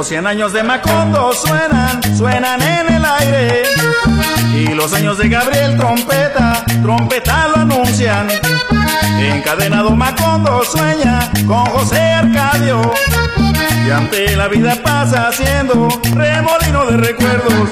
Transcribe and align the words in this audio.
Los 0.00 0.08
cien 0.08 0.26
años 0.26 0.54
de 0.54 0.62
Macondo 0.62 1.30
suenan, 1.34 2.00
suenan 2.16 2.62
en 2.62 2.94
el 2.94 3.04
aire. 3.04 3.64
Y 4.54 4.68
los 4.68 4.94
años 4.94 5.18
de 5.18 5.28
Gabriel 5.28 5.76
Trompeta, 5.76 6.64
trompeta 6.80 7.48
lo 7.48 7.60
anuncian. 7.60 8.26
Encadenado 9.18 9.90
Macondo 9.90 10.64
sueña 10.64 11.30
con 11.46 11.66
José 11.66 12.00
Arcadio. 12.00 12.80
Y 13.86 13.90
ante 13.90 14.34
la 14.36 14.48
vida 14.48 14.74
pasa 14.82 15.28
haciendo 15.28 15.88
remolino 16.14 16.86
de 16.86 16.96
recuerdos. 16.96 17.68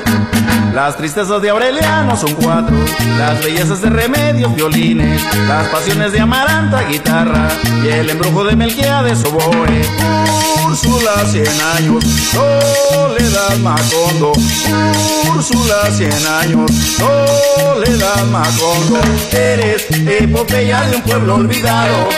Las 0.78 0.96
tristezas 0.96 1.42
de 1.42 1.50
Aureliano 1.50 2.16
son 2.16 2.34
cuatro, 2.34 2.76
las 3.18 3.42
bellezas 3.42 3.82
de 3.82 3.90
Remedios, 3.90 4.54
violines, 4.54 5.20
las 5.48 5.66
pasiones 5.70 6.12
de 6.12 6.20
Amaranta, 6.20 6.82
guitarra, 6.82 7.48
y 7.82 7.88
el 7.88 8.08
embrujo 8.08 8.44
de 8.44 8.54
Melquiades, 8.54 9.24
oboe. 9.24 9.82
Úrsula, 10.64 11.26
cien 11.26 11.48
años, 11.76 12.04
soledad 12.30 13.56
Macondo. 13.60 14.32
Úrsula, 15.34 15.90
cien 15.90 16.12
años, 16.40 16.70
soledad 16.96 18.24
Macondo. 18.30 19.00
Eres 19.32 19.84
epopeya 19.90 20.82
de 20.82 20.96
un 20.96 21.02
pueblo 21.02 21.34
olvidado, 21.34 22.08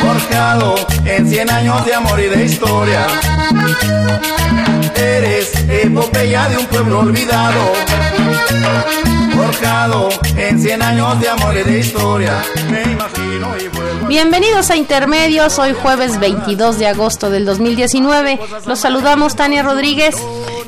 forjado 0.00 0.74
en 1.04 1.28
cien 1.28 1.50
años 1.50 1.84
de 1.84 1.94
amor 1.94 2.20
y 2.20 2.26
de 2.26 2.44
historia. 2.44 3.06
Eres 4.94 5.52
epopeya 5.68 6.48
de 6.48 6.58
un 6.58 6.66
pueblo 6.66 7.00
olvidado, 7.00 7.72
forjado 9.34 10.08
en 10.36 10.60
cien 10.60 10.82
años 10.82 11.20
de 11.20 11.28
amor 11.28 11.56
y 11.56 11.62
de 11.62 11.78
historia. 11.78 12.42
Me 12.70 12.82
imagino 12.92 13.56
y 13.58 13.68
vuelvo. 13.68 14.06
Bienvenidos 14.08 14.70
a 14.70 14.76
Intermedios, 14.76 15.58
hoy 15.58 15.74
jueves 15.74 16.18
22 16.18 16.78
de 16.78 16.88
agosto 16.88 17.30
del 17.30 17.44
2019. 17.44 18.40
Los 18.66 18.80
saludamos 18.80 19.36
Tania 19.36 19.62
Rodríguez. 19.62 20.16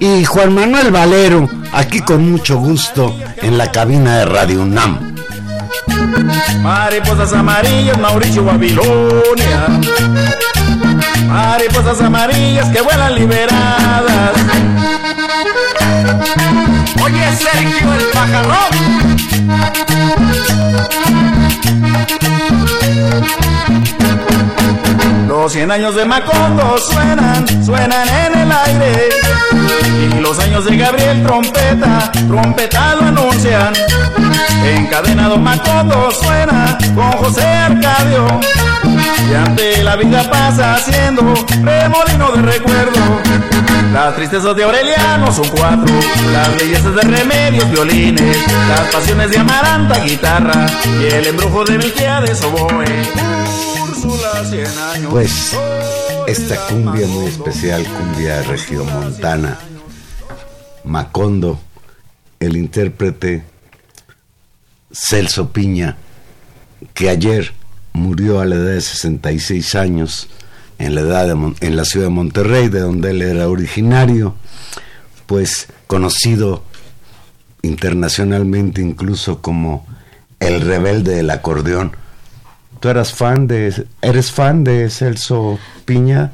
Y 0.00 0.25
Juan 0.25 0.55
Manuel 0.55 0.91
Valero, 0.91 1.48
aquí 1.72 2.00
con 2.00 2.30
mucho 2.30 2.56
gusto 2.58 3.14
en 3.36 3.58
la 3.58 3.70
cabina 3.70 4.19
de 4.19 4.25
Radio 4.25 4.62
UNAM. 4.62 5.11
Mariposas 6.62 7.32
amarillas, 7.32 7.98
Mauricio 7.98 8.44
Babilonia. 8.44 9.66
Mariposas 11.26 12.00
amarillas 12.00 12.69
que 12.70 12.81
vuelan 12.81 13.14
liberadas. 13.14 14.32
Oye, 17.03 17.37
Sergio 17.37 17.94
el 17.94 18.04
pajarón. 18.12 19.12
Los 25.42 25.54
cien 25.54 25.72
años 25.72 25.97
de 25.97 26.04
Macondo 26.04 26.78
suenan, 26.78 27.64
suenan 27.64 28.08
en 28.08 28.42
el 28.42 28.53
aire. 28.53 29.08
Y 30.16 30.20
los 30.20 30.38
años 30.38 30.64
de 30.64 30.76
Gabriel 30.76 31.20
Trompeta, 31.25 32.12
trompeta 32.28 32.94
lo 32.94 33.06
anuncian. 33.06 33.72
Encadenado 34.64 35.38
Macondo 35.38 36.12
suena 36.12 36.78
con 36.94 37.10
José 37.14 37.42
Arcadio. 37.42 38.25
Y 39.28 39.34
ante 39.34 39.82
la 39.82 39.97
vida 39.97 40.31
pasa 40.31 40.75
haciendo 40.75 41.34
remolino 41.60 42.31
de 42.36 42.42
recuerdo. 42.42 43.00
Las 43.92 44.14
tristezas 44.14 44.54
de 44.54 44.62
Aureliano 44.62 45.32
son 45.32 45.48
cuatro, 45.48 45.92
las 46.32 46.56
bellezas 46.56 46.94
de 46.94 47.02
Remedios, 47.02 47.69
violines, 47.69 48.36
las 48.69 48.92
pasiones 48.92 49.32
de 49.32 49.38
Amaranta, 49.38 49.98
guitarra, 50.04 50.66
y 51.00 51.12
el 51.12 51.26
embrujo 51.26 51.64
de 51.64 51.78
Melquiades, 51.78 52.44
oboe. 52.44 53.41
Pues 55.10 55.56
esta 56.26 56.66
cumbia 56.66 57.06
muy 57.06 57.26
especial, 57.26 57.84
cumbia 57.84 58.42
regiomontana, 58.42 59.58
Macondo, 60.84 61.60
el 62.41 62.56
intérprete 62.56 63.44
Celso 64.91 65.52
Piña, 65.52 65.97
que 66.94 67.08
ayer 67.08 67.52
murió 67.92 68.41
a 68.41 68.47
la 68.47 68.56
edad 68.56 68.75
de 68.75 68.81
66 68.81 69.75
años 69.75 70.28
en 70.78 70.94
la, 70.94 71.22
en 71.60 71.76
la 71.76 71.84
ciudad 71.84 72.06
de 72.06 72.12
Monterrey, 72.12 72.69
de 72.69 72.81
donde 72.81 73.10
él 73.10 73.22
era 73.22 73.48
originario, 73.48 74.34
pues 75.26 75.69
conocido 75.86 76.64
internacionalmente 77.62 78.81
incluso 78.81 79.41
como 79.41 79.86
el 80.41 80.60
rebelde 80.60 81.14
del 81.14 81.31
acordeón. 81.31 81.97
¿Tú 82.82 82.88
eras 82.88 83.12
fan 83.15 83.47
de, 83.47 83.87
eres 84.03 84.32
fan 84.32 84.65
de 84.65 84.91
Celso 84.91 85.56
Piña? 85.84 86.32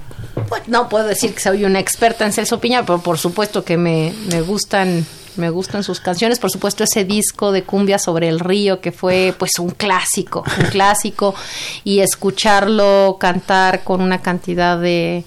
Pues 0.49 0.67
no 0.67 0.89
puedo 0.89 1.07
decir 1.07 1.35
que 1.35 1.41
soy 1.41 1.67
una 1.67 1.79
experta 1.79 2.25
en 2.25 2.33
Celso 2.33 2.59
Piña, 2.59 2.87
pero 2.87 3.01
por 3.03 3.19
supuesto 3.19 3.65
que 3.65 3.77
me, 3.77 4.15
me 4.33 4.41
gustan 4.41 5.07
me 5.37 5.51
gustan 5.51 5.85
sus 5.85 6.01
canciones, 6.01 6.39
por 6.41 6.51
supuesto 6.51 6.83
ese 6.85 7.05
disco 7.05 7.53
de 7.53 7.63
cumbia 7.65 7.99
sobre 7.99 8.29
el 8.29 8.41
río 8.41 8.81
que 8.81 8.91
fue 8.93 9.35
pues 9.39 9.59
un 9.61 9.71
clásico, 9.71 10.43
un 10.59 10.65
clásico 10.71 11.35
y 11.85 12.01
escucharlo 12.01 13.19
cantar 13.21 13.85
con 13.85 14.01
una 14.01 14.23
cantidad 14.23 14.81
de 14.81 15.25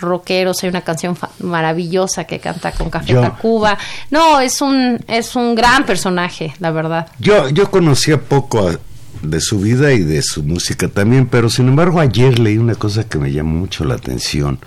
rockeros, 0.00 0.62
hay 0.62 0.70
una 0.70 0.80
canción 0.80 1.16
maravillosa 1.40 2.24
que 2.24 2.40
canta 2.40 2.72
con 2.72 2.88
Café 2.90 3.12
Tacuba. 3.14 3.76
No, 4.10 4.40
es 4.40 4.60
un 4.62 4.98
es 5.06 5.36
un 5.36 5.54
gran 5.54 5.84
personaje, 5.84 6.54
la 6.58 6.70
verdad. 6.70 7.08
Yo, 7.18 7.48
yo 7.50 7.70
conocía 7.70 8.18
poco 8.18 8.68
a- 8.68 8.78
de 9.22 9.40
su 9.40 9.60
vida 9.60 9.92
y 9.92 10.00
de 10.00 10.22
su 10.22 10.42
música 10.42 10.88
también, 10.88 11.26
pero 11.26 11.50
sin 11.50 11.68
embargo 11.68 12.00
ayer 12.00 12.38
leí 12.38 12.58
una 12.58 12.74
cosa 12.74 13.08
que 13.08 13.18
me 13.18 13.32
llamó 13.32 13.60
mucho 13.60 13.84
la 13.84 13.94
atención, 13.94 14.58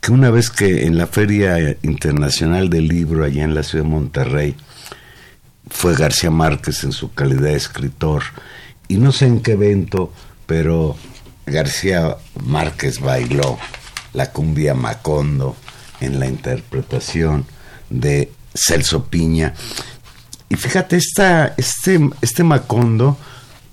que 0.00 0.12
una 0.12 0.30
vez 0.30 0.50
que 0.50 0.86
en 0.86 0.96
la 0.96 1.06
Feria 1.06 1.76
Internacional 1.82 2.70
del 2.70 2.88
Libro 2.88 3.24
allá 3.24 3.44
en 3.44 3.54
la 3.54 3.62
ciudad 3.62 3.84
de 3.84 3.90
Monterrey, 3.90 4.56
fue 5.70 5.94
García 5.94 6.30
Márquez 6.30 6.84
en 6.84 6.92
su 6.92 7.12
calidad 7.12 7.42
de 7.42 7.56
escritor, 7.56 8.22
y 8.88 8.96
no 8.98 9.12
sé 9.12 9.26
en 9.26 9.40
qué 9.40 9.52
evento, 9.52 10.12
pero 10.46 10.96
García 11.46 12.16
Márquez 12.44 13.00
bailó 13.00 13.58
la 14.12 14.30
cumbia 14.30 14.74
Macondo 14.74 15.56
en 16.00 16.20
la 16.20 16.26
interpretación 16.26 17.46
de 17.90 18.30
Celso 18.54 19.06
Piña. 19.06 19.54
Y 20.48 20.56
fíjate, 20.56 20.96
esta, 20.96 21.54
este, 21.56 21.98
este 22.20 22.44
Macondo, 22.44 23.18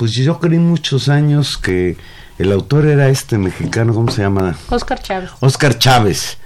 pues 0.02 0.14
yo 0.14 0.40
creí 0.40 0.58
muchos 0.58 1.10
años 1.10 1.60
que 1.60 1.96
el 2.40 2.52
autor 2.52 2.88
era 2.88 3.10
este 3.10 3.38
mexicano, 3.38 3.94
¿cómo 3.94 4.10
se 4.10 4.24
llama? 4.24 4.58
Oscar 4.72 5.00
Chávez. 5.00 5.30
Oscar 5.42 5.78
Chávez. 5.78 6.40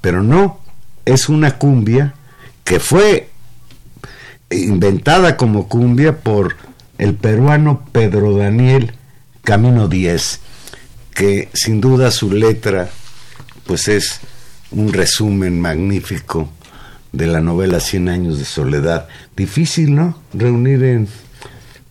Pero 0.00 0.22
no, 0.22 0.60
es 1.04 1.28
una 1.28 1.58
cumbia 1.58 2.14
que 2.64 2.80
fue 2.80 3.28
inventada 4.48 5.36
como 5.36 5.68
cumbia 5.68 6.20
por 6.20 6.56
el 6.96 7.12
peruano 7.12 7.84
Pedro 7.92 8.34
Daniel 8.34 8.94
Camino 9.44 9.88
10, 9.88 10.40
que 11.12 11.50
sin 11.52 11.82
duda 11.82 12.10
su 12.10 12.32
letra 12.32 12.88
pues 13.66 13.88
es 13.88 14.20
un 14.70 14.90
resumen 14.94 15.60
magnífico 15.60 16.48
de 17.12 17.26
la 17.26 17.42
novela 17.42 17.78
Cien 17.80 18.08
años 18.08 18.38
de 18.38 18.46
soledad. 18.46 19.06
Difícil, 19.36 19.94
¿no? 19.94 20.18
Reunir 20.32 20.82
en 20.82 21.08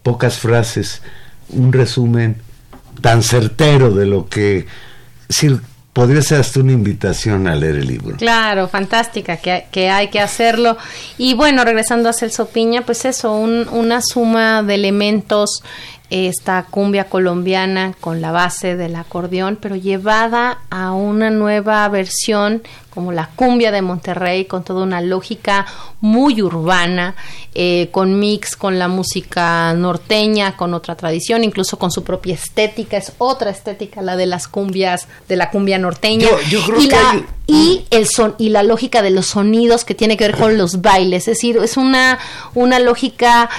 pocas 0.06 0.38
frases 0.38 1.02
un 1.50 1.74
resumen 1.74 2.36
tan 3.02 3.24
certero 3.24 3.90
de 3.90 4.06
lo 4.06 4.30
que 4.30 4.68
decir, 5.28 5.60
podría 5.94 6.22
ser 6.22 6.42
hasta 6.42 6.60
una 6.60 6.74
invitación 6.74 7.48
a 7.48 7.56
leer 7.56 7.78
el 7.78 7.88
libro. 7.88 8.16
Claro, 8.18 8.68
fantástica, 8.68 9.38
que, 9.38 9.66
que 9.72 9.90
hay 9.90 10.10
que 10.10 10.20
hacerlo. 10.20 10.78
Y 11.18 11.34
bueno, 11.34 11.66
regresando 11.66 12.08
a 12.08 12.14
Celso 12.14 12.50
Piña, 12.50 12.84
pues 12.84 13.04
eso, 13.06 13.36
un, 13.36 13.68
una 13.70 14.02
suma 14.02 14.62
de 14.62 14.76
elementos 14.76 15.64
esta 16.12 16.68
cumbia 16.70 17.06
colombiana 17.06 17.96
con 18.00 18.22
la 18.22 18.32
base 18.32 18.76
del 18.76 18.96
acordeón, 18.96 19.58
pero 19.60 19.76
llevada 19.76 20.60
a 20.70 20.92
una 20.92 21.32
nueva 21.32 21.88
versión 21.90 22.62
como 22.96 23.12
la 23.12 23.30
cumbia 23.36 23.72
de 23.72 23.82
Monterrey, 23.82 24.46
con 24.46 24.64
toda 24.64 24.84
una 24.84 25.02
lógica 25.02 25.66
muy 26.00 26.42
urbana, 26.42 27.16
eh, 27.54 27.90
con 27.92 28.18
mix 28.18 28.56
con 28.56 28.80
la 28.80 28.88
música 28.88 29.74
norteña, 29.74 30.56
con 30.56 30.74
otra 30.74 30.96
tradición, 30.96 31.44
incluso 31.44 31.78
con 31.78 31.92
su 31.92 32.04
propia 32.04 32.34
estética, 32.34 32.98
es 32.98 33.12
otra 33.18 33.52
estética 33.52 34.02
la 34.02 34.16
de 34.16 34.26
las 34.26 34.48
cumbias, 34.48 35.08
de 35.28 35.36
la 35.36 35.52
cumbia 35.52 35.78
norteña. 35.78 36.30
y, 36.80 36.88
la, 36.88 37.26
y 37.46 37.86
el 37.92 38.08
son 38.08 38.36
y 38.38 38.50
la 38.50 38.64
lógica 38.64 39.02
de 39.02 39.12
los 39.12 39.28
sonidos 39.28 39.84
que 39.84 39.94
tiene 39.94 40.16
que 40.16 40.28
ver 40.28 40.38
con 40.38 40.58
los 40.58 40.82
bailes, 40.82 41.28
es 41.28 41.36
decir, 41.36 41.58
es 41.58 41.76
una, 41.78 42.18
una 42.54 42.80
lógica 42.80 43.50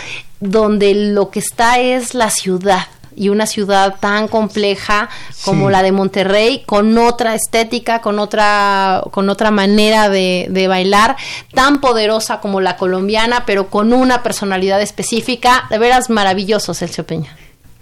donde 0.41 0.95
lo 0.95 1.31
que 1.31 1.39
está 1.39 1.79
es 1.79 2.15
la 2.15 2.31
ciudad 2.31 2.87
y 3.17 3.31
una 3.31 3.47
ciudad 3.47 3.97
tan 3.99 4.29
compleja 4.29 5.09
como 5.45 5.71
la 5.71 5.83
de 5.83 5.93
Monterrey, 5.93 6.63
con 6.67 6.97
otra 6.99 7.35
estética, 7.35 8.01
con 8.01 8.19
otra, 8.19 9.03
con 9.11 9.29
otra 9.29 9.51
manera 9.51 10.09
de, 10.09 10.47
de, 10.51 10.69
bailar, 10.69 11.17
tan 11.55 11.81
poderosa 11.81 12.41
como 12.41 12.61
la 12.61 12.77
colombiana, 12.77 13.45
pero 13.47 13.69
con 13.69 13.93
una 13.93 14.23
personalidad 14.23 14.81
específica. 14.81 15.65
De 15.71 15.79
veras 15.79 16.11
maravilloso, 16.11 16.75
Celso 16.75 17.05
Peña. 17.05 17.35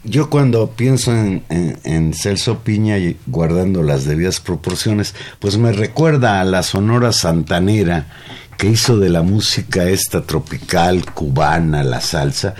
Yo 0.07 0.29
cuando 0.29 0.71
pienso 0.71 1.13
en, 1.13 1.43
en, 1.49 2.13
Celso 2.13 2.59
Piña 2.59 2.99
y 2.99 3.17
guardando 3.27 3.83
las 3.83 4.05
debidas 4.05 4.39
proporciones, 4.39 5.15
pues 5.39 5.57
me 5.57 5.73
recuerda 5.73 6.41
a 6.41 6.45
la 6.45 6.63
Sonora 6.63 7.11
Santanera 7.11 8.07
que 8.59 8.69
hizo 8.69 8.99
de 8.99 9.09
la 9.09 9.23
música 9.23 9.85
esta 9.89 10.21
tropical 10.21 11.11
cubana, 11.13 11.83
la 11.83 12.03
salsa, 12.03 12.55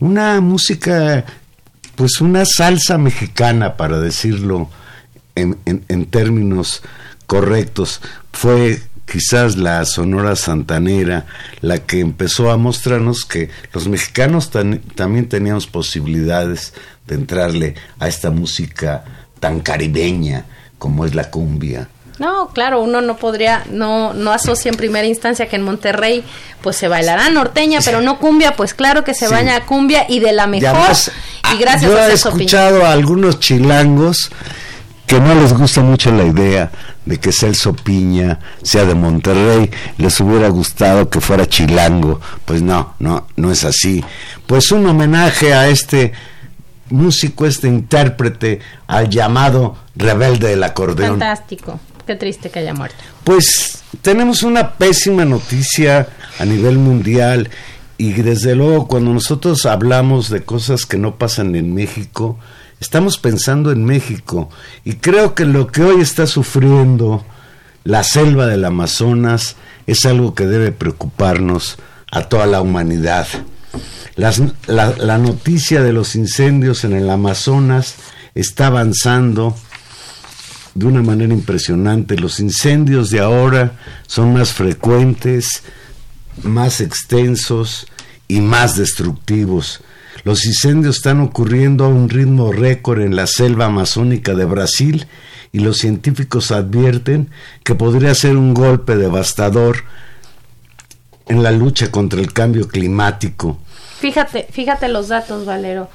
una 0.00 0.40
música, 0.40 1.24
pues 1.96 2.20
una 2.20 2.44
salsa 2.44 2.98
mexicana, 2.98 3.76
para 3.76 3.98
decirlo 3.98 4.68
en, 5.34 6.06
términos 6.06 6.82
correctos. 7.26 8.00
Fue 8.32 8.80
quizás 9.10 9.56
la 9.56 9.84
Sonora 9.84 10.36
Santanera 10.36 11.26
la 11.60 11.78
que 11.78 12.00
empezó 12.00 12.50
a 12.50 12.56
mostrarnos 12.56 13.24
que 13.24 13.50
los 13.72 13.88
mexicanos 13.88 14.50
también 14.94 15.28
teníamos 15.28 15.66
posibilidades 15.66 16.74
de 17.06 17.14
entrarle 17.14 17.74
a 17.98 18.08
esta 18.08 18.30
música 18.30 19.04
tan 19.40 19.60
caribeña 19.60 20.44
como 20.78 21.04
es 21.04 21.14
la 21.14 21.30
cumbia 21.30 21.88
no, 22.18 22.48
claro, 22.48 22.80
uno 22.80 23.00
no 23.00 23.16
podría, 23.16 23.64
no, 23.70 24.14
no 24.14 24.32
asocia 24.32 24.70
en 24.70 24.76
primera 24.76 25.06
instancia 25.06 25.48
que 25.48 25.56
en 25.56 25.62
Monterrey 25.62 26.24
pues 26.62 26.76
se 26.76 26.88
bailará 26.88 27.28
norteña, 27.30 27.80
pero 27.84 28.00
no 28.00 28.18
cumbia, 28.18 28.56
pues 28.56 28.74
claro 28.74 29.04
que 29.04 29.14
se 29.14 29.28
vaya 29.28 29.56
a 29.56 29.66
cumbia 29.66 30.06
y 30.08 30.20
de 30.20 30.32
la 30.32 30.46
mejor. 30.46 30.96
y 31.52 31.58
gracias 31.58 31.82
yo 31.82 31.98
he 31.98 32.12
escuchado 32.12 32.84
a 32.84 32.92
algunos 32.92 33.38
chilangos 33.38 34.30
que 35.06 35.20
no 35.20 35.34
les 35.34 35.52
gusta 35.52 35.82
mucho 35.82 36.10
la 36.10 36.24
idea 36.24 36.70
de 37.04 37.18
que 37.18 37.30
Celso 37.30 37.72
Piña 37.74 38.40
sea 38.62 38.84
de 38.84 38.94
Monterrey, 38.94 39.70
les 39.98 40.18
hubiera 40.20 40.48
gustado 40.48 41.08
que 41.08 41.20
fuera 41.20 41.46
chilango. 41.46 42.20
Pues 42.44 42.62
no, 42.62 42.94
no, 42.98 43.28
no 43.36 43.52
es 43.52 43.64
así. 43.64 44.04
Pues 44.46 44.72
un 44.72 44.84
homenaje 44.86 45.54
a 45.54 45.68
este 45.68 46.12
músico, 46.90 47.46
este 47.46 47.68
intérprete, 47.68 48.60
al 48.88 49.08
llamado 49.08 49.76
rebelde 49.94 50.48
del 50.48 50.64
acordeón. 50.64 51.10
Fantástico. 51.10 51.78
Qué 52.06 52.14
triste 52.14 52.50
que 52.50 52.60
haya 52.60 52.72
muerto. 52.72 52.96
Pues 53.24 53.82
tenemos 54.00 54.44
una 54.44 54.74
pésima 54.74 55.24
noticia 55.24 56.08
a 56.38 56.44
nivel 56.44 56.78
mundial 56.78 57.50
y 57.98 58.12
desde 58.12 58.54
luego 58.54 58.86
cuando 58.86 59.12
nosotros 59.12 59.66
hablamos 59.66 60.30
de 60.30 60.44
cosas 60.44 60.86
que 60.86 60.98
no 60.98 61.16
pasan 61.16 61.56
en 61.56 61.74
México, 61.74 62.38
estamos 62.80 63.18
pensando 63.18 63.72
en 63.72 63.84
México 63.84 64.50
y 64.84 64.94
creo 64.94 65.34
que 65.34 65.46
lo 65.46 65.66
que 65.66 65.82
hoy 65.82 66.00
está 66.00 66.28
sufriendo 66.28 67.24
la 67.82 68.04
selva 68.04 68.46
del 68.46 68.64
Amazonas 68.64 69.56
es 69.88 70.04
algo 70.06 70.34
que 70.34 70.46
debe 70.46 70.70
preocuparnos 70.70 71.78
a 72.12 72.22
toda 72.22 72.46
la 72.46 72.60
humanidad. 72.60 73.26
la, 74.14 74.32
la 74.68 75.18
noticia 75.18 75.82
de 75.82 75.92
los 75.92 76.14
incendios 76.14 76.84
en 76.84 76.92
el 76.92 77.10
Amazonas 77.10 77.96
está 78.36 78.68
avanzando 78.68 79.56
de 80.76 80.86
una 80.86 81.02
manera 81.02 81.32
impresionante. 81.32 82.18
Los 82.18 82.38
incendios 82.38 83.10
de 83.10 83.20
ahora 83.20 83.72
son 84.06 84.34
más 84.34 84.52
frecuentes, 84.52 85.62
más 86.42 86.80
extensos 86.80 87.86
y 88.28 88.40
más 88.40 88.76
destructivos. 88.76 89.80
Los 90.24 90.44
incendios 90.44 90.96
están 90.96 91.20
ocurriendo 91.20 91.84
a 91.84 91.88
un 91.88 92.10
ritmo 92.10 92.52
récord 92.52 93.00
en 93.00 93.16
la 93.16 93.26
selva 93.26 93.66
amazónica 93.66 94.34
de 94.34 94.44
Brasil 94.44 95.06
y 95.50 95.60
los 95.60 95.78
científicos 95.78 96.50
advierten 96.50 97.30
que 97.64 97.74
podría 97.74 98.14
ser 98.14 98.36
un 98.36 98.52
golpe 98.52 98.96
devastador 98.96 99.84
en 101.26 101.42
la 101.42 101.52
lucha 101.52 101.90
contra 101.90 102.20
el 102.20 102.32
cambio 102.34 102.68
climático. 102.68 103.58
Fíjate, 103.98 104.46
fíjate 104.50 104.88
los 104.88 105.08
datos, 105.08 105.46
Valero 105.46 105.88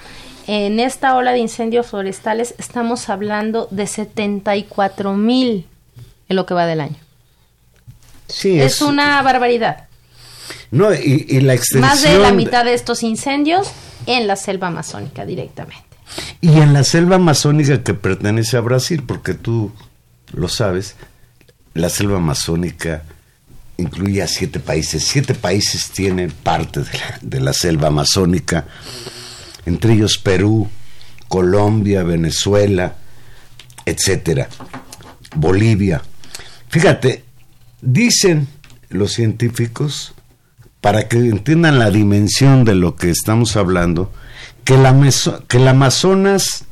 en 0.47 0.79
esta 0.79 1.15
ola 1.15 1.31
de 1.31 1.39
incendios 1.39 1.88
forestales 1.88 2.55
estamos 2.57 3.09
hablando 3.09 3.67
de 3.71 3.88
74 3.88 5.13
mil 5.13 5.67
en 6.29 6.35
lo 6.35 6.45
que 6.45 6.53
va 6.53 6.65
del 6.65 6.81
año. 6.81 6.97
Sí, 8.27 8.59
es, 8.59 8.81
una 8.81 9.21
barbaridad. 9.21 9.88
No, 10.71 10.93
y, 10.93 11.41
la 11.41 11.53
extensión... 11.53 11.81
Más 11.81 12.01
de 12.01 12.17
la 12.17 12.31
mitad 12.31 12.63
de 12.63 12.73
estos 12.73 13.03
incendios 13.03 13.69
en 14.05 14.27
la 14.27 14.35
selva 14.35 14.67
amazónica 14.67 15.25
directamente. 15.25 15.83
Y 16.39 16.59
en 16.59 16.73
la 16.73 16.83
selva 16.83 17.17
amazónica 17.17 17.83
que 17.83 17.94
pertenece 17.94 18.57
a 18.57 18.61
Brasil, 18.61 19.03
porque 19.05 19.33
tú 19.33 19.71
lo 20.33 20.47
sabes, 20.47 20.95
la 21.73 21.89
selva 21.89 22.17
amazónica 22.17 23.03
incluye 23.77 24.21
a 24.21 24.27
siete 24.27 24.59
países. 24.59 25.03
Siete 25.03 25.35
países 25.35 25.89
tienen 25.91 26.31
parte 26.31 26.81
de 26.81 26.94
la, 26.94 27.19
de 27.21 27.39
la 27.41 27.53
selva 27.53 27.87
amazónica 27.87 28.65
entre 29.65 29.93
ellos 29.93 30.17
Perú, 30.17 30.69
Colombia, 31.27 32.03
Venezuela, 32.03 32.95
etcétera, 33.85 34.49
Bolivia. 35.35 36.01
Fíjate, 36.67 37.23
dicen 37.81 38.47
los 38.89 39.13
científicos, 39.13 40.13
para 40.81 41.07
que 41.07 41.18
entiendan 41.18 41.80
la 41.80 41.91
dimensión 41.91 42.65
de 42.65 42.75
lo 42.75 42.95
que 42.95 43.09
estamos 43.09 43.56
hablando, 43.56 44.11
que, 44.63 44.77
la 44.77 44.94
que 45.47 45.57
el 45.57 45.68
Amazonas 45.68 46.65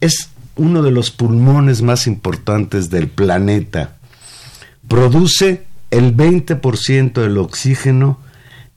es 0.00 0.30
uno 0.56 0.82
de 0.82 0.90
los 0.90 1.10
pulmones 1.10 1.82
más 1.82 2.06
importantes 2.06 2.90
del 2.90 3.08
planeta. 3.08 3.96
Produce 4.86 5.66
el 5.90 6.16
20% 6.16 7.20
del 7.20 7.38
oxígeno 7.38 8.20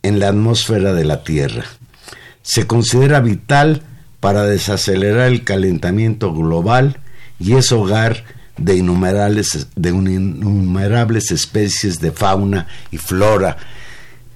en 0.03 0.20
la 0.20 0.30
atmósfera 0.30 0.94
de 0.94 1.06
la 1.06 1.24
Tierra 1.24 1.65
se 2.42 2.68
considera 2.68 3.20
vital 3.20 3.84
para 4.20 4.44
desacelerar 4.44 5.28
el 5.28 5.44
calentamiento 5.44 6.34
global 6.34 7.00
y 7.40 7.54
es 7.54 7.72
hogar 7.72 8.24
de 8.58 8.78
innumerables, 8.78 9.68
de 9.76 9.90
innumerables 9.90 11.32
especies 11.32 12.00
de 12.00 12.12
fauna 12.12 12.68
y 12.92 12.98
flora. 12.98 13.58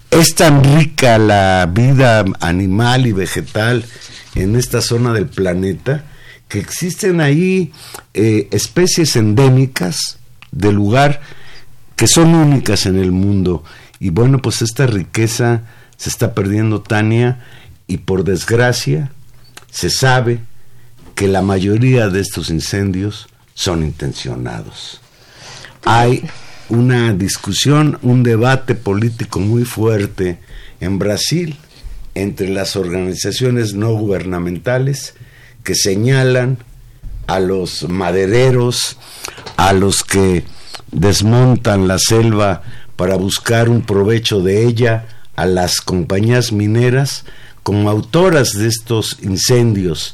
Es 0.10 0.34
tan 0.36 0.64
rica 0.64 1.18
la 1.18 1.70
vida 1.72 2.26
animal 2.40 3.06
y 3.06 3.12
vegetal 3.12 3.86
en 4.34 4.56
esta 4.56 4.82
zona 4.82 5.14
del 5.14 5.28
planeta 5.28 6.04
que 6.48 6.60
existen 6.60 7.22
ahí 7.22 7.72
eh, 8.14 8.48
especies 8.52 9.16
endémicas 9.16 10.20
del 10.52 10.76
lugar 10.76 11.22
que 11.96 12.08
son 12.08 12.34
únicas 12.36 12.86
en 12.86 13.00
el 13.00 13.12
mundo. 13.12 13.64
Y 14.00 14.10
bueno, 14.10 14.42
pues 14.42 14.62
esta 14.62 14.86
riqueza 14.86 15.64
se 15.98 16.10
está 16.10 16.34
perdiendo, 16.34 16.82
Tania, 16.82 17.40
y 17.88 17.98
por 17.98 18.24
desgracia 18.24 19.12
se 19.72 19.90
sabe 19.90 20.40
que 21.16 21.28
la 21.28 21.42
mayoría 21.42 22.10
de 22.10 22.20
estos 22.22 22.50
incendios 22.50 23.28
son 23.54 23.84
intencionados. 23.84 25.02
Hay 25.84 26.28
una 26.70 27.14
discusión, 27.14 28.00
un 28.02 28.24
debate 28.24 28.76
político 28.76 29.40
muy 29.40 29.66
fuerte 29.66 30.40
en 30.80 31.00
Brasil 31.00 31.58
entre 32.16 32.50
las 32.50 32.76
organizaciones 32.76 33.74
no 33.74 33.94
gubernamentales 33.94 35.14
que 35.64 35.76
señalan 35.76 36.58
a 37.28 37.40
los 37.40 37.88
madereros, 37.90 38.98
a 39.58 39.74
los 39.74 40.04
que 40.04 40.44
desmontan 40.92 41.88
la 41.88 41.98
selva 42.00 42.64
para 42.96 43.16
buscar 43.16 43.70
un 43.70 43.82
provecho 43.82 44.42
de 44.42 44.66
ella, 44.66 45.08
a 45.36 45.46
las 45.46 45.82
compañías 45.82 46.54
mineras, 46.54 47.26
como 47.66 47.90
autoras 47.90 48.52
de 48.52 48.68
estos 48.68 49.18
incendios 49.24 50.14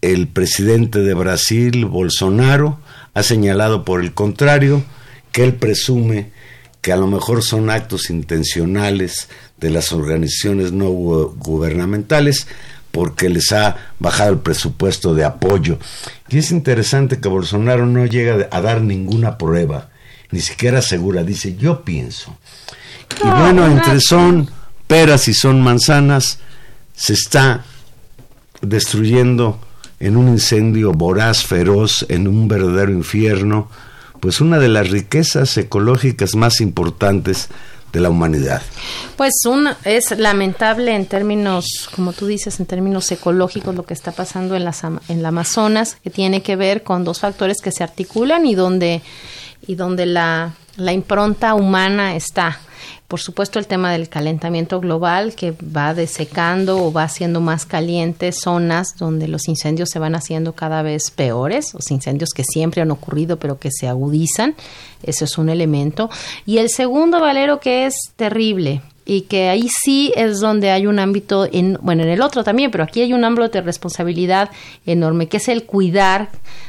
el 0.00 0.28
presidente 0.28 1.00
de 1.00 1.12
Brasil, 1.12 1.86
Bolsonaro, 1.86 2.78
ha 3.14 3.24
señalado 3.24 3.84
por 3.84 4.00
el 4.00 4.14
contrario 4.14 4.84
que 5.32 5.42
él 5.42 5.54
presume 5.54 6.30
que 6.80 6.92
a 6.92 6.96
lo 6.96 7.08
mejor 7.08 7.42
son 7.42 7.68
actos 7.68 8.10
intencionales 8.10 9.28
de 9.56 9.70
las 9.70 9.92
organizaciones 9.92 10.70
no 10.70 10.88
gubernamentales 10.88 12.46
porque 12.92 13.28
les 13.28 13.50
ha 13.50 13.76
bajado 13.98 14.30
el 14.30 14.38
presupuesto 14.38 15.16
de 15.16 15.24
apoyo. 15.24 15.80
Y 16.28 16.38
es 16.38 16.52
interesante 16.52 17.18
que 17.18 17.26
Bolsonaro 17.28 17.86
no 17.86 18.06
llega 18.06 18.46
a 18.52 18.60
dar 18.60 18.82
ninguna 18.82 19.36
prueba, 19.36 19.90
ni 20.30 20.38
siquiera 20.38 20.78
asegura, 20.78 21.24
dice, 21.24 21.56
yo 21.56 21.82
pienso. 21.82 22.38
Y 23.20 23.28
bueno, 23.28 23.66
entre 23.66 24.00
son 24.00 24.48
peras 24.86 25.26
y 25.26 25.34
son 25.34 25.60
manzanas, 25.60 26.38
se 26.98 27.12
está 27.12 27.64
destruyendo 28.60 29.60
en 30.00 30.16
un 30.16 30.28
incendio 30.28 30.92
voraz, 30.92 31.44
feroz, 31.44 32.04
en 32.08 32.26
un 32.26 32.48
verdadero 32.48 32.92
infierno, 32.92 33.70
pues 34.20 34.40
una 34.40 34.58
de 34.58 34.68
las 34.68 34.90
riquezas 34.90 35.56
ecológicas 35.56 36.34
más 36.34 36.60
importantes 36.60 37.48
de 37.92 38.00
la 38.00 38.10
humanidad. 38.10 38.62
Pues 39.16 39.32
un, 39.46 39.68
es 39.84 40.10
lamentable 40.18 40.94
en 40.94 41.06
términos, 41.06 41.88
como 41.94 42.12
tú 42.12 42.26
dices, 42.26 42.58
en 42.60 42.66
términos 42.66 43.10
ecológicos 43.12 43.74
lo 43.74 43.84
que 43.84 43.94
está 43.94 44.12
pasando 44.12 44.56
en, 44.56 44.64
las, 44.64 44.82
en 44.84 45.22
la 45.22 45.28
Amazonas, 45.28 45.96
que 46.02 46.10
tiene 46.10 46.42
que 46.42 46.56
ver 46.56 46.82
con 46.82 47.04
dos 47.04 47.20
factores 47.20 47.58
que 47.62 47.72
se 47.72 47.84
articulan 47.84 48.44
y 48.44 48.56
donde, 48.56 49.02
y 49.66 49.76
donde 49.76 50.04
la, 50.04 50.52
la 50.78 50.92
impronta 50.92 51.54
humana 51.54 52.16
está. 52.16 52.60
Por 53.08 53.20
supuesto, 53.20 53.58
el 53.58 53.66
tema 53.66 53.90
del 53.90 54.08
calentamiento 54.08 54.80
global 54.80 55.34
que 55.34 55.52
va 55.52 55.94
desecando 55.94 56.84
o 56.84 56.92
va 56.92 57.04
haciendo 57.04 57.40
más 57.40 57.64
calientes 57.64 58.40
zonas 58.40 58.96
donde 58.98 59.28
los 59.28 59.48
incendios 59.48 59.88
se 59.90 59.98
van 59.98 60.14
haciendo 60.14 60.52
cada 60.52 60.82
vez 60.82 61.10
peores, 61.10 61.72
los 61.74 61.90
incendios 61.90 62.30
que 62.30 62.44
siempre 62.44 62.82
han 62.82 62.90
ocurrido 62.90 63.38
pero 63.38 63.58
que 63.58 63.70
se 63.70 63.88
agudizan, 63.88 64.54
eso 65.02 65.24
es 65.24 65.38
un 65.38 65.48
elemento. 65.48 66.10
Y 66.44 66.58
el 66.58 66.68
segundo, 66.68 67.18
Valero, 67.20 67.60
que 67.60 67.86
es 67.86 67.94
terrible, 68.16 68.82
y 69.10 69.22
que 69.22 69.48
ahí 69.48 69.70
sí 69.70 70.12
es 70.16 70.38
donde 70.38 70.70
hay 70.70 70.86
un 70.86 70.98
ámbito, 70.98 71.48
en, 71.50 71.78
bueno, 71.80 72.02
en 72.02 72.10
el 72.10 72.20
otro 72.20 72.44
también, 72.44 72.70
pero 72.70 72.84
aquí 72.84 73.00
hay 73.00 73.14
un 73.14 73.24
ámbito 73.24 73.48
de 73.48 73.62
responsabilidad 73.62 74.50
enorme, 74.84 75.28
que 75.28 75.38
es 75.38 75.48
el 75.48 75.64
cuidar, 75.64 76.28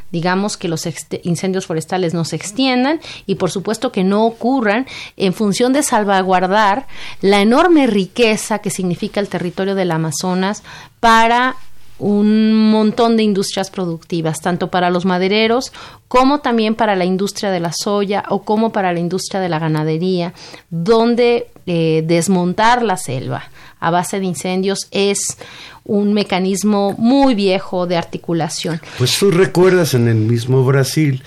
digamos, 0.10 0.56
que 0.56 0.70
los 0.70 0.88
incendios 1.24 1.66
forestales 1.66 2.14
no 2.14 2.24
se 2.24 2.38
extiendan 2.38 3.02
y 3.26 3.36
por 3.36 3.52
supuesto 3.52 3.92
que 3.92 4.06
no 4.06 4.26
ocurran 4.26 4.88
en 5.18 5.34
función 5.34 5.74
de 5.74 5.84
salvaguardar 5.84 6.88
la 7.20 7.42
enorme 7.42 7.88
riqueza 7.88 8.60
que 8.60 8.70
significa 8.70 9.20
el 9.20 9.28
territorio 9.28 9.76
del 9.76 9.92
Amazonas 9.92 10.64
para 11.02 11.58
un 12.00 12.72
montón 12.72 13.18
de 13.18 13.24
industrias 13.24 13.70
productivas, 13.70 14.42
tanto 14.42 14.70
para 14.70 14.90
los 14.90 15.06
madereros 15.06 15.72
como 16.08 16.40
también 16.40 16.74
para 16.76 16.96
la 16.96 17.06
industria 17.06 17.52
de 17.52 17.60
la 17.60 17.72
soya 17.74 18.24
o 18.30 18.44
como 18.44 18.72
para 18.72 18.94
la 18.94 19.00
industria 19.00 19.40
de 19.40 19.50
la 19.50 19.60
ganadería, 19.60 20.34
donde 20.70 21.48
eh, 21.66 22.04
desmontar 22.08 22.82
la 22.82 22.98
selva 22.98 23.44
a 23.80 23.92
base 23.92 24.20
de 24.20 24.26
incendios 24.26 24.88
es 24.92 25.38
un 25.86 26.14
mecanismo 26.14 26.96
muy 26.98 27.36
viejo 27.36 27.88
de 27.88 27.98
articulación. 27.98 28.82
Pues 28.98 29.18
tú 29.18 29.32
recuerdas 29.32 29.94
en 29.94 30.08
el 30.08 30.16
mismo 30.16 30.64
Brasil 30.64 31.24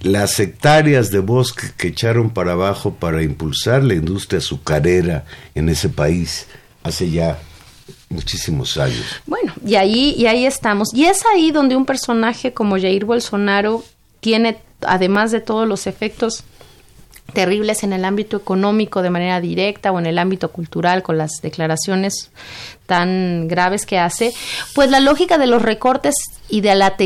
las 0.00 0.38
hectáreas 0.38 1.10
de 1.10 1.18
bosque 1.18 1.68
que 1.76 1.88
echaron 1.88 2.30
para 2.30 2.52
abajo 2.52 2.94
para 2.94 3.22
impulsar 3.22 3.82
la 3.82 3.94
industria 3.94 4.38
azucarera 4.38 5.24
en 5.54 5.68
ese 5.68 5.88
país 5.88 6.46
hace 6.84 7.10
ya 7.10 7.38
muchísimos 8.08 8.76
años. 8.76 9.04
Bueno, 9.26 9.52
y 9.64 9.74
ahí, 9.74 10.14
y 10.16 10.26
ahí 10.26 10.46
estamos. 10.46 10.92
Y 10.94 11.06
es 11.06 11.24
ahí 11.26 11.50
donde 11.50 11.76
un 11.76 11.86
personaje 11.86 12.52
como 12.52 12.78
Jair 12.78 13.04
Bolsonaro 13.04 13.84
tiene, 14.20 14.58
además 14.82 15.30
de 15.30 15.40
todos 15.40 15.68
los 15.68 15.86
efectos 15.86 16.44
terribles 17.32 17.82
en 17.82 17.92
el 17.92 18.04
ámbito 18.04 18.38
económico 18.38 19.02
de 19.02 19.10
manera 19.10 19.40
directa 19.40 19.92
o 19.92 19.98
en 19.98 20.06
el 20.06 20.18
ámbito 20.18 20.50
cultural 20.50 21.02
con 21.02 21.18
las 21.18 21.42
declaraciones 21.42 22.30
tan 22.86 23.48
graves 23.48 23.84
que 23.84 23.98
hace, 23.98 24.32
pues 24.74 24.90
la 24.90 25.00
lógica 25.00 25.36
de 25.36 25.46
los 25.46 25.60
recortes 25.60 26.14
y 26.48 26.62
de 26.62 26.74
la 26.74 26.96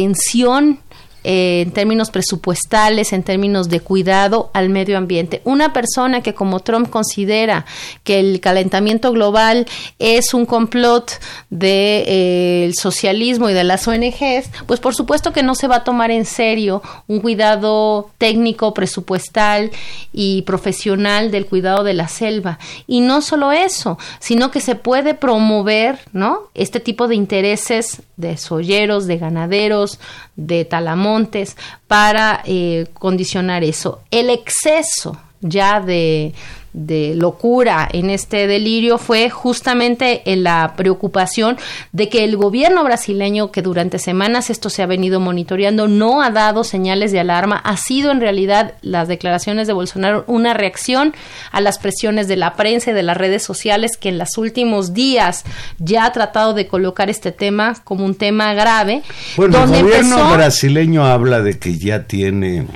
en 1.24 1.70
términos 1.72 2.10
presupuestales, 2.10 3.12
en 3.12 3.22
términos 3.22 3.68
de 3.68 3.80
cuidado 3.80 4.50
al 4.52 4.68
medio 4.68 4.98
ambiente. 4.98 5.40
Una 5.44 5.72
persona 5.72 6.22
que 6.22 6.34
como 6.34 6.60
Trump 6.60 6.90
considera 6.90 7.64
que 8.04 8.20
el 8.20 8.40
calentamiento 8.40 9.12
global 9.12 9.66
es 9.98 10.34
un 10.34 10.46
complot 10.46 11.12
del 11.50 11.60
de, 11.60 12.04
eh, 12.06 12.72
socialismo 12.74 13.48
y 13.48 13.52
de 13.52 13.64
las 13.64 13.86
ONGs, 13.86 14.50
pues 14.66 14.80
por 14.80 14.94
supuesto 14.94 15.32
que 15.32 15.42
no 15.42 15.54
se 15.54 15.68
va 15.68 15.76
a 15.76 15.84
tomar 15.84 16.10
en 16.10 16.24
serio 16.24 16.82
un 17.06 17.20
cuidado 17.20 18.10
técnico, 18.18 18.74
presupuestal 18.74 19.70
y 20.12 20.42
profesional 20.42 21.30
del 21.30 21.46
cuidado 21.46 21.84
de 21.84 21.94
la 21.94 22.08
selva. 22.08 22.58
Y 22.86 23.00
no 23.00 23.22
solo 23.22 23.52
eso, 23.52 23.98
sino 24.18 24.50
que 24.50 24.60
se 24.60 24.74
puede 24.74 25.14
promover, 25.14 25.98
¿no? 26.12 26.40
Este 26.54 26.80
tipo 26.80 27.08
de 27.08 27.14
intereses 27.14 28.02
de 28.16 28.36
solleros, 28.36 29.06
de 29.06 29.18
ganaderos, 29.18 29.98
de 30.36 30.64
talamontes, 31.12 31.56
para 31.86 32.42
eh, 32.46 32.86
condicionar 32.94 33.64
eso. 33.64 34.00
El 34.10 34.30
exceso 34.30 35.18
ya 35.42 35.80
de, 35.80 36.32
de 36.72 37.14
locura 37.14 37.86
en 37.92 38.08
este 38.08 38.46
delirio 38.46 38.96
fue 38.96 39.28
justamente 39.28 40.22
en 40.32 40.42
la 40.42 40.74
preocupación 40.76 41.58
de 41.92 42.08
que 42.08 42.24
el 42.24 42.36
gobierno 42.36 42.82
brasileño, 42.82 43.52
que 43.52 43.60
durante 43.60 43.98
semanas 43.98 44.48
esto 44.48 44.70
se 44.70 44.82
ha 44.82 44.86
venido 44.86 45.20
monitoreando, 45.20 45.86
no 45.86 46.22
ha 46.22 46.30
dado 46.30 46.64
señales 46.64 47.12
de 47.12 47.20
alarma, 47.20 47.56
ha 47.56 47.76
sido 47.76 48.10
en 48.10 48.20
realidad 48.20 48.74
las 48.80 49.08
declaraciones 49.08 49.66
de 49.66 49.74
Bolsonaro 49.74 50.24
una 50.26 50.54
reacción 50.54 51.14
a 51.50 51.60
las 51.60 51.78
presiones 51.78 52.26
de 52.26 52.36
la 52.36 52.54
prensa 52.54 52.90
y 52.90 52.94
de 52.94 53.02
las 53.02 53.16
redes 53.16 53.42
sociales 53.42 53.96
que 53.98 54.08
en 54.08 54.18
los 54.18 54.38
últimos 54.38 54.94
días 54.94 55.44
ya 55.78 56.06
ha 56.06 56.12
tratado 56.12 56.54
de 56.54 56.66
colocar 56.68 57.10
este 57.10 57.32
tema 57.32 57.74
como 57.84 58.04
un 58.06 58.14
tema 58.14 58.54
grave. 58.54 59.02
Bueno, 59.36 59.62
el 59.64 59.82
gobierno 59.82 60.32
brasileño 60.32 61.04
habla 61.04 61.42
de 61.42 61.58
que 61.58 61.76
ya 61.76 62.04
tiene 62.04 62.66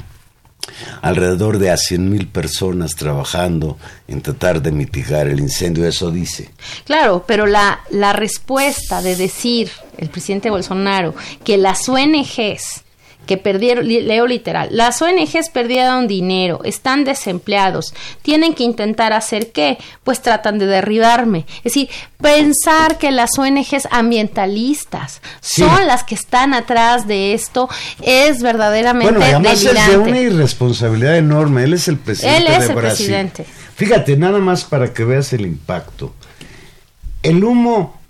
alrededor 1.02 1.58
de 1.58 1.70
a 1.70 1.76
100 1.76 2.10
mil 2.10 2.28
personas 2.28 2.92
trabajando 2.92 3.78
en 4.08 4.20
tratar 4.20 4.62
de 4.62 4.72
mitigar 4.72 5.28
el 5.28 5.40
incendio, 5.40 5.86
eso 5.86 6.10
dice. 6.10 6.50
Claro, 6.84 7.24
pero 7.26 7.46
la, 7.46 7.80
la 7.90 8.12
respuesta 8.12 9.02
de 9.02 9.16
decir 9.16 9.70
el 9.98 10.08
presidente 10.08 10.50
Bolsonaro 10.50 11.14
que 11.44 11.56
las 11.56 11.88
ONGs 11.88 12.85
que 13.26 13.36
perdieron, 13.36 13.86
leo 13.86 14.26
literal, 14.26 14.68
las 14.70 15.02
ONGs 15.02 15.50
perdieron 15.52 16.06
dinero, 16.06 16.60
están 16.64 17.04
desempleados, 17.04 17.94
tienen 18.22 18.54
que 18.54 18.64
intentar 18.64 19.12
hacer 19.12 19.52
qué, 19.52 19.78
pues 20.04 20.22
tratan 20.22 20.58
de 20.58 20.66
derribarme. 20.66 21.44
Es 21.58 21.74
decir, 21.74 21.88
pensar 22.20 22.98
que 22.98 23.10
las 23.10 23.38
ONGs 23.38 23.88
ambientalistas 23.90 25.20
son 25.40 25.86
las 25.86 26.04
que 26.04 26.14
están 26.14 26.54
atrás 26.54 27.06
de 27.06 27.34
esto 27.34 27.68
es 28.00 28.42
verdaderamente 28.42 29.18
bueno, 29.18 29.24
además 29.24 29.62
es 29.62 29.88
de 29.88 29.98
una 29.98 30.20
irresponsabilidad 30.20 31.18
enorme. 31.18 31.64
Él 31.64 31.74
es 31.74 31.88
el 31.88 31.98
presidente 31.98 32.36
Él 32.36 32.46
es 32.46 32.70
el 32.70 32.76
presidente. 32.76 33.46
Fíjate, 33.74 34.16
nada 34.16 34.38
más 34.38 34.64
para 34.64 34.94
que 34.94 35.04
veas 35.04 35.32
el 35.32 35.42
impacto. 35.42 36.14
El 37.22 37.44
humo 37.44 38.00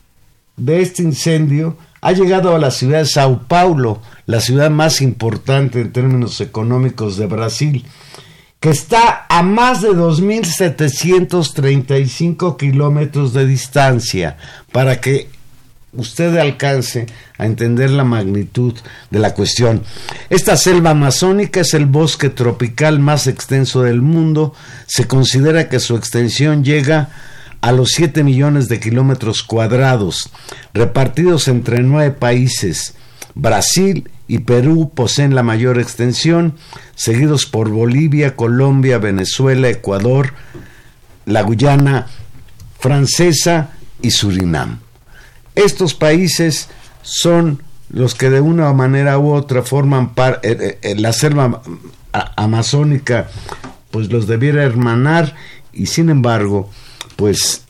de 0.56 0.82
este 0.82 1.02
incendio 1.02 1.76
ha 2.00 2.12
llegado 2.12 2.54
a 2.54 2.58
la 2.58 2.70
ciudad 2.70 3.00
de 3.00 3.06
Sao 3.06 3.42
Paulo, 3.48 4.00
la 4.26 4.40
ciudad 4.40 4.70
más 4.70 5.00
importante 5.00 5.80
en 5.80 5.92
términos 5.92 6.40
económicos 6.40 7.16
de 7.16 7.26
Brasil, 7.26 7.84
que 8.60 8.70
está 8.70 9.26
a 9.28 9.42
más 9.42 9.82
de 9.82 9.90
2.735 9.90 12.56
kilómetros 12.56 13.32
de 13.32 13.46
distancia, 13.46 14.36
para 14.72 15.00
que 15.00 15.28
usted 15.96 16.36
alcance 16.36 17.06
a 17.38 17.46
entender 17.46 17.90
la 17.90 18.04
magnitud 18.04 18.74
de 19.10 19.18
la 19.18 19.34
cuestión. 19.34 19.82
Esta 20.30 20.56
selva 20.56 20.90
amazónica 20.90 21.60
es 21.60 21.74
el 21.74 21.86
bosque 21.86 22.28
tropical 22.28 22.98
más 22.98 23.26
extenso 23.26 23.82
del 23.82 24.02
mundo. 24.02 24.54
Se 24.86 25.06
considera 25.06 25.68
que 25.68 25.80
su 25.80 25.96
extensión 25.96 26.64
llega 26.64 26.98
a 26.98 27.08
los 27.72 27.90
7 27.90 28.22
millones 28.24 28.68
de 28.68 28.80
kilómetros 28.80 29.42
cuadrados, 29.42 30.30
repartidos 30.72 31.48
entre 31.48 31.82
nueve 31.82 32.12
países. 32.12 32.94
Brasil 33.34 34.08
y 34.28 34.38
Perú 34.38 34.92
poseen 34.94 35.34
la 35.34 35.42
mayor 35.42 35.78
extensión, 35.78 36.54
seguidos 36.94 37.46
por 37.46 37.68
Bolivia, 37.68 38.36
Colombia, 38.36 38.98
Venezuela, 38.98 39.68
Ecuador, 39.68 40.32
la 41.26 41.42
Guyana 41.42 42.06
francesa 42.78 43.70
y 44.00 44.10
Surinam. 44.10 44.80
Estos 45.54 45.94
países 45.94 46.68
son 47.02 47.62
los 47.88 48.14
que 48.14 48.30
de 48.30 48.40
una 48.40 48.72
manera 48.72 49.18
u 49.18 49.32
otra 49.32 49.62
forman 49.62 50.14
parte, 50.14 50.52
eh, 50.52 50.78
eh, 50.82 50.94
la 50.96 51.12
selva 51.12 51.62
amazónica, 52.36 53.28
pues 53.90 54.10
los 54.10 54.26
debiera 54.26 54.64
hermanar 54.64 55.34
y 55.72 55.86
sin 55.86 56.08
embargo, 56.10 56.70
pues 57.16 57.62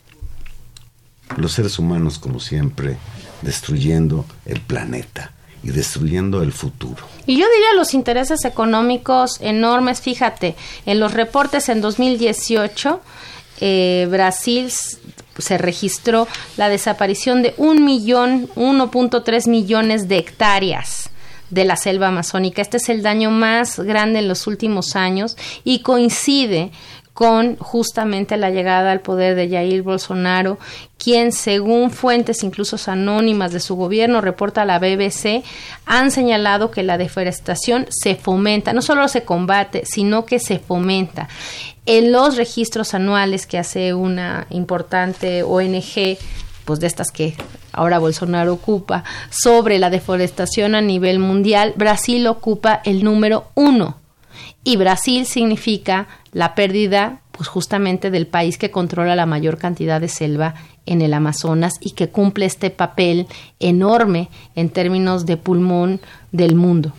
los 1.37 1.51
seres 1.51 1.79
humanos 1.79 2.19
como 2.19 2.39
siempre 2.39 2.97
destruyendo 3.41 4.25
el 4.45 4.61
planeta 4.61 5.31
y 5.63 5.69
destruyendo 5.69 6.41
el 6.41 6.53
futuro. 6.53 7.03
Y 7.25 7.37
yo 7.37 7.45
diría 7.53 7.73
los 7.75 7.93
intereses 7.93 8.45
económicos 8.45 9.37
enormes, 9.41 10.01
fíjate, 10.01 10.55
en 10.85 10.99
los 10.99 11.13
reportes 11.13 11.69
en 11.69 11.81
2018, 11.81 13.01
eh, 13.59 14.07
Brasil 14.09 14.71
se 15.37 15.57
registró 15.57 16.27
la 16.57 16.69
desaparición 16.69 17.41
de 17.41 17.53
un 17.57 17.83
millón, 17.83 18.47
1.3 18.55 19.47
millones 19.49 20.07
de 20.07 20.17
hectáreas 20.17 21.09
de 21.49 21.65
la 21.65 21.75
selva 21.77 22.07
amazónica. 22.07 22.61
Este 22.61 22.77
es 22.77 22.89
el 22.89 23.01
daño 23.01 23.31
más 23.31 23.79
grande 23.79 24.19
en 24.19 24.27
los 24.27 24.47
últimos 24.47 24.95
años 24.95 25.37
y 25.63 25.79
coincide 25.79 26.71
con 27.17 27.57
justamente 27.57 28.37
la 28.37 28.51
llegada 28.51 28.91
al 28.91 28.99
poder 28.99 29.33
de 29.33 29.49
Jair 29.49 29.81
Bolsonaro, 29.81 30.59
quien, 30.99 31.31
según 31.31 31.89
fuentes 31.89 32.43
incluso 32.43 32.77
anónimas 32.91 33.51
de 33.51 33.59
su 33.59 33.75
gobierno, 33.75 34.21
reporta 34.21 34.61
a 34.61 34.65
la 34.65 34.77
BBC, 34.77 35.43
han 35.87 36.11
señalado 36.11 36.69
que 36.69 36.83
la 36.83 36.99
deforestación 36.99 37.87
se 37.89 38.13
fomenta, 38.13 38.71
no 38.71 38.83
solo 38.83 39.07
se 39.07 39.23
combate, 39.23 39.83
sino 39.87 40.27
que 40.27 40.37
se 40.37 40.59
fomenta. 40.59 41.27
En 41.87 42.11
los 42.11 42.37
registros 42.37 42.93
anuales 42.93 43.47
que 43.47 43.57
hace 43.57 43.95
una 43.95 44.45
importante 44.51 45.41
ONG 45.41 46.19
pues 46.65 46.79
de 46.79 46.85
estas 46.85 47.09
que 47.09 47.33
ahora 47.71 47.97
Bolsonaro 47.97 48.53
ocupa, 48.53 49.03
sobre 49.31 49.79
la 49.79 49.89
deforestación 49.89 50.75
a 50.75 50.81
nivel 50.81 51.17
mundial, 51.17 51.73
Brasil 51.77 52.27
ocupa 52.27 52.79
el 52.85 53.03
número 53.03 53.45
uno. 53.55 53.97
Y 54.67 54.75
Brasil 54.75 55.25
significa 55.25 56.09
la 56.33 56.53
pérdida, 56.53 57.21
pues 57.31 57.47
justamente 57.47 58.11
del 58.11 58.27
país 58.27 58.57
que 58.57 58.69
controla 58.69 59.15
la 59.15 59.25
mayor 59.25 59.57
cantidad 59.57 60.01
de 60.01 60.09
selva 60.09 60.55
en 60.85 61.01
el 61.01 61.13
Amazonas 61.13 61.75
y 61.79 61.91
que 61.91 62.09
cumple 62.09 62.47
este 62.47 62.69
papel 62.69 63.27
enorme 63.61 64.29
en 64.55 64.67
términos 64.67 65.25
de 65.25 65.37
pulmón 65.37 66.01
del 66.33 66.55
mundo. 66.55 66.91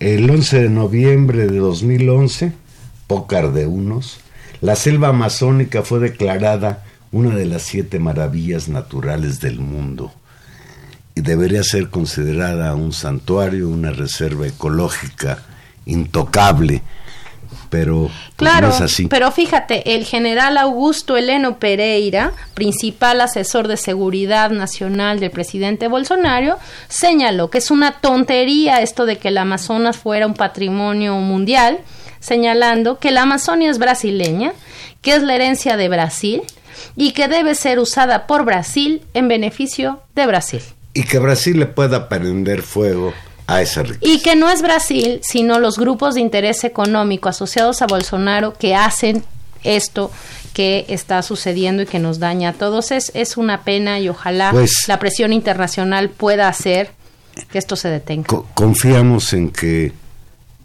El 0.00 0.28
11 0.28 0.62
de 0.62 0.68
noviembre 0.68 1.46
de 1.46 1.58
2011, 1.58 2.52
Pócar 3.06 3.52
de 3.52 3.68
Unos, 3.68 4.18
la 4.60 4.74
selva 4.74 5.10
amazónica 5.10 5.82
fue 5.82 6.00
declarada 6.00 6.82
una 7.12 7.36
de 7.36 7.46
las 7.46 7.62
siete 7.62 8.00
maravillas 8.00 8.68
naturales 8.68 9.38
del 9.40 9.60
mundo 9.60 10.12
y 11.14 11.20
debería 11.20 11.62
ser 11.62 11.88
considerada 11.88 12.74
un 12.74 12.92
santuario, 12.92 13.68
una 13.68 13.92
reserva 13.92 14.48
ecológica 14.48 15.44
intocable. 15.86 16.82
Pero 17.70 18.02
pues, 18.02 18.12
claro, 18.36 18.68
es 18.68 18.80
así. 18.80 19.06
pero 19.06 19.32
fíjate, 19.32 19.96
el 19.96 20.04
general 20.04 20.56
Augusto 20.56 21.16
Heleno 21.16 21.58
Pereira, 21.58 22.32
principal 22.54 23.20
asesor 23.20 23.66
de 23.66 23.76
seguridad 23.76 24.50
nacional 24.50 25.20
del 25.20 25.30
presidente 25.30 25.88
Bolsonaro, 25.88 26.58
señaló 26.88 27.50
que 27.50 27.58
es 27.58 27.70
una 27.70 28.00
tontería 28.00 28.82
esto 28.82 29.04
de 29.06 29.18
que 29.18 29.28
el 29.28 29.38
Amazonas 29.38 29.96
fuera 29.96 30.26
un 30.26 30.34
patrimonio 30.34 31.16
mundial, 31.16 31.78
señalando 32.20 32.98
que 32.98 33.10
la 33.10 33.22
Amazonia 33.22 33.70
es 33.70 33.78
brasileña, 33.78 34.52
que 35.02 35.14
es 35.14 35.22
la 35.22 35.34
herencia 35.34 35.76
de 35.76 35.88
Brasil 35.88 36.42
y 36.94 37.12
que 37.12 37.28
debe 37.28 37.54
ser 37.54 37.78
usada 37.78 38.26
por 38.26 38.44
Brasil 38.44 39.02
en 39.14 39.28
beneficio 39.28 40.00
de 40.14 40.26
Brasil. 40.26 40.62
Y 40.94 41.02
que 41.02 41.18
Brasil 41.18 41.58
le 41.58 41.66
pueda 41.66 42.08
prender 42.08 42.62
fuego 42.62 43.12
a 43.46 43.62
esa 43.62 43.82
riqueza. 43.82 44.12
Y 44.12 44.20
que 44.20 44.36
no 44.36 44.50
es 44.50 44.62
Brasil, 44.62 45.20
sino 45.22 45.58
los 45.58 45.78
grupos 45.78 46.14
de 46.14 46.20
interés 46.20 46.64
económico 46.64 47.28
asociados 47.28 47.82
a 47.82 47.86
Bolsonaro 47.86 48.54
que 48.54 48.74
hacen 48.74 49.24
esto 49.62 50.10
que 50.52 50.86
está 50.88 51.22
sucediendo 51.22 51.82
y 51.82 51.86
que 51.86 51.98
nos 51.98 52.18
daña 52.18 52.50
a 52.50 52.52
todos. 52.54 52.90
Es, 52.90 53.12
es 53.14 53.36
una 53.36 53.62
pena 53.62 54.00
y 54.00 54.08
ojalá 54.08 54.52
pues 54.52 54.88
la 54.88 54.98
presión 54.98 55.32
internacional 55.32 56.08
pueda 56.08 56.48
hacer 56.48 56.90
que 57.50 57.58
esto 57.58 57.76
se 57.76 57.88
detenga. 57.88 58.28
confiamos 58.54 59.32
en 59.34 59.50
que 59.50 59.92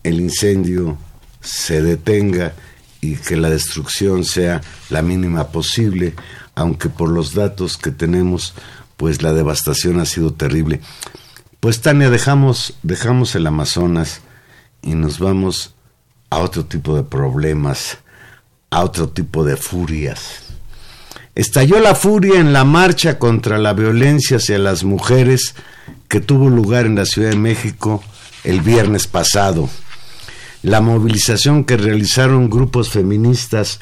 el 0.04 0.22
incendio 0.22 0.98
se 1.42 1.82
detenga 1.82 2.54
y 3.02 3.16
que 3.16 3.36
la 3.36 3.50
destrucción 3.50 4.24
sea 4.24 4.62
la 4.90 5.02
mínima 5.02 5.48
posible, 5.48 6.14
aunque 6.56 6.88
por 6.88 7.10
los 7.10 7.34
datos 7.34 7.78
que 7.78 7.92
tenemos, 7.92 8.54
pues 8.96 9.22
la 9.22 9.34
devastación 9.34 10.00
ha 10.00 10.06
sido 10.06 10.34
terrible. 10.34 10.82
Pues 11.62 11.80
Tania, 11.80 12.10
dejamos, 12.10 12.74
dejamos 12.84 13.34
el 13.36 13.48
Amazonas 13.48 14.20
y 14.82 14.96
nos 14.96 15.20
vamos 15.20 15.74
a 16.30 16.40
otro 16.40 16.66
tipo 16.66 16.98
de 16.98 17.04
problemas, 17.04 18.00
a 18.70 18.84
otro 18.84 19.08
tipo 19.08 19.46
de 19.46 19.56
furias. 19.56 20.44
Estalló 21.36 21.80
la 21.80 21.96
furia 21.96 22.42
en 22.42 22.52
la 22.52 22.66
marcha 22.66 23.18
contra 23.18 23.58
la 23.58 23.72
violencia 23.72 24.36
hacia 24.36 24.58
las 24.60 24.84
mujeres 24.84 25.56
que 26.10 26.20
tuvo 26.20 26.50
lugar 26.50 26.86
en 26.86 26.96
la 26.96 27.06
Ciudad 27.06 27.30
de 27.30 27.38
México 27.38 28.04
el 28.44 28.60
viernes 28.60 29.08
pasado 29.08 29.70
la 30.64 30.82
movilización 30.82 31.64
que 31.64 31.78
realizaron 31.78 32.50
grupos 32.50 32.90
feministas 32.90 33.80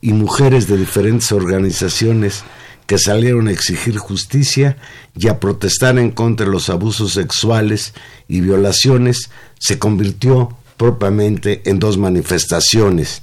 y 0.00 0.12
mujeres 0.12 0.66
de 0.66 0.76
diferentes 0.76 1.32
organizaciones 1.32 2.44
que 2.86 2.98
salieron 2.98 3.48
a 3.48 3.52
exigir 3.52 3.96
justicia 3.98 4.76
y 5.16 5.28
a 5.28 5.40
protestar 5.40 5.98
en 5.98 6.10
contra 6.10 6.46
de 6.46 6.52
los 6.52 6.68
abusos 6.68 7.12
sexuales 7.12 7.94
y 8.28 8.40
violaciones 8.40 9.30
se 9.58 9.78
convirtió 9.78 10.56
propiamente 10.76 11.62
en 11.64 11.78
dos 11.78 11.98
manifestaciones. 11.98 13.22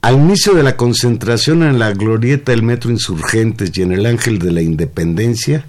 Al 0.00 0.16
inicio 0.16 0.54
de 0.54 0.62
la 0.62 0.76
concentración 0.76 1.62
en 1.62 1.78
la 1.78 1.92
glorieta 1.92 2.52
del 2.52 2.62
Metro 2.62 2.90
Insurgentes 2.90 3.70
y 3.74 3.82
en 3.82 3.92
el 3.92 4.06
Ángel 4.06 4.38
de 4.38 4.50
la 4.50 4.62
Independencia, 4.62 5.64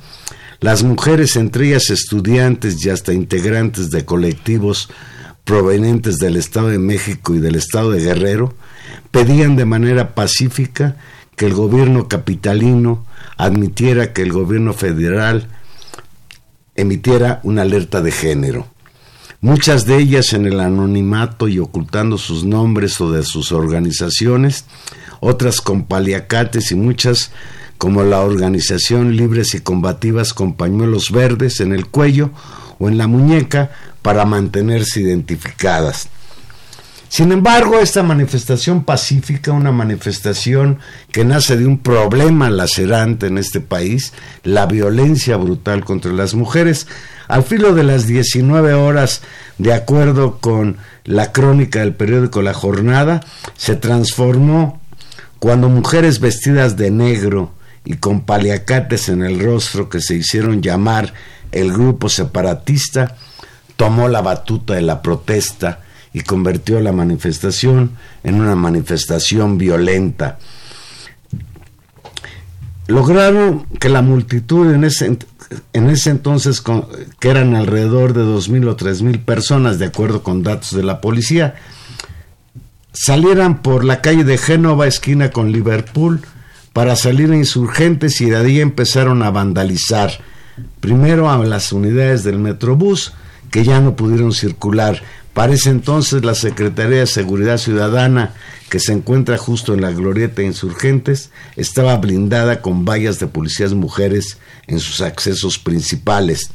las 0.60 0.82
mujeres, 0.84 1.36
entre 1.36 1.68
ellas 1.68 1.90
estudiantes 1.90 2.84
y 2.86 2.90
hasta 2.90 3.14
integrantes 3.14 3.92
de 3.92 4.06
colectivos 4.06 4.90
provenientes 5.44 6.18
del 6.18 6.38
Estado 6.38 6.70
de 6.70 6.80
México 6.80 7.36
y 7.36 7.40
del 7.40 7.56
Estado 7.56 7.92
de 7.92 8.02
Guerrero 8.02 8.56
pedían 9.12 9.56
de 9.56 9.66
manera 9.66 10.16
pacífica 10.16 10.96
que 11.36 11.46
el 11.46 11.54
gobierno 11.54 12.08
capitalino 12.08 13.06
admitiera 13.38 14.14
que 14.14 14.22
el 14.22 14.32
gobierno 14.32 14.74
federal 14.74 15.48
emitiera 16.76 17.40
una 17.44 17.64
alerta 17.64 18.02
de 18.02 18.12
género. 18.12 18.68
Muchas 19.42 19.86
de 19.86 19.98
ellas 19.98 20.32
en 20.34 20.46
el 20.46 20.60
anonimato 20.60 21.50
y 21.50 21.60
ocultando 21.60 22.18
sus 22.18 22.46
nombres 22.46 23.02
o 23.02 23.12
de 23.12 23.24
sus 23.24 23.52
organizaciones, 23.52 24.66
otras 25.20 25.60
con 25.60 25.84
paliacates 25.84 26.72
y 26.72 26.76
muchas 26.76 27.32
como 27.78 28.04
la 28.04 28.22
organización 28.22 29.18
Libres 29.18 29.54
y 29.56 29.60
Combativas 29.60 30.34
con 30.34 30.54
pañuelos 30.54 31.12
verdes 31.12 31.60
en 31.60 31.74
el 31.74 31.88
cuello 31.88 32.32
o 32.80 32.88
en 32.88 32.98
la 32.98 33.08
muñeca 33.08 33.72
para 34.02 34.26
mantenerse 34.26 35.02
identificadas. 35.02 36.08
Sin 37.14 37.32
embargo, 37.32 37.78
esta 37.78 38.02
manifestación 38.02 38.86
pacífica, 38.86 39.52
una 39.52 39.72
manifestación 39.72 40.80
que 41.12 41.24
nace 41.24 41.56
de 41.58 41.68
un 41.68 41.78
problema 41.78 42.50
lacerante 42.50 43.28
en 43.28 43.38
este 43.38 43.62
país, 43.62 44.14
la 44.42 44.66
violencia 44.66 45.38
brutal 45.38 45.86
contra 45.86 46.12
las 46.12 46.34
mujeres, 46.34 46.88
al 47.28 47.44
filo 47.44 47.76
de 47.76 47.84
las 47.84 48.08
19 48.08 48.74
horas, 48.74 49.22
de 49.60 49.74
acuerdo 49.74 50.40
con 50.40 50.78
la 51.04 51.32
crónica 51.32 51.82
del 51.82 51.94
periódico 51.94 52.42
La 52.42 52.56
Jornada, 52.56 53.22
se 53.56 53.76
transformó 53.76 54.82
cuando 55.38 55.70
mujeres 55.70 56.20
vestidas 56.20 56.78
de 56.78 56.90
negro 56.90 57.52
y 57.86 57.98
con 57.98 58.22
paliacates 58.22 59.10
en 59.10 59.22
el 59.22 59.40
rostro 59.40 59.88
que 59.88 60.02
se 60.02 60.16
hicieron 60.16 60.64
llamar 60.64 61.14
el 61.52 61.72
grupo 61.74 62.10
separatista, 62.10 63.18
tomó 63.76 64.08
la 64.08 64.24
batuta 64.24 64.74
de 64.74 64.82
la 64.82 65.04
protesta 65.04 65.84
y 66.14 66.22
convirtió 66.22 66.80
la 66.80 66.92
manifestación 66.92 67.92
en 68.24 68.40
una 68.40 68.56
manifestación 68.56 69.58
violenta. 69.58 70.38
Lograron 72.88 73.66
que 73.80 73.90
la 73.90 74.02
multitud 74.02 74.72
en 74.74 74.84
ese, 74.84 75.18
en 75.74 75.90
ese 75.90 76.10
entonces, 76.12 76.62
que 76.62 77.30
eran 77.30 77.56
alrededor 77.56 78.14
de 78.14 78.22
2.000 78.22 78.68
o 78.68 78.78
3.000 78.78 79.24
personas, 79.24 79.80
de 79.80 79.86
acuerdo 79.86 80.22
con 80.22 80.44
datos 80.44 80.76
de 80.76 80.84
la 80.84 81.02
policía, 81.02 81.56
salieran 82.92 83.62
por 83.62 83.84
la 83.84 84.02
calle 84.02 84.24
de 84.24 84.38
Génova, 84.38 84.88
esquina 84.88 85.32
con 85.32 85.52
Liverpool, 85.52 86.22
para 86.74 86.96
salir 86.96 87.32
a 87.32 87.38
insurgentes 87.38 88.20
y 88.22 88.30
de 88.30 88.38
ahí 88.38 88.60
empezaron 88.60 89.24
a 89.24 89.32
vandalizar 89.32 90.12
primero 90.80 91.30
a 91.30 91.38
las 91.46 91.72
unidades 91.72 92.24
del 92.24 92.40
Metrobús, 92.40 93.14
que 93.52 93.64
ya 93.64 93.80
no 93.80 93.96
pudieron 93.96 94.34
circular. 94.34 95.02
Para 95.34 95.54
ese 95.54 95.72
entonces 95.72 96.24
la 96.24 96.36
Secretaría 96.36 97.00
de 97.00 97.08
Seguridad 97.08 97.58
Ciudadana, 97.58 98.34
que 98.70 98.80
se 98.80 98.94
encuentra 98.94 99.38
justo 99.38 99.74
en 99.74 99.82
la 99.82 99.92
glorieta 99.92 100.42
de 100.42 100.48
insurgentes, 100.48 101.32
estaba 101.56 101.98
blindada 101.98 102.62
con 102.62 102.86
vallas 102.86 103.20
de 103.20 103.28
policías 103.28 103.74
mujeres 103.74 104.38
en 104.68 104.80
sus 104.80 105.02
accesos 105.02 105.58
principales. 105.58 106.52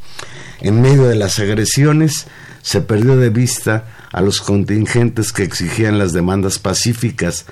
En 0.60 0.80
medio 0.80 1.04
de 1.04 1.16
las 1.16 1.38
agresiones 1.38 2.26
se 2.62 2.80
perdió 2.80 3.16
de 3.16 3.30
vista 3.30 3.86
a 4.12 4.20
los 4.20 4.40
contingentes 4.40 5.32
que 5.32 5.42
exigían 5.42 5.98
las 5.98 6.12
demandas 6.12 6.58
pacíficas, 6.58 7.46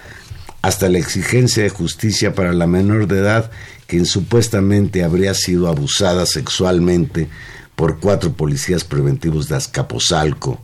hasta 0.62 0.89
la 0.89 0.99
exigencia 0.99 1.62
de 1.62 1.69
justicia 1.69 2.35
para 2.35 2.53
la 2.53 2.67
menor 2.67 3.07
de 3.07 3.19
edad 3.19 3.51
quien 3.87 4.05
supuestamente 4.05 5.05
habría 5.05 5.33
sido 5.35 5.69
abusada 5.69 6.27
sexualmente 6.27 7.29
por 7.77 8.01
cuatro 8.01 8.33
policías 8.33 8.85
preventivos 8.85 9.49
de 9.49 9.57
Azcapotzalco, 9.57 10.61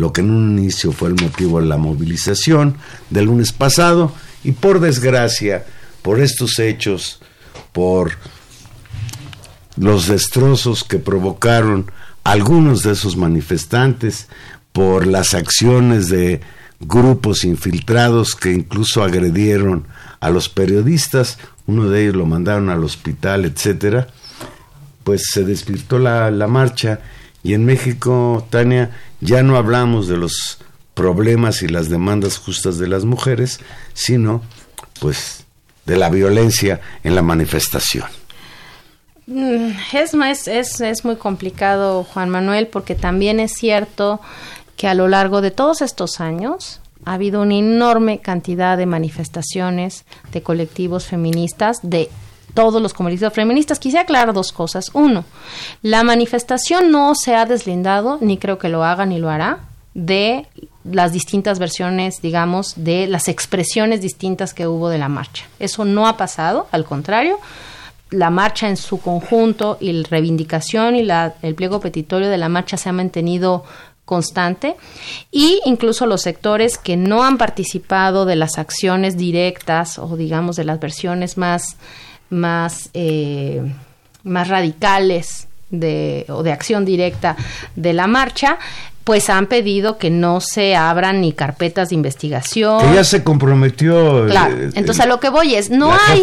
lo 0.00 0.12
que 0.12 0.22
en 0.22 0.30
un 0.30 0.58
inicio 0.58 0.92
fue 0.92 1.10
el 1.10 1.14
motivo 1.20 1.60
de 1.60 1.66
la 1.66 1.76
movilización 1.76 2.76
del 3.10 3.26
lunes 3.26 3.52
pasado 3.52 4.12
y 4.42 4.52
por 4.52 4.80
desgracia, 4.80 5.66
por 6.02 6.20
estos 6.20 6.58
hechos, 6.58 7.20
por 7.72 8.12
los 9.76 10.08
destrozos 10.08 10.84
que 10.84 10.98
provocaron 10.98 11.90
algunos 12.24 12.82
de 12.82 12.92
esos 12.92 13.16
manifestantes, 13.16 14.28
por 14.72 15.06
las 15.06 15.34
acciones 15.34 16.08
de 16.08 16.40
grupos 16.80 17.44
infiltrados 17.44 18.34
que 18.34 18.52
incluso 18.52 19.02
agredieron 19.02 19.86
a 20.20 20.30
los 20.30 20.48
periodistas, 20.48 21.38
uno 21.66 21.90
de 21.90 22.02
ellos 22.02 22.16
lo 22.16 22.24
mandaron 22.24 22.70
al 22.70 22.84
hospital, 22.84 23.44
etcétera, 23.44 24.08
pues 25.04 25.24
se 25.30 25.44
desvirtó 25.44 25.98
la, 25.98 26.30
la 26.30 26.46
marcha 26.46 27.00
y 27.42 27.54
en 27.54 27.64
México, 27.64 28.46
Tania, 28.50 28.90
ya 29.20 29.42
no 29.42 29.56
hablamos 29.56 30.08
de 30.08 30.16
los 30.16 30.58
problemas 30.94 31.62
y 31.62 31.68
las 31.68 31.88
demandas 31.88 32.38
justas 32.38 32.78
de 32.78 32.88
las 32.88 33.04
mujeres, 33.04 33.60
sino 33.94 34.42
pues 35.00 35.44
de 35.86 35.96
la 35.96 36.10
violencia 36.10 36.80
en 37.02 37.14
la 37.14 37.22
manifestación. 37.22 38.06
Mm, 39.26 39.70
es, 39.92 40.48
es, 40.48 40.80
es, 40.80 41.04
muy 41.04 41.16
complicado, 41.16 42.04
Juan 42.04 42.30
Manuel, 42.30 42.66
porque 42.66 42.94
también 42.94 43.40
es 43.40 43.52
cierto 43.52 44.20
que 44.76 44.88
a 44.88 44.94
lo 44.94 45.08
largo 45.08 45.40
de 45.40 45.50
todos 45.50 45.82
estos 45.82 46.20
años 46.20 46.80
ha 47.04 47.14
habido 47.14 47.42
una 47.42 47.54
enorme 47.54 48.18
cantidad 48.18 48.76
de 48.76 48.86
manifestaciones 48.86 50.04
de 50.32 50.42
colectivos 50.42 51.06
feministas, 51.06 51.78
de 51.82 52.10
todos 52.54 52.80
los 52.80 52.94
comunistas 52.94 53.32
feministas. 53.32 53.78
Quisiera 53.78 54.02
aclarar 54.02 54.32
dos 54.32 54.52
cosas. 54.52 54.90
Uno, 54.92 55.24
la 55.82 56.02
manifestación 56.02 56.90
no 56.90 57.14
se 57.14 57.34
ha 57.34 57.46
deslindado, 57.46 58.18
ni 58.20 58.38
creo 58.38 58.58
que 58.58 58.68
lo 58.68 58.84
haga 58.84 59.06
ni 59.06 59.18
lo 59.18 59.30
hará, 59.30 59.60
de 59.94 60.46
las 60.84 61.12
distintas 61.12 61.58
versiones, 61.58 62.22
digamos, 62.22 62.74
de 62.76 63.06
las 63.06 63.28
expresiones 63.28 64.00
distintas 64.00 64.54
que 64.54 64.66
hubo 64.66 64.88
de 64.88 64.98
la 64.98 65.08
marcha. 65.08 65.44
Eso 65.58 65.84
no 65.84 66.06
ha 66.06 66.16
pasado, 66.16 66.68
al 66.70 66.84
contrario, 66.84 67.38
la 68.10 68.30
marcha 68.30 68.68
en 68.68 68.76
su 68.76 69.00
conjunto 69.00 69.78
y 69.80 69.92
la 69.92 70.08
reivindicación 70.08 70.96
y 70.96 71.02
la, 71.02 71.34
el 71.42 71.54
pliego 71.54 71.80
petitorio 71.80 72.28
de 72.28 72.38
la 72.38 72.48
marcha 72.48 72.76
se 72.76 72.88
ha 72.88 72.92
mantenido 72.92 73.64
constante 74.04 74.74
y 75.30 75.60
incluso 75.64 76.04
los 76.06 76.22
sectores 76.22 76.78
que 76.78 76.96
no 76.96 77.22
han 77.22 77.38
participado 77.38 78.24
de 78.24 78.34
las 78.34 78.58
acciones 78.58 79.16
directas 79.16 80.00
o 80.00 80.16
digamos 80.16 80.56
de 80.56 80.64
las 80.64 80.80
versiones 80.80 81.38
más 81.38 81.76
más, 82.30 82.90
eh, 82.94 83.62
más 84.24 84.48
radicales 84.48 85.48
de, 85.70 86.26
o 86.28 86.42
de 86.42 86.52
acción 86.52 86.84
directa 86.84 87.36
de 87.76 87.92
la 87.92 88.06
marcha, 88.06 88.58
pues 89.04 89.30
han 89.30 89.46
pedido 89.46 89.98
que 89.98 90.10
no 90.10 90.40
se 90.40 90.76
abran 90.76 91.20
ni 91.20 91.32
carpetas 91.32 91.88
de 91.88 91.94
investigación. 91.96 92.80
Que 92.80 92.94
ya 92.94 93.04
se 93.04 93.24
comprometió. 93.24 94.26
Claro. 94.26 94.56
Entonces 94.74 95.00
a 95.00 95.06
lo 95.06 95.18
que 95.18 95.30
voy 95.30 95.54
es 95.54 95.70
no 95.70 95.92
hay 95.92 96.22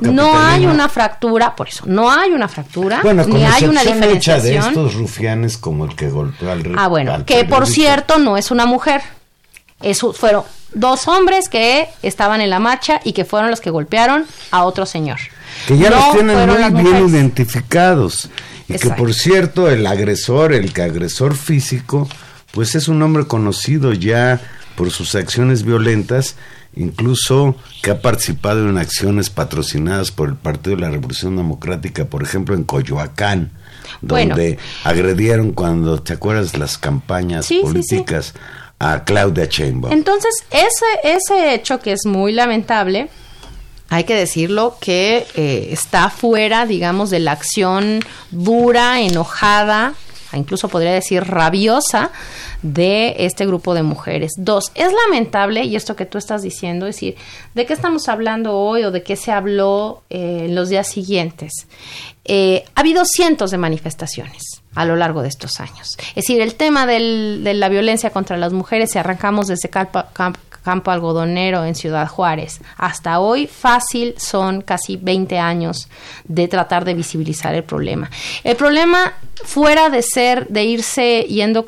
no 0.00 0.36
hay 0.36 0.66
una 0.66 0.88
fractura, 0.88 1.54
por 1.54 1.68
eso 1.68 1.84
no 1.86 2.10
hay 2.10 2.32
una 2.32 2.48
fractura 2.48 3.02
ni 3.28 3.44
hay 3.44 3.64
una 3.66 3.82
diferenciación 3.82 4.42
de 4.42 4.56
estos 4.56 4.94
rufianes 4.94 5.56
como 5.58 5.84
el 5.84 5.94
que 5.94 6.08
golpeó 6.08 6.50
al 6.50 6.62
Ah, 6.76 6.88
bueno, 6.88 7.24
que 7.24 7.44
por 7.44 7.66
cierto 7.66 8.18
no 8.18 8.36
es 8.36 8.50
una 8.50 8.66
mujer. 8.66 9.02
Eso 9.82 10.14
fueron 10.14 10.44
dos 10.72 11.06
hombres 11.06 11.48
que 11.48 11.88
estaban 12.02 12.40
en 12.40 12.50
la 12.50 12.58
marcha 12.58 13.00
y 13.04 13.12
que 13.12 13.24
fueron 13.24 13.50
los 13.50 13.60
que 13.60 13.70
golpearon 13.70 14.24
a 14.50 14.64
otro 14.64 14.86
señor. 14.86 15.18
Que 15.66 15.78
ya 15.78 15.90
los 15.90 16.12
tienen 16.12 16.48
muy 16.48 16.82
bien 16.82 17.08
identificados. 17.08 18.28
Y 18.68 18.74
que 18.78 18.90
por 18.90 19.14
cierto, 19.14 19.70
el 19.70 19.86
agresor, 19.86 20.52
el 20.52 20.72
que 20.72 20.82
agresor 20.82 21.36
físico, 21.36 22.08
pues 22.52 22.74
es 22.74 22.88
un 22.88 23.02
hombre 23.02 23.26
conocido 23.26 23.92
ya 23.92 24.40
por 24.76 24.90
sus 24.90 25.14
acciones 25.14 25.62
violentas, 25.62 26.36
incluso 26.74 27.56
que 27.82 27.90
ha 27.90 28.02
participado 28.02 28.68
en 28.68 28.78
acciones 28.78 29.30
patrocinadas 29.30 30.10
por 30.10 30.28
el 30.28 30.36
Partido 30.36 30.76
de 30.76 30.82
la 30.82 30.90
Revolución 30.90 31.36
Democrática, 31.36 32.04
por 32.04 32.22
ejemplo 32.22 32.54
en 32.54 32.64
Coyoacán, 32.64 33.50
donde 34.02 34.58
agredieron 34.84 35.52
cuando, 35.52 36.02
¿te 36.02 36.12
acuerdas? 36.12 36.56
Las 36.58 36.76
campañas 36.76 37.48
políticas 37.62 38.34
a 38.78 39.04
Claudia 39.04 39.46
Sheinbaum. 39.46 39.92
Entonces, 39.92 40.44
ese, 40.50 41.16
ese 41.16 41.54
hecho 41.54 41.80
que 41.80 41.92
es 41.92 42.04
muy 42.04 42.32
lamentable, 42.32 43.08
hay 43.88 44.04
que 44.04 44.14
decirlo 44.14 44.76
que 44.80 45.26
eh, 45.36 45.68
está 45.70 46.10
fuera, 46.10 46.66
digamos, 46.66 47.10
de 47.10 47.20
la 47.20 47.32
acción 47.32 48.00
dura, 48.30 49.00
enojada, 49.00 49.94
incluso 50.32 50.68
podría 50.68 50.92
decir 50.92 51.24
rabiosa 51.24 52.10
de 52.62 53.14
este 53.18 53.46
grupo 53.46 53.74
de 53.74 53.82
mujeres. 53.82 54.32
Dos, 54.36 54.72
es 54.74 54.92
lamentable, 54.92 55.64
y 55.64 55.76
esto 55.76 55.94
que 55.94 56.06
tú 56.06 56.18
estás 56.18 56.42
diciendo, 56.42 56.86
es 56.86 56.96
decir, 56.96 57.16
¿de 57.54 57.66
qué 57.66 57.72
estamos 57.72 58.08
hablando 58.08 58.56
hoy 58.56 58.84
o 58.84 58.90
de 58.90 59.02
qué 59.02 59.16
se 59.16 59.32
habló 59.32 60.02
eh, 60.10 60.46
en 60.46 60.54
los 60.54 60.68
días 60.68 60.88
siguientes? 60.88 61.52
Eh, 62.24 62.64
ha 62.74 62.80
habido 62.80 63.04
cientos 63.04 63.50
de 63.52 63.58
manifestaciones 63.58 64.62
a 64.74 64.84
lo 64.84 64.96
largo 64.96 65.22
de 65.22 65.28
estos 65.28 65.60
años. 65.60 65.96
Es 66.10 66.26
decir, 66.26 66.40
el 66.40 66.54
tema 66.54 66.86
de 66.86 67.54
la 67.54 67.68
violencia 67.68 68.10
contra 68.10 68.36
las 68.36 68.52
mujeres, 68.52 68.90
si 68.90 68.98
arrancamos 68.98 69.46
desde 69.46 69.70
Campo 70.66 70.90
Algodonero 70.90 71.64
en 71.64 71.76
Ciudad 71.76 72.08
Juárez 72.08 72.60
hasta 72.76 73.20
hoy, 73.20 73.46
fácil 73.46 74.16
son 74.18 74.62
casi 74.62 74.96
20 74.96 75.38
años 75.38 75.88
de 76.24 76.48
tratar 76.48 76.84
de 76.84 76.94
visibilizar 76.94 77.54
el 77.54 77.62
problema. 77.62 78.10
El 78.42 78.56
problema, 78.56 79.12
fuera 79.44 79.90
de 79.90 80.02
ser, 80.02 80.48
de 80.48 80.64
irse 80.64 81.22
yendo, 81.28 81.64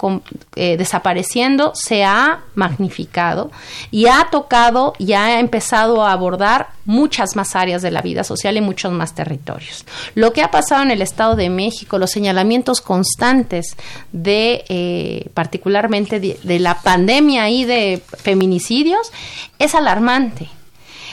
eh, 0.57 0.77
desapareciendo, 0.77 1.71
se 1.77 2.03
ha 2.03 2.41
magnificado 2.57 3.53
y 3.93 4.07
ha 4.07 4.27
tocado 4.33 4.95
y 4.99 5.13
ha 5.13 5.39
empezado 5.39 6.05
a 6.05 6.11
abordar 6.11 6.71
muchas 6.89 7.37
más 7.37 7.55
áreas 7.55 7.83
de 7.83 7.91
la 7.91 8.01
vida 8.01 8.25
social 8.25 8.57
y 8.57 8.63
muchos 8.63 8.91
más 8.93 9.15
territorios. 9.15 9.85
Lo 10.15 10.33
que 10.33 10.41
ha 10.41 10.51
pasado 10.51 10.83
en 10.83 10.91
el 10.91 11.03
Estado 11.03 11.37
de 11.37 11.51
México, 11.51 11.99
los 11.99 12.11
señalamientos 12.11 12.81
constantes 12.81 13.77
de, 14.11 14.65
eh, 14.71 15.29
particularmente 15.35 16.19
de, 16.19 16.59
la 16.59 16.81
pandemia 16.81 17.51
y 17.51 17.67
de 17.67 18.03
es 19.59 19.75
alarmante 19.75 20.49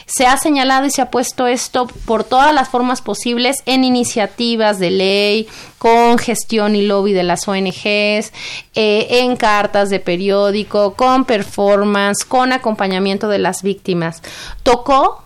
se 0.06 0.28
ha 0.28 0.38
señalado 0.38 0.86
y 0.86 0.92
se 0.92 1.02
ha 1.02 1.10
puesto 1.10 1.48
esto 1.48 1.88
por 2.06 2.24
todas 2.24 2.54
las 2.54 2.70
formas 2.70 3.02
posibles 3.02 3.64
en 3.66 3.84
iniciativas 3.84 4.80
de 4.80 4.92
ley, 4.92 5.48
con 5.78 6.18
gestión 6.18 6.76
y 6.76 6.84
lobby 6.84 7.14
de 7.14 7.24
las 7.24 7.48
ONGs, 7.48 8.32
eh, 8.76 9.08
en 9.10 9.36
cartas 9.36 9.90
de 9.90 10.00
periódico, 10.00 10.94
con 10.94 11.26
performance, 11.26 12.24
con 12.24 12.54
acompañamiento 12.54 13.28
de 13.30 13.40
las 13.40 13.64
víctimas. 13.64 14.22
Tocó 14.64 15.24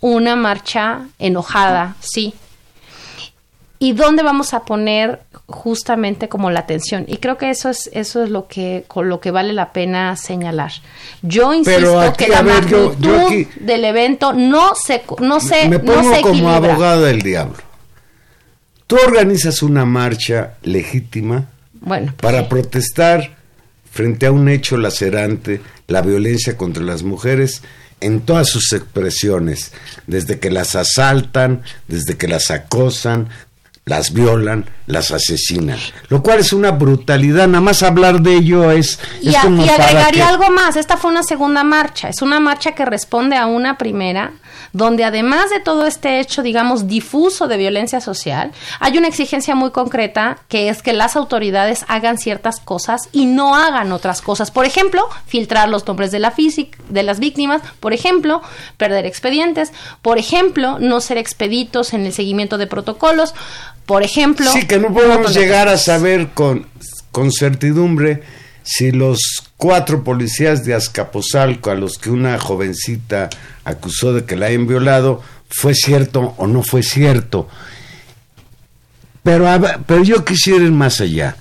una 0.00 0.36
marcha 0.36 1.06
enojada, 1.18 1.96
sí. 2.00 2.34
¿Y 3.78 3.92
dónde 3.92 4.22
vamos 4.22 4.52
a 4.54 4.64
poner 4.64 5.22
justamente 5.54 6.28
como 6.28 6.50
la 6.50 6.60
atención? 6.60 7.04
Y 7.06 7.18
creo 7.18 7.38
que 7.38 7.50
eso 7.50 7.70
es 7.70 7.88
eso 7.92 8.22
es 8.22 8.30
lo 8.30 8.48
que 8.48 8.84
con 8.88 9.08
lo 9.08 9.20
que 9.20 9.30
vale 9.30 9.52
la 9.52 9.72
pena 9.72 10.16
señalar. 10.16 10.72
Yo 11.22 11.54
insisto 11.54 12.12
que 12.16 12.28
la 12.28 12.42
magnitud 12.42 12.94
del 13.60 13.84
evento 13.84 14.32
no 14.32 14.74
se 14.74 15.02
no 15.20 15.40
se 15.40 15.68
me 15.68 15.78
pongo 15.78 16.20
como 16.20 16.50
abogado 16.50 17.02
del 17.02 17.22
diablo. 17.22 17.62
Tú 18.86 18.96
organizas 19.06 19.62
una 19.62 19.84
marcha 19.84 20.54
legítima 20.62 21.48
bueno, 21.80 22.12
para 22.20 22.48
protestar 22.48 23.36
frente 23.90 24.26
a 24.26 24.32
un 24.32 24.48
hecho 24.48 24.76
lacerante, 24.76 25.60
la 25.86 26.02
violencia 26.02 26.56
contra 26.56 26.82
las 26.82 27.02
mujeres 27.02 27.62
en 28.00 28.20
todas 28.20 28.48
sus 28.48 28.72
expresiones, 28.72 29.72
desde 30.06 30.38
que 30.38 30.50
las 30.50 30.76
asaltan, 30.76 31.62
desde 31.88 32.18
que 32.18 32.28
las 32.28 32.50
acosan, 32.50 33.30
las 33.86 34.12
violan, 34.14 34.64
las 34.86 35.10
asesinan, 35.10 35.78
lo 36.08 36.22
cual 36.22 36.38
es 36.38 36.52
una 36.52 36.70
brutalidad, 36.70 37.46
nada 37.46 37.60
más 37.60 37.82
hablar 37.82 38.20
de 38.20 38.36
ello 38.36 38.70
es... 38.70 38.98
Y, 39.20 39.34
agregaría 39.34 40.28
algo 40.28 40.50
más, 40.50 40.76
esta 40.76 40.96
fue 40.96 41.10
una 41.10 41.22
segunda 41.22 41.64
marcha, 41.64 42.08
es 42.08 42.22
una 42.22 42.40
marcha 42.40 42.72
que 42.72 42.86
responde 42.86 43.36
a 43.36 43.46
una 43.46 43.76
primera 43.76 44.32
donde 44.72 45.04
además 45.04 45.50
de 45.50 45.60
todo 45.60 45.86
este 45.86 46.20
hecho, 46.20 46.42
digamos, 46.42 46.86
difuso 46.86 47.48
de 47.48 47.56
violencia 47.56 48.00
social, 48.00 48.52
hay 48.80 48.98
una 48.98 49.08
exigencia 49.08 49.54
muy 49.54 49.70
concreta 49.70 50.38
que 50.48 50.68
es 50.68 50.82
que 50.82 50.92
las 50.92 51.16
autoridades 51.16 51.84
hagan 51.88 52.18
ciertas 52.18 52.60
cosas 52.60 53.08
y 53.12 53.26
no 53.26 53.54
hagan 53.54 53.92
otras 53.92 54.20
cosas. 54.20 54.50
Por 54.50 54.66
ejemplo, 54.66 55.02
filtrar 55.26 55.68
los 55.68 55.86
nombres 55.86 56.10
de, 56.10 56.18
la 56.18 56.34
de 56.88 57.02
las 57.02 57.20
víctimas, 57.20 57.62
por 57.80 57.92
ejemplo, 57.92 58.42
perder 58.76 59.06
expedientes, 59.06 59.72
por 60.02 60.18
ejemplo, 60.18 60.78
no 60.78 61.00
ser 61.00 61.18
expeditos 61.18 61.94
en 61.94 62.06
el 62.06 62.12
seguimiento 62.12 62.58
de 62.58 62.66
protocolos, 62.66 63.34
por 63.86 64.02
ejemplo... 64.02 64.50
Sí, 64.50 64.66
que 64.66 64.78
no 64.78 64.92
podemos 64.92 65.34
llegar 65.34 65.68
a 65.68 65.78
saber 65.78 66.30
con, 66.30 66.66
con 67.12 67.30
certidumbre 67.32 68.22
si 68.62 68.90
los 68.92 69.43
cuatro 69.56 70.04
policías 70.04 70.64
de 70.64 70.74
Azcapotzalco 70.74 71.70
a 71.70 71.74
los 71.74 71.98
que 71.98 72.10
una 72.10 72.38
jovencita 72.38 73.30
acusó 73.64 74.12
de 74.12 74.24
que 74.24 74.36
la 74.36 74.46
hayan 74.46 74.66
violado, 74.66 75.22
fue 75.48 75.74
cierto 75.74 76.34
o 76.36 76.46
no 76.46 76.62
fue 76.62 76.82
cierto. 76.82 77.48
Pero, 79.22 79.46
pero 79.86 80.02
yo 80.02 80.24
quisiera 80.24 80.64
ir 80.64 80.72
más 80.72 81.00
allá. 81.00 81.36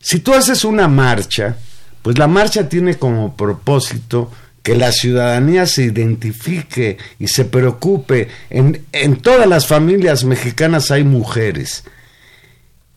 Si 0.00 0.20
tú 0.20 0.34
haces 0.34 0.64
una 0.64 0.86
marcha, 0.86 1.56
pues 2.02 2.16
la 2.18 2.28
marcha 2.28 2.68
tiene 2.68 2.96
como 2.96 3.36
propósito 3.36 4.30
que 4.62 4.76
la 4.76 4.92
ciudadanía 4.92 5.66
se 5.66 5.84
identifique 5.84 6.98
y 7.18 7.28
se 7.28 7.44
preocupe. 7.44 8.28
En, 8.50 8.86
en 8.92 9.16
todas 9.16 9.46
las 9.46 9.66
familias 9.66 10.24
mexicanas 10.24 10.90
hay 10.90 11.04
mujeres. 11.04 11.84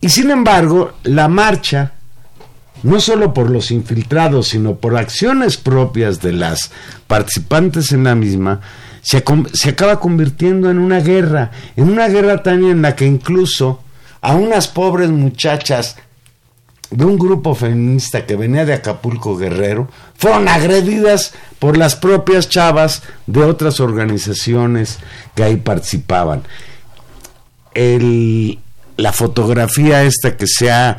Y 0.02 0.10
sin 0.10 0.32
embargo, 0.32 0.94
la 1.04 1.28
marcha, 1.28 1.94
no 2.84 3.00
solo 3.00 3.34
por 3.34 3.50
los 3.50 3.72
infiltrados, 3.72 4.50
sino 4.50 4.76
por 4.76 4.98
acciones 4.98 5.58
propias 5.58 6.22
de 6.22 6.34
las 6.34 6.72
participantes 7.08 7.92
en 7.92 8.06
la 8.06 8.16
misma, 8.16 8.62
se, 9.02 9.18
acaba 9.70 10.00
convirtiendo 10.00 10.70
en 10.70 10.78
una 10.78 11.00
guerra, 11.00 11.52
en 11.76 11.90
una 11.90 12.08
guerra 12.08 12.44
tan 12.44 12.64
en 12.64 12.82
la 12.82 12.96
que 12.96 13.06
incluso 13.06 13.82
a 14.22 14.36
unas 14.36 14.68
pobres 14.68 15.10
muchachas 15.10 15.98
de 16.92 17.06
un 17.06 17.18
grupo 17.18 17.56
feminista 17.56 18.26
que 18.26 18.36
venía 18.36 18.66
de 18.66 18.74
Acapulco 18.74 19.38
Guerrero 19.38 19.88
fueron 20.18 20.48
agredidas 20.48 21.34
por 21.58 21.78
las 21.78 21.96
propias 21.96 22.50
chavas 22.50 23.02
de 23.28 23.44
otras 23.44 23.80
organizaciones 23.80 25.00
que 25.34 25.44
ahí 25.44 25.56
participaban. 25.56 26.44
la 28.98 29.14
fotografía 29.14 30.04
esta 30.04 30.36
que 30.36 30.46
se 30.46 30.70
ha 30.70 30.98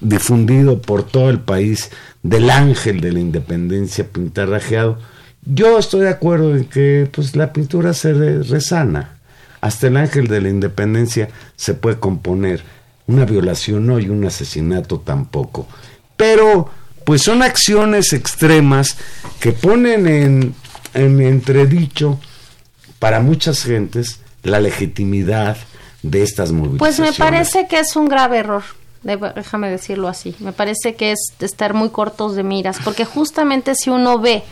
difundido 0.00 0.80
por 0.82 1.02
todo 1.04 1.30
el 1.30 1.40
país 1.40 1.90
del 2.22 2.50
ángel 2.50 3.00
de 3.00 3.12
la 3.12 3.20
independencia 3.20 4.06
pintarrajeado, 4.06 4.98
yo 5.44 5.78
estoy 5.78 6.02
de 6.02 6.10
acuerdo 6.10 6.56
en 6.56 6.64
que 6.64 7.08
pues 7.12 7.36
la 7.36 7.52
pintura 7.52 7.94
se 7.94 8.12
resana. 8.12 9.18
Hasta 9.60 9.86
el 9.86 9.96
ángel 9.96 10.26
de 10.26 10.40
la 10.40 10.48
independencia 10.48 11.28
se 11.56 11.74
puede 11.74 11.98
componer 11.98 12.62
una 13.06 13.24
violación 13.24 13.86
no 13.86 13.98
y 13.98 14.08
un 14.08 14.24
asesinato 14.24 15.00
tampoco. 15.00 15.66
Pero 16.16 16.68
pues 17.04 17.22
son 17.22 17.42
acciones 17.42 18.12
extremas 18.12 18.96
que 19.38 19.52
ponen 19.52 20.08
en, 20.08 20.54
en 20.94 21.20
entredicho 21.20 22.18
para 22.98 23.20
muchas 23.20 23.62
gentes 23.62 24.20
la 24.42 24.60
legitimidad 24.60 25.56
de 26.02 26.22
estas 26.22 26.52
movilizaciones. 26.52 26.98
Pues 26.98 26.98
me 27.00 27.12
parece 27.12 27.66
que 27.68 27.78
es 27.78 27.94
un 27.96 28.08
grave 28.08 28.38
error, 28.38 28.64
déjame 29.06 29.70
decirlo 29.70 30.08
así. 30.08 30.34
Me 30.40 30.52
parece 30.52 30.94
que 30.94 31.12
es 31.12 31.32
estar 31.40 31.74
muy 31.74 31.90
cortos 31.90 32.34
de 32.34 32.42
miras, 32.42 32.78
porque 32.84 33.04
justamente 33.04 33.74
si 33.74 33.90
uno 33.90 34.18
ve 34.18 34.42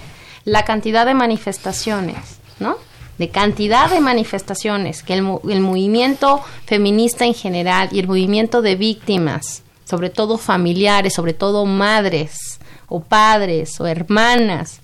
la 0.44 0.64
cantidad 0.64 1.06
de 1.06 1.14
manifestaciones, 1.14 2.38
¿no? 2.58 2.76
de 3.18 3.28
cantidad 3.28 3.90
de 3.90 4.00
manifestaciones 4.00 5.02
que 5.02 5.14
el, 5.14 5.38
el, 5.48 5.60
movimiento 5.60 6.42
feminista 6.66 7.24
en 7.24 7.34
general 7.34 7.88
y 7.92 8.00
el 8.00 8.08
movimiento 8.08 8.60
de 8.60 8.74
víctimas, 8.74 9.62
sobre 9.84 10.10
todo 10.10 10.36
familiares, 10.36 11.14
sobre 11.14 11.32
todo 11.32 11.64
madres 11.64 12.58
o 12.88 13.00
padres 13.00 13.80
o 13.80 13.86
hermanas 13.86 14.80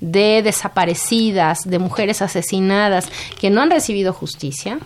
de 0.00 0.42
desaparecidas, 0.42 1.60
de 1.64 1.78
mujeres 1.78 2.22
asesinadas 2.22 3.08
que 3.38 3.50
no 3.50 3.60
han 3.60 3.70
recibido 3.70 4.12
justicia, 4.12 4.78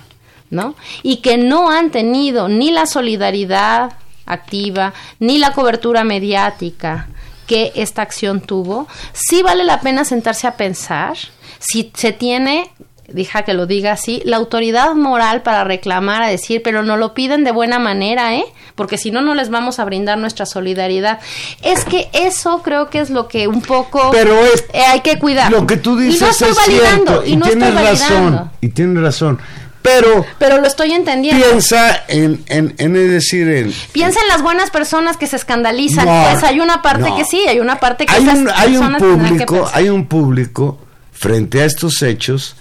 ¿no? 0.51 0.74
Y 1.03 1.18
que 1.18 1.37
no 1.37 1.70
han 1.70 1.90
tenido 1.90 2.48
ni 2.48 2.70
la 2.70 2.87
solidaridad 2.87 3.92
activa, 4.28 4.92
ni 5.18 5.38
la 5.38 5.52
cobertura 5.52 6.04
mediática 6.04 7.08
que 7.46 7.72
esta 7.74 8.02
acción 8.02 8.40
tuvo, 8.40 8.86
sí 9.12 9.42
vale 9.42 9.64
la 9.64 9.80
pena 9.80 10.04
sentarse 10.04 10.46
a 10.46 10.56
pensar 10.56 11.16
si 11.58 11.90
se 11.94 12.12
tiene 12.12 12.70
deja 13.08 13.42
que 13.42 13.54
lo 13.54 13.66
diga 13.66 13.92
así, 13.92 14.22
la 14.24 14.36
autoridad 14.36 14.94
moral 14.94 15.42
para 15.42 15.64
reclamar, 15.64 16.22
a 16.22 16.28
decir, 16.28 16.62
pero 16.62 16.82
no 16.82 16.96
lo 16.96 17.14
piden 17.14 17.42
de 17.42 17.52
buena 17.52 17.78
manera, 17.78 18.36
¿eh? 18.36 18.44
Porque 18.74 18.98
si 18.98 19.10
no, 19.10 19.22
no 19.22 19.34
les 19.34 19.48
vamos 19.48 19.78
a 19.78 19.84
brindar 19.84 20.18
nuestra 20.18 20.46
solidaridad. 20.46 21.18
Es 21.62 21.84
que 21.84 22.10
eso 22.12 22.62
creo 22.62 22.90
que 22.90 23.00
es 23.00 23.10
lo 23.10 23.26
que 23.26 23.48
un 23.48 23.62
poco 23.62 24.10
pero 24.12 24.38
es, 24.38 24.64
eh, 24.72 24.82
hay 24.82 25.00
que 25.00 25.18
cuidar. 25.18 25.50
Lo 25.50 25.66
que 25.66 25.78
tú 25.78 25.96
dices 25.96 26.20
y 26.20 26.24
no 26.24 26.30
estoy 26.30 26.50
es 26.50 26.56
validando, 26.56 27.24
y, 27.24 27.36
tienes 27.38 27.74
razón, 27.74 28.50
y 28.60 28.68
tienes 28.68 29.02
razón. 29.02 29.40
Pero, 29.88 30.27
pero 30.38 30.61
lo 30.61 30.66
estoy 30.66 30.92
entendiendo. 30.92 31.44
Piensa 31.44 32.05
en, 32.09 32.44
en, 32.48 32.74
en 32.79 32.92
decir 32.92 33.48
en, 33.48 33.72
piensa 33.92 34.20
en 34.20 34.29
las 34.29 34.42
buenas 34.42 34.70
personas 34.70 35.16
que 35.16 35.27
se 35.27 35.37
escandalizan. 35.37 36.07
pues 36.07 36.44
hay 36.44 36.61
una 36.61 36.83
parte 36.83 37.11
que 37.16 37.24
sí, 37.24 37.42
hay 37.48 37.61
una 37.61 37.81
parte 37.81 38.07
que 38.07 38.14
hay 38.14 38.27
un, 38.27 38.51
hay 38.55 38.77
un 38.77 38.96
público, 38.96 39.70
hay 39.72 39.88
un 39.88 40.07
público 40.07 40.79
frente 41.12 41.62
a 41.62 41.64
estos 41.64 42.03
hechos 42.03 42.57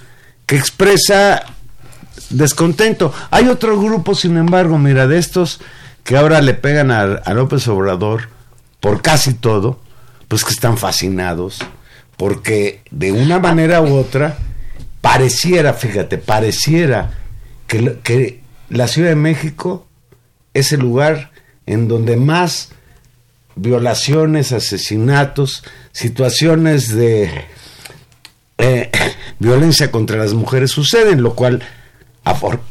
que 0.45 0.57
expresa 0.57 1.43
descontento. 2.29 3.13
Hay 3.31 3.47
otro 3.47 3.79
grupo, 3.79 4.15
sin 4.15 4.37
embargo, 4.37 4.77
mira, 4.77 5.07
de 5.07 5.17
estos 5.17 5.59
que 6.03 6.17
ahora 6.17 6.41
le 6.41 6.53
pegan 6.53 6.89
a, 6.91 7.33
López 7.33 7.67
Obrador 7.67 8.29
por 8.79 9.01
casi 9.01 9.33
todo, 9.33 9.79
pues 10.27 10.43
que 10.45 10.51
están 10.51 10.77
fascinados, 10.77 11.59
porque 12.15 12.81
de 12.91 13.11
una 13.11 13.39
manera 13.39 13.81
u 13.81 13.95
otra 13.95 14.37
pareciera, 15.07 15.73
fíjate, 15.73 16.17
pareciera 16.17 17.11
que, 17.65 18.41
la 18.67 18.89
Ciudad 18.89 19.07
de 19.07 19.15
México 19.15 19.87
es 20.53 20.73
el 20.73 20.81
lugar 20.81 21.31
en 21.65 21.87
donde 21.87 22.17
más 22.17 22.71
violaciones, 23.55 24.51
asesinatos, 24.51 25.63
situaciones 25.93 26.93
de 26.93 27.45
eh, 28.57 28.91
violencia 29.39 29.91
contra 29.91 30.17
las 30.17 30.33
mujeres 30.33 30.71
suceden, 30.71 31.23
lo 31.23 31.35
cual 31.35 31.63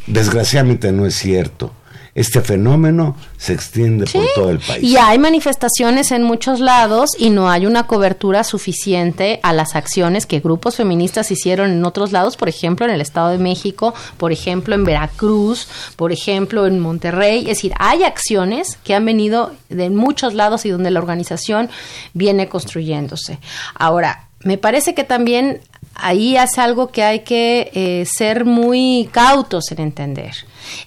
desgraciadamente 0.06 0.92
no 0.92 1.06
es 1.06 1.14
cierto. 1.14 1.72
Este 2.16 2.40
fenómeno 2.40 3.14
se 3.36 3.52
extiende 3.52 4.06
por 4.06 4.24
todo 4.34 4.50
el 4.50 4.58
país. 4.58 4.82
Y 4.82 4.96
hay 4.96 5.18
manifestaciones 5.18 6.12
en 6.12 6.22
muchos 6.22 6.60
lados 6.60 7.10
y 7.18 7.28
no 7.28 7.50
hay 7.50 7.66
una 7.66 7.86
cobertura 7.86 8.42
suficiente 8.42 9.38
a 9.42 9.52
las 9.52 9.76
acciones 9.76 10.24
que 10.24 10.40
grupos 10.40 10.76
feministas 10.76 11.30
hicieron 11.30 11.70
en 11.70 11.84
otros 11.84 12.12
lados, 12.12 12.38
por 12.38 12.48
ejemplo 12.48 12.86
en 12.86 12.92
el 12.92 13.02
Estado 13.02 13.28
de 13.28 13.38
México, 13.38 13.92
por 14.16 14.32
ejemplo 14.32 14.74
en 14.74 14.84
Veracruz, 14.84 15.68
por 15.96 16.10
ejemplo 16.10 16.66
en 16.66 16.80
Monterrey. 16.80 17.40
Es 17.40 17.58
decir, 17.58 17.74
hay 17.78 18.02
acciones 18.02 18.78
que 18.82 18.94
han 18.94 19.04
venido 19.04 19.52
de 19.68 19.90
muchos 19.90 20.32
lados 20.32 20.64
y 20.64 20.70
donde 20.70 20.90
la 20.90 21.00
organización 21.00 21.68
viene 22.14 22.48
construyéndose. 22.48 23.40
Ahora, 23.74 24.28
me 24.40 24.56
parece 24.56 24.94
que 24.94 25.04
también 25.04 25.60
ahí 25.94 26.38
es 26.38 26.56
algo 26.56 26.88
que 26.90 27.02
hay 27.02 27.20
que 27.20 27.70
eh, 27.74 28.06
ser 28.06 28.46
muy 28.46 29.08
cautos 29.12 29.70
en 29.70 29.80
entender. 29.80 30.34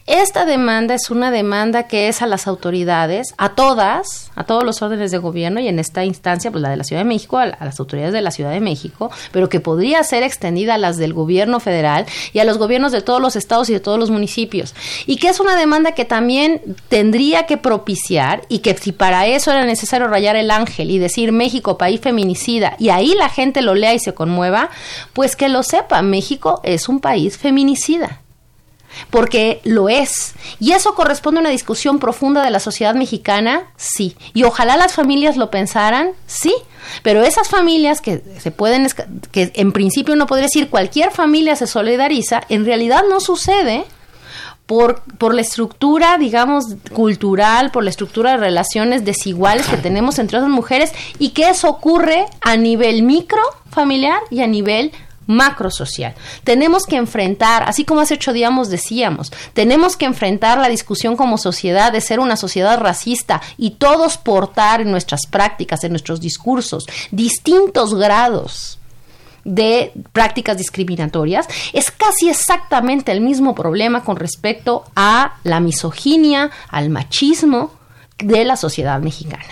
Esta 0.05 0.45
demanda 0.45 0.95
es 0.95 1.09
una 1.09 1.31
demanda 1.31 1.83
que 1.83 2.07
es 2.07 2.21
a 2.21 2.27
las 2.27 2.47
autoridades, 2.47 3.33
a 3.37 3.49
todas, 3.49 4.31
a 4.35 4.43
todos 4.43 4.63
los 4.63 4.81
órdenes 4.81 5.11
de 5.11 5.17
gobierno 5.17 5.59
y 5.59 5.67
en 5.67 5.79
esta 5.79 6.03
instancia, 6.03 6.51
pues 6.51 6.61
la 6.61 6.69
de 6.69 6.77
la 6.77 6.83
Ciudad 6.83 7.01
de 7.01 7.07
México, 7.07 7.37
a, 7.37 7.45
las 7.45 7.79
autoridades 7.79 8.13
de 8.13 8.21
la 8.21 8.31
Ciudad 8.31 8.51
de 8.51 8.59
México, 8.59 9.11
pero 9.31 9.49
que 9.49 9.59
podría 9.59 10.03
ser 10.03 10.23
extendida 10.23 10.75
a 10.75 10.77
las 10.77 10.97
del 10.97 11.13
gobierno 11.13 11.59
federal 11.59 12.05
y 12.33 12.39
a 12.39 12.43
los 12.43 12.57
gobiernos 12.57 12.91
de 12.91 13.01
todos 13.01 13.21
los 13.21 13.35
estados 13.35 13.69
y 13.69 13.73
de 13.73 13.79
todos 13.79 13.99
los 13.99 14.09
municipios. 14.09 14.73
Y 15.05 15.17
que 15.17 15.29
es 15.29 15.39
una 15.39 15.55
demanda 15.55 15.93
que 15.93 16.05
también 16.05 16.61
tendría 16.87 17.45
que 17.45 17.57
propiciar 17.57 18.41
y 18.49 18.59
que 18.59 18.75
si 18.75 18.91
para 18.91 19.27
eso 19.27 19.51
era 19.51 19.65
necesario 19.65 20.07
rayar 20.07 20.35
el 20.35 20.51
ángel 20.51 20.91
y 20.91 20.99
decir 20.99 21.31
México, 21.31 21.77
país 21.77 22.01
feminicida, 22.01 22.75
y 22.79 22.89
ahí 22.89 23.13
la 23.15 23.29
gente 23.29 23.61
lo 23.61 23.75
lea 23.75 23.93
y 23.93 23.99
se 23.99 24.13
conmueva, 24.13 24.69
pues 25.13 25.35
que 25.35 25.49
lo 25.49 25.63
sepa, 25.63 26.01
México 26.01 26.61
es 26.63 26.89
un 26.89 26.99
país 26.99 27.37
feminicida 27.37 28.21
porque 29.09 29.61
lo 29.63 29.89
es. 29.89 30.33
Y 30.59 30.71
eso 30.71 30.95
corresponde 30.95 31.39
a 31.39 31.41
una 31.41 31.49
discusión 31.49 31.99
profunda 31.99 32.43
de 32.43 32.51
la 32.51 32.59
sociedad 32.59 32.95
mexicana, 32.95 33.67
sí. 33.77 34.15
Y 34.33 34.43
ojalá 34.43 34.77
las 34.77 34.93
familias 34.93 35.37
lo 35.37 35.49
pensaran, 35.49 36.11
sí. 36.25 36.53
Pero 37.03 37.23
esas 37.23 37.47
familias 37.47 38.01
que 38.01 38.23
se 38.39 38.51
pueden, 38.51 38.87
que 39.31 39.51
en 39.55 39.71
principio 39.71 40.13
uno 40.13 40.27
podría 40.27 40.45
decir 40.45 40.69
cualquier 40.69 41.11
familia 41.11 41.55
se 41.55 41.67
solidariza, 41.67 42.41
en 42.49 42.65
realidad 42.65 43.03
no 43.09 43.19
sucede. 43.19 43.85
Por, 44.65 45.01
por, 45.17 45.33
la 45.33 45.41
estructura, 45.41 46.19
digamos, 46.19 46.75
cultural, 46.93 47.71
por 47.71 47.83
la 47.83 47.89
estructura 47.89 48.33
de 48.33 48.37
relaciones 48.37 49.03
desiguales 49.03 49.65
que 49.65 49.77
tenemos 49.77 50.19
entre 50.19 50.39
las 50.39 50.47
mujeres 50.47 50.93
y 51.17 51.29
que 51.29 51.49
eso 51.49 51.69
ocurre 51.69 52.27
a 52.41 52.55
nivel 52.55 53.01
micro 53.01 53.41
familiar 53.71 54.19
y 54.29 54.41
a 54.41 54.47
nivel 54.47 54.91
macro 55.29 55.69
social. 55.69 56.15
Tenemos 56.43 56.85
que 56.85 56.97
enfrentar, 56.97 57.63
así 57.63 57.85
como 57.85 58.01
hace 58.01 58.15
ocho 58.15 58.33
días 58.33 58.49
decíamos, 58.69 59.31
tenemos 59.53 59.95
que 59.95 60.05
enfrentar 60.05 60.57
la 60.57 60.69
discusión 60.69 61.15
como 61.15 61.37
sociedad 61.37 61.91
de 61.91 62.01
ser 62.01 62.19
una 62.19 62.35
sociedad 62.35 62.79
racista 62.79 63.41
y 63.57 63.71
todos 63.71 64.17
portar 64.17 64.81
en 64.81 64.91
nuestras 64.91 65.27
prácticas, 65.27 65.83
en 65.83 65.91
nuestros 65.91 66.19
discursos, 66.19 66.87
distintos 67.11 67.93
grados 67.93 68.79
de 69.45 69.93
prácticas 70.11 70.57
discriminatorias, 70.57 71.47
es 71.73 71.91
casi 71.91 72.29
exactamente 72.29 73.11
el 73.11 73.21
mismo 73.21 73.53
problema 73.53 74.03
con 74.03 74.17
respecto 74.17 74.83
a 74.95 75.35
la 75.43 75.59
misoginia, 75.59 76.49
al 76.69 76.89
machismo 76.89 77.71
de 78.17 78.45
la 78.45 78.57
sociedad 78.57 78.99
mexicana. 78.99 79.45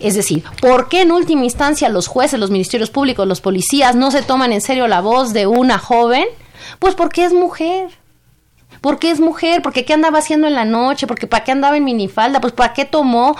Es 0.00 0.14
decir, 0.14 0.44
¿por 0.60 0.88
qué 0.88 1.02
en 1.02 1.12
última 1.12 1.44
instancia 1.44 1.88
los 1.88 2.06
jueces, 2.06 2.40
los 2.40 2.50
ministerios 2.50 2.90
públicos, 2.90 3.26
los 3.26 3.40
policías 3.40 3.94
no 3.94 4.10
se 4.10 4.22
toman 4.22 4.52
en 4.52 4.60
serio 4.60 4.88
la 4.88 5.00
voz 5.00 5.32
de 5.32 5.46
una 5.46 5.78
joven? 5.78 6.26
Pues 6.78 6.94
porque 6.94 7.24
es 7.24 7.32
mujer. 7.32 7.90
porque 8.80 9.10
es 9.10 9.20
mujer, 9.20 9.62
porque 9.62 9.84
qué 9.84 9.94
andaba 9.94 10.18
haciendo 10.18 10.46
en 10.46 10.54
la 10.54 10.64
noche, 10.64 11.06
porque 11.06 11.26
para 11.26 11.42
qué 11.44 11.50
andaba 11.50 11.76
en 11.76 11.84
minifalda, 11.84 12.40
pues 12.40 12.52
para 12.52 12.72
qué 12.72 12.84
tomó, 12.84 13.36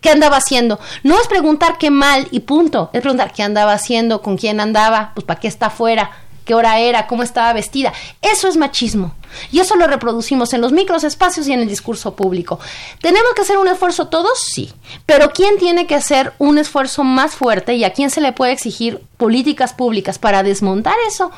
qué 0.00 0.10
andaba 0.10 0.36
haciendo. 0.36 0.78
No 1.02 1.18
es 1.20 1.28
preguntar 1.28 1.78
qué 1.78 1.90
mal 1.90 2.26
y 2.30 2.40
punto, 2.40 2.90
es 2.92 3.00
preguntar 3.00 3.32
qué 3.32 3.42
andaba 3.42 3.72
haciendo, 3.72 4.20
con 4.20 4.36
quién 4.36 4.60
andaba, 4.60 5.12
pues 5.14 5.24
para 5.24 5.40
qué 5.40 5.48
está 5.48 5.66
afuera 5.66 6.10
qué 6.44 6.54
hora 6.54 6.78
era, 6.78 7.06
cómo 7.06 7.22
estaba 7.22 7.52
vestida. 7.52 7.92
Eso 8.20 8.48
es 8.48 8.56
machismo. 8.56 9.14
Y 9.50 9.60
eso 9.60 9.76
lo 9.76 9.86
reproducimos 9.86 10.52
en 10.52 10.60
los 10.60 10.72
microespacios 10.72 11.48
y 11.48 11.52
en 11.52 11.60
el 11.60 11.68
discurso 11.68 12.14
público. 12.14 12.58
¿Tenemos 13.00 13.32
que 13.34 13.42
hacer 13.42 13.58
un 13.58 13.68
esfuerzo 13.68 14.08
todos? 14.08 14.38
Sí. 14.38 14.72
Pero 15.06 15.30
¿quién 15.32 15.58
tiene 15.58 15.86
que 15.86 15.94
hacer 15.94 16.32
un 16.38 16.58
esfuerzo 16.58 17.04
más 17.04 17.34
fuerte 17.34 17.74
y 17.74 17.84
a 17.84 17.92
quién 17.92 18.10
se 18.10 18.20
le 18.20 18.32
puede 18.32 18.52
exigir 18.52 19.00
políticas 19.16 19.72
públicas 19.72 20.18
para 20.18 20.42
desmontar 20.42 20.96
eso? 21.08 21.30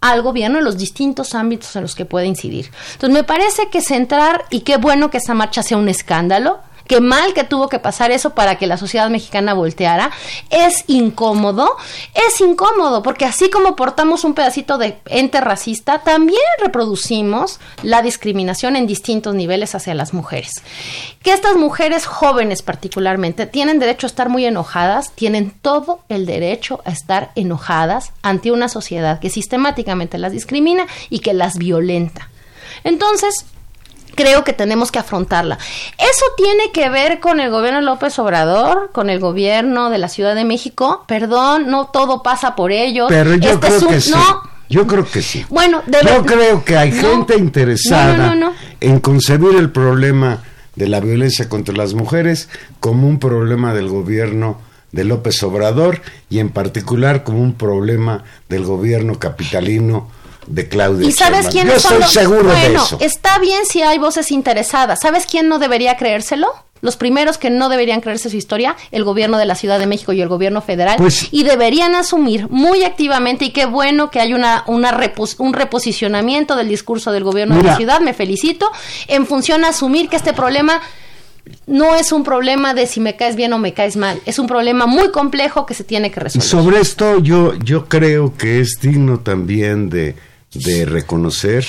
al 0.00 0.20
gobierno 0.20 0.58
en 0.58 0.64
los 0.66 0.76
distintos 0.76 1.34
ámbitos 1.34 1.74
en 1.76 1.82
los 1.82 1.94
que 1.94 2.04
puede 2.04 2.26
incidir. 2.26 2.70
Entonces, 2.92 3.14
me 3.14 3.24
parece 3.24 3.70
que 3.70 3.80
centrar, 3.80 4.44
y 4.50 4.60
qué 4.60 4.76
bueno 4.76 5.08
que 5.08 5.16
esa 5.16 5.32
marcha 5.32 5.62
sea 5.62 5.78
un 5.78 5.88
escándalo, 5.88 6.60
Qué 6.86 7.00
mal 7.00 7.32
que 7.32 7.44
tuvo 7.44 7.68
que 7.68 7.78
pasar 7.78 8.10
eso 8.10 8.30
para 8.30 8.56
que 8.56 8.66
la 8.66 8.76
sociedad 8.76 9.08
mexicana 9.08 9.54
volteara. 9.54 10.10
Es 10.50 10.84
incómodo, 10.86 11.76
es 12.14 12.40
incómodo, 12.40 13.02
porque 13.02 13.24
así 13.24 13.48
como 13.48 13.74
portamos 13.74 14.24
un 14.24 14.34
pedacito 14.34 14.76
de 14.76 14.98
ente 15.06 15.40
racista, 15.40 16.00
también 16.00 16.40
reproducimos 16.60 17.58
la 17.82 18.02
discriminación 18.02 18.76
en 18.76 18.86
distintos 18.86 19.34
niveles 19.34 19.74
hacia 19.74 19.94
las 19.94 20.12
mujeres. 20.12 20.62
Que 21.22 21.32
estas 21.32 21.56
mujeres 21.56 22.06
jóvenes 22.06 22.62
particularmente 22.62 23.46
tienen 23.46 23.78
derecho 23.78 24.06
a 24.06 24.08
estar 24.08 24.28
muy 24.28 24.44
enojadas, 24.44 25.12
tienen 25.12 25.50
todo 25.50 26.00
el 26.08 26.26
derecho 26.26 26.82
a 26.84 26.90
estar 26.90 27.30
enojadas 27.34 28.12
ante 28.22 28.52
una 28.52 28.68
sociedad 28.68 29.20
que 29.20 29.30
sistemáticamente 29.30 30.18
las 30.18 30.32
discrimina 30.32 30.86
y 31.08 31.20
que 31.20 31.32
las 31.32 31.56
violenta. 31.56 32.30
Entonces, 32.82 33.46
creo 34.14 34.44
que 34.44 34.52
tenemos 34.52 34.90
que 34.90 34.98
afrontarla. 34.98 35.58
Eso 35.98 36.24
tiene 36.36 36.72
que 36.72 36.88
ver 36.90 37.20
con 37.20 37.40
el 37.40 37.50
gobierno 37.50 37.80
de 37.80 37.86
López 37.86 38.18
Obrador, 38.18 38.90
con 38.92 39.10
el 39.10 39.20
gobierno 39.20 39.90
de 39.90 39.98
la 39.98 40.08
Ciudad 40.08 40.34
de 40.34 40.44
México. 40.44 41.04
Perdón, 41.06 41.68
no 41.68 41.86
todo 41.86 42.22
pasa 42.22 42.54
por 42.54 42.72
ellos. 42.72 43.06
Pero 43.08 43.34
yo 43.34 43.50
este 43.52 43.66
creo 43.66 43.88
que 43.88 44.00
sí. 44.00 44.14
Yo 44.70 44.86
creo 44.86 45.04
que 45.04 45.22
sí. 45.22 45.44
Bueno, 45.50 45.82
yo 45.86 46.24
creo 46.24 46.64
que 46.64 46.76
hay 46.76 46.90
gente 46.90 47.36
interesada 47.36 48.34
en 48.80 49.00
concebir 49.00 49.56
el 49.56 49.70
problema 49.70 50.42
de 50.74 50.88
la 50.88 51.00
violencia 51.00 51.48
contra 51.48 51.74
las 51.74 51.94
mujeres 51.94 52.48
como 52.80 53.06
un 53.06 53.18
problema 53.18 53.74
del 53.74 53.88
gobierno 53.88 54.60
de 54.92 55.04
López 55.04 55.42
Obrador 55.42 56.00
y 56.30 56.38
en 56.38 56.50
particular 56.50 57.24
como 57.24 57.40
un 57.40 57.54
problema 57.54 58.24
del 58.48 58.64
gobierno 58.64 59.18
capitalino 59.18 60.08
de 60.46 60.68
Claudia. 60.68 61.08
¿Y 61.08 61.12
sabes 61.12 61.48
quién 61.48 61.68
Yo 61.68 61.74
estoy 61.74 62.02
seguro 62.04 62.50
de 62.50 62.74
eso. 62.74 62.98
Está 63.00 63.38
bien 63.38 63.64
si 63.66 63.82
hay 63.82 63.98
voces 63.98 64.30
interesadas. 64.32 65.00
¿Sabes 65.00 65.26
quién 65.26 65.48
no 65.48 65.58
debería 65.58 65.96
creérselo? 65.96 66.48
Los 66.80 66.96
primeros 66.96 67.38
que 67.38 67.48
no 67.48 67.70
deberían 67.70 68.02
creerse 68.02 68.28
su 68.28 68.36
historia, 68.36 68.76
el 68.90 69.04
gobierno 69.04 69.38
de 69.38 69.46
la 69.46 69.54
Ciudad 69.54 69.78
de 69.78 69.86
México 69.86 70.12
y 70.12 70.20
el 70.20 70.28
gobierno 70.28 70.60
federal, 70.60 70.96
pues 70.98 71.28
y 71.30 71.42
deberían 71.42 71.94
asumir 71.94 72.50
muy 72.50 72.84
activamente, 72.84 73.46
y 73.46 73.52
qué 73.52 73.64
bueno 73.64 74.10
que 74.10 74.20
hay 74.20 74.34
una, 74.34 74.64
una 74.66 74.94
un 75.38 75.54
reposicionamiento 75.54 76.56
del 76.56 76.68
discurso 76.68 77.10
del 77.10 77.24
gobierno 77.24 77.56
de 77.56 77.62
la 77.62 77.76
ciudad, 77.76 78.00
me 78.00 78.12
felicito, 78.12 78.70
en 79.08 79.26
función 79.26 79.64
a 79.64 79.68
asumir 79.68 80.10
que 80.10 80.16
este 80.16 80.34
problema 80.34 80.82
no 81.66 81.94
es 81.94 82.12
un 82.12 82.22
problema 82.22 82.74
de 82.74 82.86
si 82.86 83.00
me 83.00 83.16
caes 83.16 83.36
bien 83.36 83.52
o 83.52 83.58
me 83.58 83.72
caes 83.72 83.96
mal, 83.96 84.20
es 84.26 84.38
un 84.38 84.46
problema 84.46 84.86
muy 84.86 85.10
complejo 85.10 85.66
que 85.66 85.74
se 85.74 85.84
tiene 85.84 86.10
que 86.10 86.20
resolver. 86.20 86.46
Sobre 86.48 86.80
esto 86.80 87.18
yo, 87.18 87.54
yo 87.54 87.86
creo 87.86 88.34
que 88.36 88.60
es 88.60 88.78
digno 88.80 89.20
también 89.20 89.88
de 89.88 90.16
de 90.54 90.86
reconocer 90.86 91.66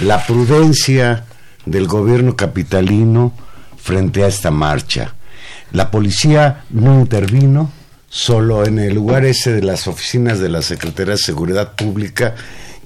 la 0.00 0.24
prudencia 0.26 1.24
del 1.66 1.86
gobierno 1.86 2.36
capitalino 2.36 3.32
frente 3.76 4.24
a 4.24 4.28
esta 4.28 4.50
marcha. 4.50 5.14
La 5.72 5.90
policía 5.90 6.64
no 6.70 7.00
intervino, 7.00 7.70
solo 8.08 8.66
en 8.66 8.78
el 8.78 8.94
lugar 8.94 9.24
ese 9.24 9.52
de 9.52 9.62
las 9.62 9.86
oficinas 9.86 10.38
de 10.38 10.48
la 10.48 10.62
Secretaría 10.62 11.12
de 11.12 11.18
Seguridad 11.18 11.74
Pública 11.74 12.34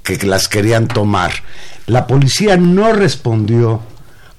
que 0.02 0.16
las 0.26 0.48
querían 0.48 0.86
tomar. 0.86 1.32
La 1.86 2.06
policía 2.06 2.56
no 2.56 2.92
respondió 2.92 3.82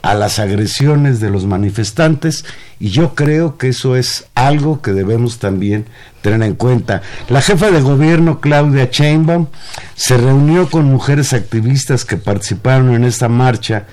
a 0.01 0.13
las 0.13 0.39
agresiones 0.39 1.19
de 1.19 1.29
los 1.29 1.45
manifestantes 1.45 2.45
y 2.79 2.89
yo 2.89 3.15
creo 3.15 3.57
que 3.57 3.69
eso 3.69 3.95
es 3.95 4.25
algo 4.35 4.81
que 4.81 4.93
debemos 4.93 5.39
también 5.39 5.85
tener 6.21 6.43
en 6.43 6.55
cuenta. 6.55 7.01
La 7.29 7.41
jefa 7.41 7.71
de 7.71 7.81
gobierno 7.81 8.39
Claudia 8.39 8.89
Sheinbaum 8.91 9.47
se 9.95 10.17
reunió 10.17 10.69
con 10.69 10.85
mujeres 10.85 11.33
activistas 11.33 12.05
que 12.05 12.17
participaron 12.17 12.93
en 12.93 13.03
esta 13.03 13.27
marcha, 13.27 13.85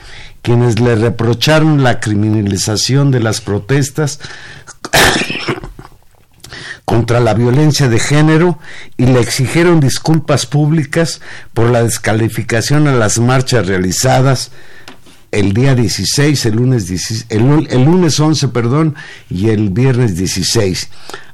quienes 0.42 0.78
le 0.78 0.94
reprocharon 0.94 1.82
la 1.82 2.00
criminalización 2.00 3.10
de 3.10 3.20
las 3.20 3.40
protestas 3.40 4.20
contra 6.84 7.18
la 7.20 7.32
violencia 7.32 7.88
de 7.88 7.98
género 7.98 8.58
y 8.98 9.06
le 9.06 9.20
exigieron 9.20 9.80
disculpas 9.80 10.44
públicas 10.44 11.22
por 11.54 11.70
la 11.70 11.82
descalificación 11.82 12.88
a 12.88 12.92
las 12.92 13.18
marchas 13.18 13.66
realizadas 13.66 14.50
el 15.34 15.52
día 15.52 15.74
16, 15.74 16.46
el 16.46 16.54
lunes, 16.56 17.26
el, 17.28 17.68
el 17.70 17.84
lunes 17.84 18.18
11, 18.18 18.48
perdón, 18.48 18.94
y 19.28 19.50
el 19.50 19.70
viernes 19.70 20.16
16. 20.16 20.88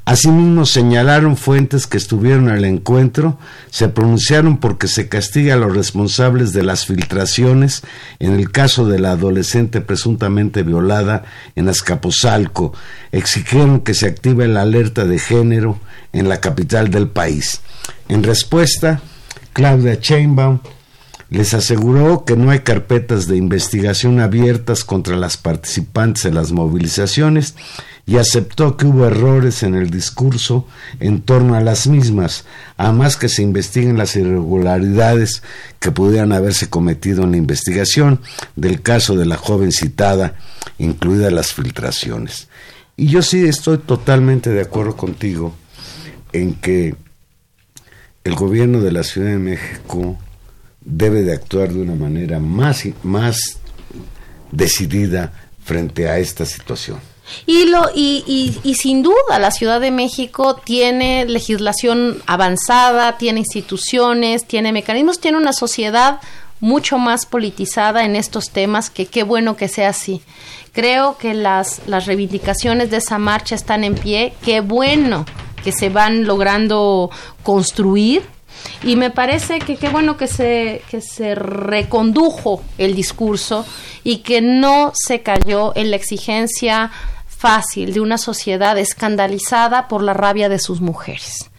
Asimismo, 0.06 0.66
señalaron 0.66 1.36
fuentes 1.36 1.86
que 1.86 1.96
estuvieron 1.96 2.48
al 2.48 2.64
encuentro, 2.64 3.38
se 3.70 3.88
pronunciaron 3.88 4.58
porque 4.58 4.88
se 4.88 5.08
castiga 5.08 5.54
a 5.54 5.56
los 5.56 5.76
responsables 5.76 6.52
de 6.52 6.64
las 6.64 6.86
filtraciones 6.86 7.82
en 8.18 8.32
el 8.32 8.50
caso 8.50 8.86
de 8.86 8.98
la 8.98 9.12
adolescente 9.12 9.80
presuntamente 9.80 10.62
violada 10.64 11.24
en 11.54 11.68
Azcapotzalco, 11.68 12.72
exigieron 13.12 13.82
que 13.82 13.94
se 13.94 14.06
active 14.06 14.48
la 14.48 14.62
alerta 14.62 15.04
de 15.04 15.18
género 15.18 15.78
en 16.12 16.28
la 16.28 16.40
capital 16.40 16.90
del 16.90 17.06
país. 17.06 17.60
En 18.08 18.24
respuesta, 18.24 19.00
Claudia 19.52 19.94
Sheinbaum 20.00 20.58
les 21.30 21.54
aseguró 21.54 22.24
que 22.24 22.36
no 22.36 22.50
hay 22.50 22.60
carpetas 22.60 23.28
de 23.28 23.36
investigación 23.36 24.18
abiertas 24.18 24.84
contra 24.84 25.16
las 25.16 25.36
participantes 25.36 26.24
en 26.24 26.34
las 26.34 26.50
movilizaciones 26.50 27.54
y 28.04 28.16
aceptó 28.16 28.76
que 28.76 28.86
hubo 28.86 29.06
errores 29.06 29.62
en 29.62 29.76
el 29.76 29.90
discurso 29.90 30.66
en 30.98 31.20
torno 31.20 31.54
a 31.54 31.60
las 31.60 31.86
mismas, 31.86 32.44
además 32.76 33.16
que 33.16 33.28
se 33.28 33.42
investiguen 33.42 33.96
las 33.96 34.16
irregularidades 34.16 35.44
que 35.78 35.92
pudieran 35.92 36.32
haberse 36.32 36.68
cometido 36.68 37.22
en 37.22 37.30
la 37.30 37.36
investigación 37.36 38.20
del 38.56 38.82
caso 38.82 39.16
de 39.16 39.26
la 39.26 39.36
joven 39.36 39.70
citada, 39.70 40.34
incluidas 40.78 41.32
las 41.32 41.52
filtraciones. 41.52 42.48
Y 42.96 43.06
yo 43.06 43.22
sí 43.22 43.44
estoy 43.44 43.78
totalmente 43.78 44.50
de 44.50 44.62
acuerdo 44.62 44.96
contigo 44.96 45.54
en 46.32 46.54
que 46.54 46.96
el 48.24 48.34
gobierno 48.34 48.80
de 48.80 48.90
la 48.90 49.04
Ciudad 49.04 49.28
de 49.28 49.38
México 49.38 50.18
debe 50.80 51.22
de 51.22 51.34
actuar 51.34 51.72
de 51.72 51.80
una 51.80 51.94
manera 51.94 52.38
más, 52.38 52.84
más 53.02 53.38
decidida 54.50 55.32
frente 55.62 56.08
a 56.08 56.18
esta 56.18 56.44
situación. 56.44 56.98
Y, 57.46 57.66
lo, 57.66 57.90
y, 57.94 58.58
y, 58.64 58.74
sin 58.74 59.02
duda 59.02 59.38
la 59.38 59.52
Ciudad 59.52 59.80
de 59.80 59.92
México 59.92 60.56
tiene 60.56 61.24
legislación 61.26 62.20
avanzada, 62.26 63.18
tiene 63.18 63.40
instituciones, 63.40 64.46
tiene 64.46 64.72
mecanismos, 64.72 65.20
tiene 65.20 65.38
una 65.38 65.52
sociedad 65.52 66.20
mucho 66.58 66.98
más 66.98 67.26
politizada 67.26 68.04
en 68.04 68.16
estos 68.16 68.50
temas, 68.50 68.90
que 68.90 69.06
qué 69.06 69.22
bueno 69.22 69.56
que 69.56 69.68
sea 69.68 69.90
así. 69.90 70.22
Creo 70.72 71.18
que 71.18 71.34
las, 71.34 71.80
las 71.86 72.06
reivindicaciones 72.06 72.90
de 72.90 72.98
esa 72.98 73.18
marcha 73.18 73.54
están 73.54 73.84
en 73.84 73.94
pie, 73.94 74.34
qué 74.44 74.60
bueno 74.60 75.24
que 75.62 75.72
se 75.72 75.88
van 75.88 76.24
logrando 76.24 77.10
construir 77.42 78.22
y 78.82 78.96
me 78.96 79.10
parece 79.10 79.58
que 79.58 79.76
qué 79.76 79.88
bueno 79.88 80.16
que 80.16 80.26
se, 80.26 80.82
que 80.90 81.00
se 81.00 81.34
recondujo 81.34 82.62
el 82.78 82.94
discurso 82.94 83.66
y 84.04 84.18
que 84.18 84.40
no 84.40 84.92
se 84.94 85.22
cayó 85.22 85.72
en 85.76 85.90
la 85.90 85.96
exigencia 85.96 86.90
fácil 87.26 87.92
de 87.92 88.00
una 88.00 88.18
sociedad 88.18 88.76
escandalizada 88.78 89.88
por 89.88 90.02
la 90.02 90.14
rabia 90.14 90.48
de 90.48 90.58
sus 90.58 90.80
mujeres. 90.80 91.50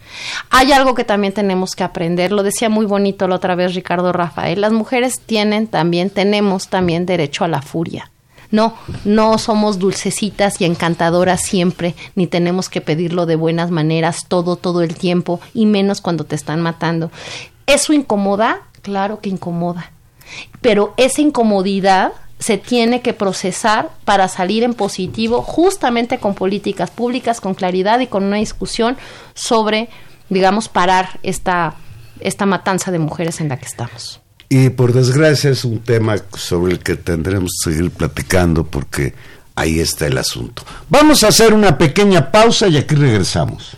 Hay 0.50 0.72
algo 0.72 0.94
que 0.94 1.04
también 1.04 1.34
tenemos 1.34 1.76
que 1.76 1.84
aprender, 1.84 2.32
lo 2.32 2.44
decía 2.44 2.70
muy 2.70 2.86
bonito 2.86 3.28
la 3.28 3.36
otra 3.36 3.56
vez 3.56 3.76
Ricardo 3.76 4.12
Rafael, 4.12 4.62
las 4.62 4.74
mujeres 4.74 5.22
tienen 5.22 5.68
también, 5.68 6.10
tenemos 6.10 6.68
también 6.68 7.06
derecho 7.06 7.46
a 7.46 7.48
la 7.48 7.62
furia. 7.62 8.12
No, 8.52 8.76
no 9.06 9.38
somos 9.38 9.80
dulcecitas 9.80 10.60
y 10.60 10.66
encantadoras 10.66 11.42
siempre, 11.42 11.96
ni 12.16 12.28
tenemos 12.28 12.70
que 12.70 12.82
pedirlo 12.82 13.26
de 13.26 13.36
buenas 13.36 13.72
maneras 13.72 14.26
todo, 14.28 14.56
todo 14.58 14.82
el 14.82 14.96
tiempo, 14.96 15.40
y 15.54 15.66
menos 15.66 16.02
cuando 16.02 16.26
te 16.26 16.36
están 16.36 16.62
matando. 16.62 17.12
¿Eso 17.66 17.94
incomoda? 17.94 18.62
Claro 18.82 19.22
que 19.22 19.30
incomoda. 19.30 19.92
Pero 20.62 20.94
esa 20.98 21.22
incomodidad 21.22 22.14
se 22.40 22.58
tiene 22.58 23.02
que 23.02 23.14
procesar 23.14 23.92
para 24.04 24.28
salir 24.28 24.64
en 24.64 24.74
positivo, 24.74 25.44
justamente 25.44 26.18
con 26.18 26.34
políticas 26.34 26.90
públicas, 26.90 27.40
con 27.40 27.54
claridad 27.54 28.00
y 28.00 28.08
con 28.08 28.24
una 28.24 28.38
discusión 28.38 28.98
sobre, 29.36 29.90
digamos, 30.30 30.68
parar 30.68 31.20
esta, 31.22 31.76
esta 32.20 32.48
matanza 32.48 32.92
de 32.92 32.98
mujeres 32.98 33.42
en 33.42 33.50
la 33.50 33.58
que 33.58 33.66
estamos. 33.66 34.22
Y 34.54 34.68
por 34.70 34.92
desgracia 34.92 35.50
es 35.50 35.64
un 35.64 35.80
tema 35.80 36.18
sobre 36.36 36.74
el 36.74 36.80
que 36.80 36.98
tendremos 36.98 37.52
que 37.64 37.72
seguir 37.72 37.90
platicando 37.90 38.66
porque 38.66 39.14
ahí 39.56 39.80
está 39.80 40.08
el 40.08 40.18
asunto. 40.18 40.64
Vamos 40.90 41.24
a 41.24 41.30
hacer 41.30 41.54
una 41.54 41.78
pequeña 41.78 42.30
pausa 42.34 42.68
y 42.68 42.76
aquí 42.76 42.96
regresamos. 42.96 43.78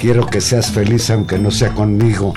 Quiero 0.00 0.26
que 0.26 0.40
seas 0.40 0.70
feliz 0.70 1.10
aunque 1.10 1.38
no 1.38 1.50
sea 1.50 1.74
conmigo. 1.74 2.32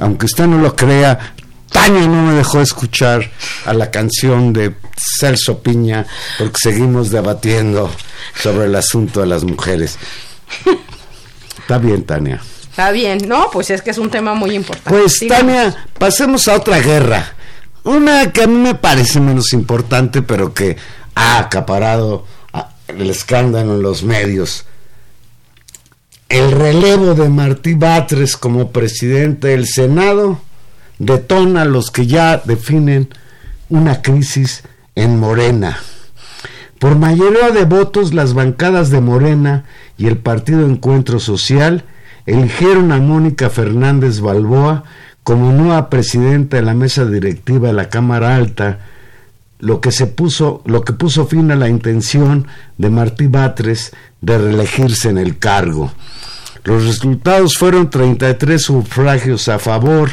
Aunque 0.00 0.26
usted 0.26 0.46
no 0.46 0.58
lo 0.58 0.76
crea, 0.76 1.34
Tania 1.70 2.06
no 2.06 2.26
me 2.26 2.34
dejó 2.34 2.60
escuchar 2.60 3.30
a 3.64 3.72
la 3.72 3.90
canción 3.90 4.52
de 4.52 4.74
Celso 5.18 5.62
Piña 5.62 6.06
porque 6.38 6.58
seguimos 6.62 7.10
debatiendo 7.10 7.90
sobre 8.42 8.66
el 8.66 8.74
asunto 8.74 9.20
de 9.20 9.28
las 9.28 9.44
mujeres. 9.44 9.96
Está 11.58 11.78
bien, 11.78 12.04
Tania. 12.04 12.42
Está 12.68 12.90
bien, 12.90 13.26
no, 13.26 13.48
pues 13.50 13.70
es 13.70 13.80
que 13.80 13.92
es 13.92 13.98
un 13.98 14.10
tema 14.10 14.34
muy 14.34 14.50
importante. 14.54 14.90
Pues, 14.90 15.20
Tania, 15.26 15.86
pasemos 15.98 16.48
a 16.48 16.54
otra 16.54 16.80
guerra. 16.80 17.32
Una 17.84 18.30
que 18.30 18.42
a 18.42 18.46
mí 18.46 18.58
me 18.58 18.74
parece 18.74 19.20
menos 19.20 19.54
importante, 19.54 20.20
pero 20.20 20.52
que 20.52 20.76
ha 21.14 21.38
acaparado 21.38 22.26
el 22.88 23.08
escándalo 23.08 23.76
en 23.76 23.82
los 23.82 24.02
medios 24.02 24.66
el 26.30 26.52
relevo 26.52 27.14
de 27.14 27.28
Martí 27.28 27.74
Batres 27.74 28.36
como 28.36 28.70
presidente 28.70 29.48
del 29.48 29.66
Senado 29.66 30.40
detona 31.00 31.64
los 31.64 31.90
que 31.90 32.06
ya 32.06 32.40
definen 32.44 33.08
una 33.68 34.00
crisis 34.00 34.62
en 34.94 35.18
Morena. 35.18 35.78
Por 36.78 36.96
mayoría 36.96 37.50
de 37.50 37.64
votos, 37.64 38.14
las 38.14 38.32
bancadas 38.32 38.90
de 38.90 39.00
Morena 39.00 39.64
y 39.98 40.06
el 40.06 40.18
Partido 40.18 40.64
Encuentro 40.64 41.18
Social 41.18 41.84
eligieron 42.26 42.92
a 42.92 42.98
Mónica 42.98 43.50
Fernández 43.50 44.20
Balboa 44.20 44.84
como 45.24 45.52
nueva 45.52 45.90
presidenta 45.90 46.58
de 46.58 46.62
la 46.62 46.74
mesa 46.74 47.06
directiva 47.06 47.68
de 47.68 47.74
la 47.74 47.88
Cámara 47.88 48.36
Alta, 48.36 48.78
lo 49.60 49.80
que 49.80 49.92
se 49.92 50.06
puso, 50.06 50.62
lo 50.64 50.82
que 50.82 50.92
puso 50.92 51.26
fin 51.26 51.50
a 51.50 51.56
la 51.56 51.68
intención 51.68 52.46
de 52.78 52.90
Martí 52.90 53.26
Batres 53.26 53.92
de 54.20 54.38
reelegirse 54.38 55.08
en 55.08 55.18
el 55.18 55.38
cargo. 55.38 55.92
Los 56.64 56.84
resultados 56.84 57.56
fueron 57.56 57.90
33 57.90 58.60
sufragios 58.60 59.48
a 59.48 59.58
favor 59.58 60.10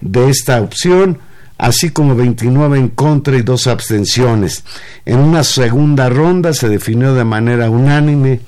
de 0.00 0.28
esta 0.28 0.60
opción, 0.60 1.18
así 1.58 1.90
como 1.90 2.14
29 2.14 2.78
en 2.78 2.88
contra 2.88 3.36
y 3.36 3.42
dos 3.42 3.66
abstenciones. 3.66 4.64
En 5.04 5.18
una 5.18 5.42
segunda 5.44 6.08
ronda 6.08 6.52
se 6.52 6.68
definió 6.68 7.14
de 7.14 7.24
manera 7.24 7.70
unánime, 7.70 8.40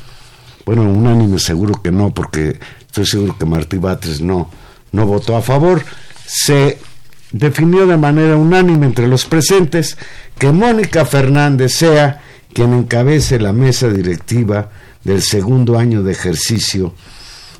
bueno, 0.66 0.82
unánime 0.82 1.38
seguro 1.38 1.80
que 1.82 1.90
no, 1.90 2.12
porque 2.12 2.58
estoy 2.80 3.06
seguro 3.06 3.36
que 3.38 3.46
Martí 3.46 3.78
Batres 3.78 4.20
no, 4.20 4.50
no 4.92 5.06
votó 5.06 5.36
a 5.36 5.42
favor, 5.42 5.82
se 6.26 6.78
definió 7.32 7.86
de 7.86 7.96
manera 7.96 8.36
unánime 8.36 8.86
entre 8.86 9.08
los 9.08 9.26
presentes 9.26 9.96
que 10.38 10.52
Mónica 10.52 11.04
Fernández 11.04 11.74
sea 11.74 12.22
quien 12.52 12.72
encabece 12.72 13.38
la 13.38 13.52
mesa 13.52 13.88
directiva 13.88 14.70
del 15.04 15.22
segundo 15.22 15.78
año 15.78 16.02
de 16.02 16.12
ejercicio 16.12 16.94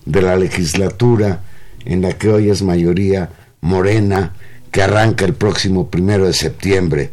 de 0.04 0.22
la 0.22 0.36
legislatura 0.36 1.40
en 1.84 2.02
la 2.02 2.12
que 2.14 2.28
hoy 2.28 2.50
es 2.50 2.62
mayoría 2.62 3.30
morena, 3.60 4.32
que 4.70 4.82
arranca 4.82 5.24
el 5.24 5.34
próximo 5.34 5.88
primero 5.88 6.26
de 6.26 6.34
septiembre. 6.34 7.10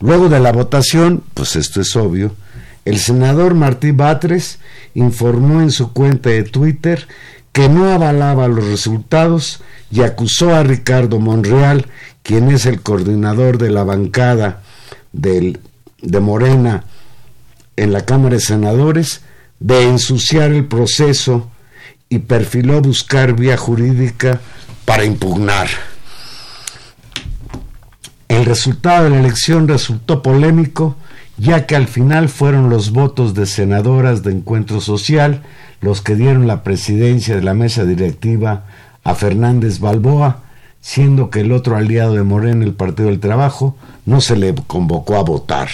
Luego 0.00 0.28
de 0.28 0.40
la 0.40 0.52
votación, 0.52 1.22
pues 1.34 1.56
esto 1.56 1.80
es 1.80 1.96
obvio, 1.96 2.34
el 2.84 2.98
senador 2.98 3.54
Martí 3.54 3.92
Batres 3.92 4.58
informó 4.94 5.62
en 5.62 5.70
su 5.70 5.92
cuenta 5.92 6.30
de 6.30 6.42
Twitter 6.42 7.08
que 7.54 7.68
no 7.68 7.88
avalaba 7.88 8.48
los 8.48 8.66
resultados 8.66 9.62
y 9.88 10.02
acusó 10.02 10.56
a 10.56 10.64
Ricardo 10.64 11.20
Monreal, 11.20 11.86
quien 12.24 12.50
es 12.50 12.66
el 12.66 12.82
coordinador 12.82 13.58
de 13.58 13.70
la 13.70 13.84
bancada 13.84 14.64
de 15.12 15.60
Morena 16.20 16.82
en 17.76 17.92
la 17.92 18.04
Cámara 18.04 18.34
de 18.34 18.40
Senadores, 18.40 19.20
de 19.60 19.84
ensuciar 19.84 20.50
el 20.50 20.64
proceso 20.64 21.48
y 22.08 22.18
perfiló 22.18 22.80
buscar 22.80 23.34
vía 23.34 23.56
jurídica 23.56 24.40
para 24.84 25.04
impugnar. 25.04 25.68
El 28.28 28.46
resultado 28.46 29.04
de 29.04 29.10
la 29.10 29.20
elección 29.20 29.68
resultó 29.68 30.22
polémico, 30.22 30.96
ya 31.38 31.66
que 31.66 31.76
al 31.76 31.86
final 31.86 32.28
fueron 32.28 32.68
los 32.68 32.90
votos 32.90 33.32
de 33.34 33.46
senadoras 33.46 34.24
de 34.24 34.32
Encuentro 34.32 34.80
Social 34.80 35.42
los 35.84 36.00
que 36.00 36.16
dieron 36.16 36.46
la 36.46 36.64
presidencia 36.64 37.36
de 37.36 37.42
la 37.42 37.52
mesa 37.52 37.84
directiva 37.84 38.64
a 39.04 39.14
Fernández 39.14 39.80
Balboa, 39.80 40.42
siendo 40.80 41.28
que 41.28 41.40
el 41.40 41.52
otro 41.52 41.76
aliado 41.76 42.14
de 42.14 42.22
Morena, 42.22 42.64
el 42.64 42.72
Partido 42.72 43.10
del 43.10 43.20
Trabajo, 43.20 43.76
no 44.06 44.22
se 44.22 44.36
le 44.36 44.54
convocó 44.66 45.16
a 45.16 45.22
votar. 45.22 45.68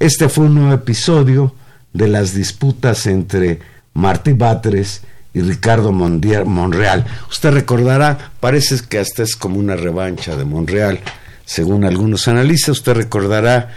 Este 0.00 0.28
fue 0.28 0.46
un 0.46 0.56
nuevo 0.56 0.72
episodio 0.72 1.54
de 1.92 2.08
las 2.08 2.34
disputas 2.34 3.06
entre 3.06 3.60
Martí 3.94 4.32
Batres 4.32 5.02
y 5.32 5.40
Ricardo 5.40 5.92
Monreal. 5.92 7.06
Usted 7.30 7.52
recordará, 7.52 8.32
parece 8.40 8.76
que 8.88 8.98
hasta 8.98 9.22
es 9.22 9.36
como 9.36 9.60
una 9.60 9.76
revancha 9.76 10.36
de 10.36 10.44
Monreal, 10.44 10.98
según 11.44 11.84
algunos 11.84 12.26
analistas, 12.26 12.70
usted 12.70 12.94
recordará 12.94 13.70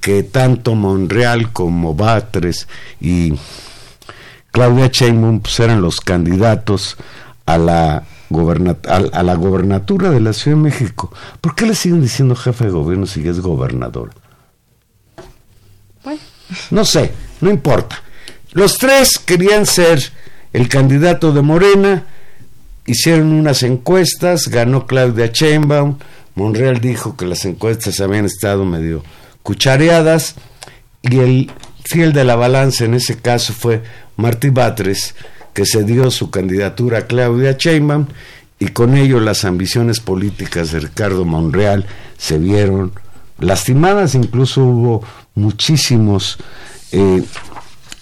que 0.00 0.22
tanto 0.22 0.74
Monreal 0.74 1.52
como 1.52 1.94
Batres 1.94 2.66
y 3.00 3.34
Claudia 4.52 4.88
Sheinbaum 4.88 5.40
pues, 5.40 5.58
eran 5.60 5.82
los 5.82 6.00
candidatos 6.00 6.96
a 7.46 7.58
la, 7.58 7.96
a, 7.96 9.22
la 9.22 9.34
gobernatura 9.34 10.10
de 10.10 10.20
la 10.20 10.32
Ciudad 10.32 10.56
de 10.56 10.62
México. 10.62 11.12
¿Por 11.40 11.54
qué 11.54 11.66
le 11.66 11.74
siguen 11.74 12.02
diciendo 12.02 12.36
jefe 12.36 12.66
de 12.66 12.70
gobierno 12.70 13.06
si 13.06 13.26
es 13.26 13.40
gobernador? 13.40 14.12
No 16.70 16.84
sé, 16.84 17.12
no 17.40 17.50
importa. 17.50 18.02
Los 18.52 18.76
tres 18.76 19.18
querían 19.18 19.64
ser 19.64 20.12
el 20.52 20.68
candidato 20.68 21.32
de 21.32 21.40
Morena, 21.40 22.04
hicieron 22.86 23.32
unas 23.32 23.62
encuestas, 23.62 24.48
ganó 24.48 24.86
Claudia 24.86 25.28
Sheinbaum, 25.32 25.98
Monreal 26.34 26.80
dijo 26.80 27.16
que 27.16 27.26
las 27.26 27.44
encuestas 27.46 28.00
habían 28.00 28.26
estado 28.26 28.64
medio 28.64 29.02
cuchareadas 29.42 30.34
y 31.02 31.18
el 31.18 31.50
fiel 31.92 32.14
de 32.14 32.24
la 32.24 32.36
balanza 32.36 32.86
en 32.86 32.94
ese 32.94 33.18
caso 33.18 33.52
fue 33.52 33.82
Martí 34.16 34.48
Batres, 34.48 35.14
que 35.52 35.66
cedió 35.66 36.10
su 36.10 36.30
candidatura 36.30 37.00
a 37.00 37.06
Claudia 37.06 37.54
Sheinbaum 37.58 38.06
y 38.58 38.68
con 38.68 38.96
ello 38.96 39.20
las 39.20 39.44
ambiciones 39.44 40.00
políticas 40.00 40.72
de 40.72 40.80
Ricardo 40.80 41.26
Monreal 41.26 41.84
se 42.16 42.38
vieron 42.38 42.92
lastimadas, 43.38 44.14
incluso 44.14 44.64
hubo 44.64 45.04
muchísimos 45.34 46.38
eh, 46.92 47.22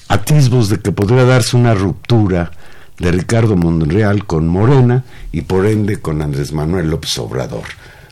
atisbos 0.06 0.68
de 0.68 0.78
que 0.78 0.92
podría 0.92 1.24
darse 1.24 1.56
una 1.56 1.74
ruptura 1.74 2.52
de 2.96 3.10
Ricardo 3.10 3.56
Monreal 3.56 4.24
con 4.24 4.46
Morena 4.46 5.02
y 5.32 5.40
por 5.40 5.66
ende 5.66 5.96
con 5.96 6.22
Andrés 6.22 6.52
Manuel 6.52 6.90
López 6.90 7.18
Obrador. 7.18 7.64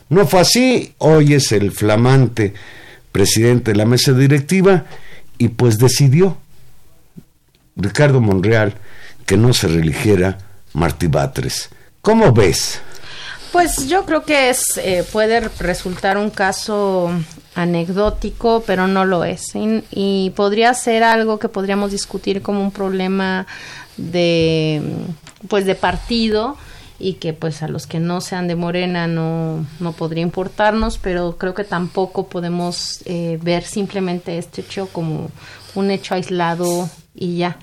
No 0.09 0.27
fue 0.27 0.41
así, 0.41 0.93
hoy 0.97 1.35
es 1.35 1.53
el 1.53 1.71
flamante 1.71 2.53
presidente 3.13 3.71
de 3.71 3.77
la 3.77 3.85
mesa 3.85 4.11
directiva 4.11 4.83
y 5.39 5.47
pues 5.47 5.79
decidió 5.79 6.37
Ricardo 7.75 8.21
Monreal 8.21 8.75
que 9.25 9.37
no 9.37 9.53
se 9.53 9.67
religiera 9.67 10.37
Martí 10.73 11.07
Batres. 11.07 11.69
¿Cómo 12.01 12.31
ves? 12.31 12.81
Pues 13.51 13.87
yo 13.87 14.05
creo 14.05 14.23
que 14.23 14.51
es 14.51 14.77
eh, 14.77 15.03
puede 15.11 15.39
resultar 15.39 16.17
un 16.17 16.29
caso 16.29 17.09
anecdótico, 17.55 18.63
pero 18.67 18.87
no 18.87 19.05
lo 19.05 19.23
es. 19.23 19.53
Y, 19.91 20.31
podría 20.35 20.73
ser 20.75 21.03
algo 21.03 21.39
que 21.39 21.49
podríamos 21.49 21.91
discutir 21.91 22.41
como 22.41 22.61
un 22.61 22.71
problema 22.71 23.47
de 23.97 24.81
pues 25.47 25.65
de 25.65 25.75
partido 25.75 26.57
y 26.99 27.13
que 27.13 27.33
pues 27.33 27.63
a 27.63 27.67
los 27.67 27.87
que 27.87 27.99
no 27.99 28.21
sean 28.21 28.47
de 28.47 28.55
Morena 28.55 29.07
no, 29.07 29.65
no 29.79 29.93
podría 29.93 30.21
importarnos, 30.21 30.97
pero 30.97 31.37
creo 31.37 31.53
que 31.53 31.63
tampoco 31.63 32.27
podemos 32.27 33.01
eh, 33.05 33.39
ver 33.41 33.63
simplemente 33.63 34.37
este 34.37 34.61
hecho 34.61 34.87
como 34.91 35.31
un 35.75 35.91
hecho 35.91 36.13
aislado 36.13 36.89
y 37.15 37.37
ya. 37.37 37.57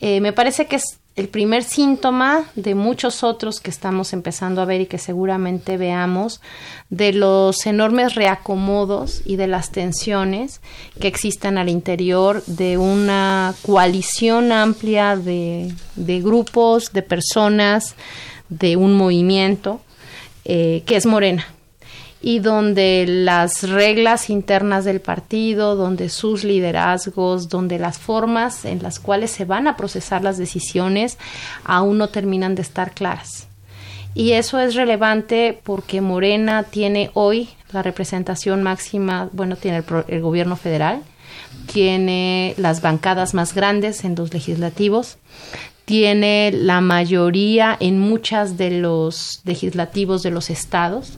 Eh, 0.00 0.20
me 0.20 0.32
parece 0.32 0.66
que 0.66 0.76
es 0.76 0.98
el 1.16 1.28
primer 1.28 1.64
síntoma 1.64 2.44
de 2.56 2.74
muchos 2.74 3.24
otros 3.24 3.58
que 3.60 3.70
estamos 3.70 4.12
empezando 4.12 4.60
a 4.60 4.66
ver 4.66 4.82
y 4.82 4.86
que 4.86 4.98
seguramente 4.98 5.78
veamos 5.78 6.42
de 6.90 7.14
los 7.14 7.64
enormes 7.64 8.14
reacomodos 8.14 9.22
y 9.24 9.36
de 9.36 9.46
las 9.46 9.70
tensiones 9.70 10.60
que 11.00 11.08
existen 11.08 11.56
al 11.56 11.70
interior 11.70 12.44
de 12.44 12.76
una 12.76 13.54
coalición 13.62 14.52
amplia 14.52 15.16
de, 15.16 15.72
de 15.96 16.20
grupos, 16.20 16.92
de 16.92 17.00
personas, 17.00 17.96
de 18.48 18.76
un 18.76 18.94
movimiento 18.94 19.80
eh, 20.44 20.82
que 20.86 20.96
es 20.96 21.06
Morena 21.06 21.46
y 22.20 22.40
donde 22.40 23.04
las 23.06 23.68
reglas 23.68 24.30
internas 24.30 24.84
del 24.84 25.00
partido, 25.00 25.76
donde 25.76 26.08
sus 26.08 26.44
liderazgos, 26.44 27.48
donde 27.48 27.78
las 27.78 27.98
formas 27.98 28.64
en 28.64 28.82
las 28.82 28.98
cuales 28.98 29.30
se 29.30 29.44
van 29.44 29.68
a 29.68 29.76
procesar 29.76 30.24
las 30.24 30.38
decisiones 30.38 31.18
aún 31.64 31.98
no 31.98 32.08
terminan 32.08 32.54
de 32.54 32.62
estar 32.62 32.92
claras. 32.92 33.46
Y 34.14 34.32
eso 34.32 34.58
es 34.58 34.74
relevante 34.74 35.60
porque 35.62 36.00
Morena 36.00 36.62
tiene 36.64 37.10
hoy 37.14 37.50
la 37.70 37.82
representación 37.82 38.62
máxima, 38.62 39.28
bueno, 39.32 39.56
tiene 39.56 39.78
el, 39.78 39.84
el 40.08 40.20
gobierno 40.22 40.56
federal, 40.56 41.02
tiene 41.72 42.54
las 42.56 42.80
bancadas 42.80 43.34
más 43.34 43.54
grandes 43.54 44.04
en 44.04 44.14
los 44.14 44.32
legislativos, 44.32 45.18
tiene 45.86 46.50
la 46.52 46.80
mayoría 46.80 47.76
en 47.78 48.00
muchas 48.00 48.58
de 48.58 48.72
los 48.72 49.40
legislativos 49.44 50.24
de 50.24 50.32
los 50.32 50.50
estados, 50.50 51.12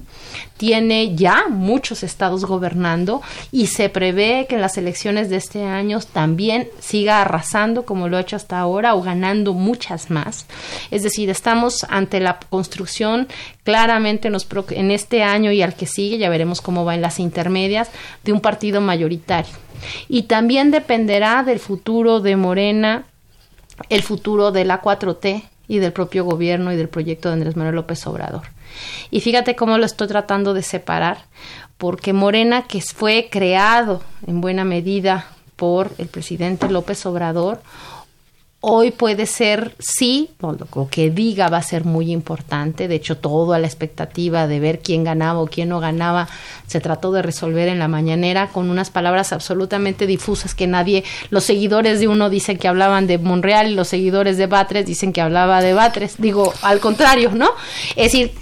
tiene 0.58 1.16
ya 1.16 1.46
muchos 1.48 2.02
estados 2.02 2.44
gobernando 2.44 3.22
y 3.50 3.68
se 3.68 3.88
prevé 3.88 4.44
que 4.46 4.56
en 4.56 4.60
las 4.60 4.76
elecciones 4.76 5.30
de 5.30 5.36
este 5.36 5.64
año 5.64 6.00
también 6.12 6.68
siga 6.80 7.22
arrasando 7.22 7.86
como 7.86 8.08
lo 8.08 8.18
ha 8.18 8.20
hecho 8.20 8.36
hasta 8.36 8.58
ahora 8.58 8.94
o 8.94 9.00
ganando 9.00 9.54
muchas 9.54 10.10
más. 10.10 10.44
Es 10.90 11.02
decir, 11.02 11.30
estamos 11.30 11.86
ante 11.88 12.20
la 12.20 12.38
construcción 12.38 13.26
claramente 13.64 14.28
en 14.28 14.90
este 14.90 15.22
año 15.22 15.50
y 15.50 15.62
al 15.62 15.76
que 15.76 15.86
sigue, 15.86 16.18
ya 16.18 16.28
veremos 16.28 16.60
cómo 16.60 16.84
va 16.84 16.94
en 16.94 17.00
las 17.00 17.20
intermedias, 17.20 17.88
de 18.22 18.32
un 18.32 18.40
partido 18.40 18.82
mayoritario. 18.82 19.54
Y 20.10 20.24
también 20.24 20.70
dependerá 20.70 21.42
del 21.42 21.58
futuro 21.58 22.20
de 22.20 22.36
Morena 22.36 23.06
el 23.88 24.02
futuro 24.02 24.52
de 24.52 24.64
la 24.64 24.82
4T 24.82 25.44
y 25.68 25.78
del 25.78 25.92
propio 25.92 26.24
gobierno 26.24 26.72
y 26.72 26.76
del 26.76 26.88
proyecto 26.88 27.28
de 27.28 27.34
Andrés 27.34 27.56
Manuel 27.56 27.76
López 27.76 28.06
Obrador. 28.06 28.42
Y 29.10 29.20
fíjate 29.20 29.56
cómo 29.56 29.78
lo 29.78 29.84
estoy 29.84 30.08
tratando 30.08 30.54
de 30.54 30.62
separar, 30.62 31.18
porque 31.76 32.12
Morena, 32.12 32.66
que 32.66 32.80
fue 32.80 33.28
creado 33.30 34.02
en 34.26 34.40
buena 34.40 34.64
medida 34.64 35.26
por 35.56 35.90
el 35.98 36.06
presidente 36.06 36.68
López 36.68 37.04
Obrador, 37.06 37.60
Hoy 38.60 38.90
puede 38.90 39.26
ser, 39.26 39.76
sí, 39.78 40.30
lo 40.40 40.88
que 40.88 41.10
diga 41.10 41.48
va 41.48 41.58
a 41.58 41.62
ser 41.62 41.84
muy 41.84 42.10
importante. 42.10 42.88
De 42.88 42.96
hecho, 42.96 43.16
toda 43.16 43.60
la 43.60 43.68
expectativa 43.68 44.48
de 44.48 44.58
ver 44.58 44.80
quién 44.80 45.04
ganaba 45.04 45.38
o 45.38 45.46
quién 45.46 45.68
no 45.68 45.78
ganaba 45.78 46.28
se 46.66 46.80
trató 46.80 47.12
de 47.12 47.22
resolver 47.22 47.68
en 47.68 47.78
la 47.78 47.86
mañanera 47.86 48.48
con 48.48 48.68
unas 48.68 48.90
palabras 48.90 49.32
absolutamente 49.32 50.08
difusas 50.08 50.56
que 50.56 50.66
nadie, 50.66 51.04
los 51.30 51.44
seguidores 51.44 52.00
de 52.00 52.08
uno 52.08 52.30
dicen 52.30 52.58
que 52.58 52.66
hablaban 52.66 53.06
de 53.06 53.18
Monreal 53.18 53.70
y 53.70 53.74
los 53.76 53.86
seguidores 53.86 54.38
de 54.38 54.48
Batres 54.48 54.84
dicen 54.84 55.12
que 55.12 55.20
hablaba 55.20 55.62
de 55.62 55.74
Batres. 55.74 56.16
Digo, 56.18 56.52
al 56.62 56.80
contrario, 56.80 57.30
¿no? 57.32 57.50
Es 57.94 58.10
decir, 58.12 58.32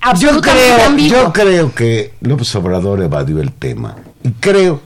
absolutamente 0.00 1.08
yo 1.08 1.10
creo, 1.10 1.24
Yo 1.24 1.32
creo 1.32 1.74
que 1.74 2.12
López 2.20 2.54
Obrador 2.54 3.02
evadió 3.02 3.40
el 3.40 3.52
tema. 3.52 3.96
Y 4.22 4.30
creo 4.30 4.82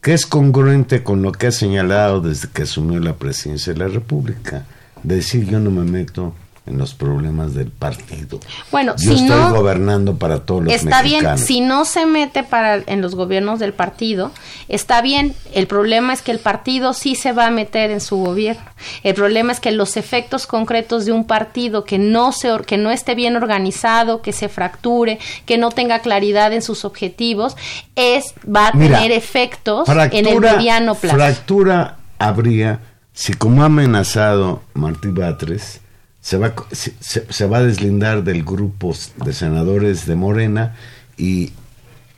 que 0.00 0.14
es 0.14 0.26
congruente 0.26 1.02
con 1.02 1.22
lo 1.22 1.32
que 1.32 1.48
ha 1.48 1.52
señalado 1.52 2.20
desde 2.20 2.48
que 2.48 2.62
asumió 2.62 3.00
la 3.00 3.16
presidencia 3.16 3.72
de 3.72 3.78
la 3.80 3.88
República. 3.88 4.66
decir, 5.02 5.46
yo 5.46 5.60
no 5.60 5.70
me 5.70 5.84
meto 5.84 6.34
en 6.68 6.78
los 6.78 6.94
problemas 6.94 7.54
del 7.54 7.70
partido. 7.70 8.38
Bueno, 8.70 8.94
Yo 8.98 9.12
estoy 9.12 9.50
gobernando 9.50 10.16
para 10.16 10.40
todos 10.40 10.64
los 10.64 10.72
está 10.72 11.02
bien, 11.02 11.38
si 11.38 11.60
no 11.60 11.84
se 11.84 12.06
mete 12.06 12.42
para 12.42 12.76
en 12.86 13.00
los 13.00 13.14
gobiernos 13.14 13.58
del 13.58 13.72
partido, 13.72 14.30
está 14.68 15.00
bien. 15.00 15.34
El 15.52 15.66
problema 15.66 16.12
es 16.12 16.22
que 16.22 16.30
el 16.30 16.38
partido 16.38 16.92
sí 16.92 17.14
se 17.14 17.32
va 17.32 17.46
a 17.46 17.50
meter 17.50 17.90
en 17.90 18.00
su 18.00 18.16
gobierno. 18.16 18.62
El 19.02 19.14
problema 19.14 19.52
es 19.52 19.60
que 19.60 19.72
los 19.72 19.96
efectos 19.96 20.46
concretos 20.46 21.06
de 21.06 21.12
un 21.12 21.24
partido 21.24 21.84
que 21.84 21.98
no 21.98 22.32
se 22.32 22.48
que 22.66 22.76
no 22.76 22.90
esté 22.90 23.14
bien 23.14 23.36
organizado, 23.36 24.22
que 24.22 24.32
se 24.32 24.48
fracture, 24.48 25.18
que 25.46 25.58
no 25.58 25.70
tenga 25.70 26.00
claridad 26.00 26.52
en 26.52 26.62
sus 26.62 26.84
objetivos, 26.84 27.56
es 27.96 28.34
va 28.44 28.68
a 28.68 28.72
tener 28.72 29.12
efectos 29.12 29.88
en 29.88 30.26
el 30.26 30.40
mediano 30.40 30.94
plazo. 30.94 31.16
Fractura 31.16 31.98
habría 32.18 32.80
si 33.12 33.34
como 33.34 33.62
ha 33.62 33.66
amenazado 33.66 34.62
Martí 34.74 35.08
Batres 35.08 35.80
se 36.28 36.36
va, 36.36 36.52
se, 36.70 37.46
va 37.46 37.56
a 37.56 37.62
deslindar 37.62 38.22
del 38.22 38.44
grupo 38.44 38.94
de 39.24 39.32
senadores 39.32 40.04
de 40.04 40.14
Morena 40.14 40.74
y 41.16 41.52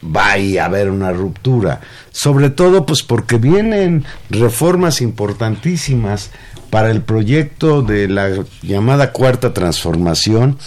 va 0.03 0.33
a 0.33 0.65
haber 0.65 0.91
una 0.91 1.13
ruptura. 1.13 1.81
Sobre 2.11 2.51
todo, 2.51 2.85
pues 2.87 3.05
porque 3.05 3.37
vienen 3.37 4.05
reformas 4.29 5.01
importantísimas 5.01 6.33
para 6.71 6.91
el 6.91 7.03
proyecto 7.03 7.83
de 7.83 8.09
la 8.09 8.31
llamada 8.63 9.13
cuarta 9.13 9.55
transformación 9.55 10.59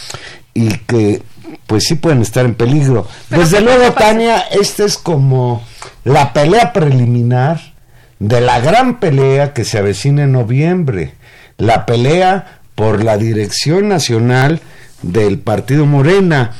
y 0.53 0.77
que 0.77 1.21
pues 1.67 1.83
sí 1.83 1.95
pueden 1.95 2.21
estar 2.21 2.45
en 2.45 2.55
peligro. 2.55 3.09
Desde 3.29 3.59
luego, 3.59 3.91
Tania, 3.91 4.37
esta 4.39 4.85
es 4.85 4.97
como 4.97 5.65
la 6.05 6.31
pelea 6.31 6.71
preliminar 6.71 7.73
de 8.19 8.39
la 8.39 8.61
gran 8.61 9.01
pelea 9.01 9.51
que 9.51 9.65
se 9.65 9.79
avecina 9.79 10.23
en 10.23 10.31
noviembre. 10.31 11.15
La 11.57 11.85
pelea 11.85 12.61
por 12.75 13.03
la 13.03 13.17
dirección 13.17 13.87
nacional 13.87 14.61
del 15.01 15.39
partido 15.39 15.85
Morena. 15.85 16.53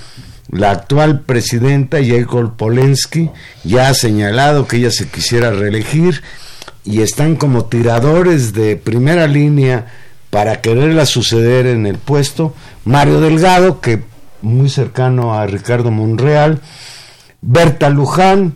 La 0.50 0.72
actual 0.72 1.22
presidenta, 1.22 1.98
Jacob 2.06 2.56
Polensky, 2.56 3.32
ya 3.64 3.90
ha 3.90 3.94
señalado 3.94 4.68
que 4.68 4.78
ella 4.78 4.92
se 4.92 5.08
quisiera 5.08 5.52
reelegir 5.52 6.22
y 6.86 7.02
están 7.02 7.36
como 7.36 7.66
tiradores 7.66 8.54
de 8.54 8.76
primera 8.76 9.28
línea 9.28 9.88
para 10.30 10.62
quererla 10.62 11.06
suceder 11.06 11.66
en 11.66 11.86
el 11.88 11.98
puesto, 11.98 12.54
Mario 12.86 13.20
Delgado, 13.22 13.82
que 13.82 14.04
muy 14.42 14.70
cercano 14.70 15.34
a 15.34 15.48
Ricardo 15.48 15.92
Monreal, 15.92 16.60
Berta 17.42 17.90
Luján 17.90 18.56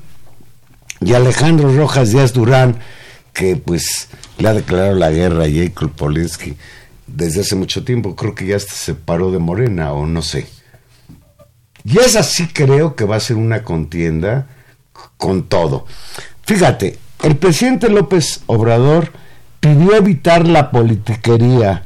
y 1.01 1.13
Alejandro 1.13 1.73
Rojas 1.75 2.11
Díaz 2.11 2.33
Durán, 2.33 2.77
que 3.33 3.55
pues 3.55 4.09
le 4.37 4.49
ha 4.49 4.53
declarado 4.53 4.95
la 4.95 5.11
guerra 5.11 5.45
a 5.45 5.49
Jacob 5.49 5.91
Polinsky 5.91 6.57
desde 7.07 7.41
hace 7.41 7.55
mucho 7.55 7.83
tiempo, 7.83 8.15
creo 8.15 8.35
que 8.35 8.45
ya 8.45 8.59
se 8.59 8.69
separó 8.69 9.31
de 9.31 9.39
Morena 9.39 9.93
o 9.93 10.05
no 10.05 10.21
sé. 10.21 10.47
Y 11.83 11.97
esa 11.99 12.21
sí 12.21 12.47
creo 12.47 12.95
que 12.95 13.05
va 13.05 13.15
a 13.15 13.21
ser 13.21 13.37
una 13.37 13.63
contienda 13.63 14.47
con 15.17 15.43
todo. 15.43 15.85
Fíjate, 16.43 16.97
el 17.23 17.37
presidente 17.37 17.89
López 17.89 18.41
Obrador 18.45 19.11
pidió 19.59 19.95
evitar 19.95 20.47
la 20.47 20.71
politiquería 20.71 21.83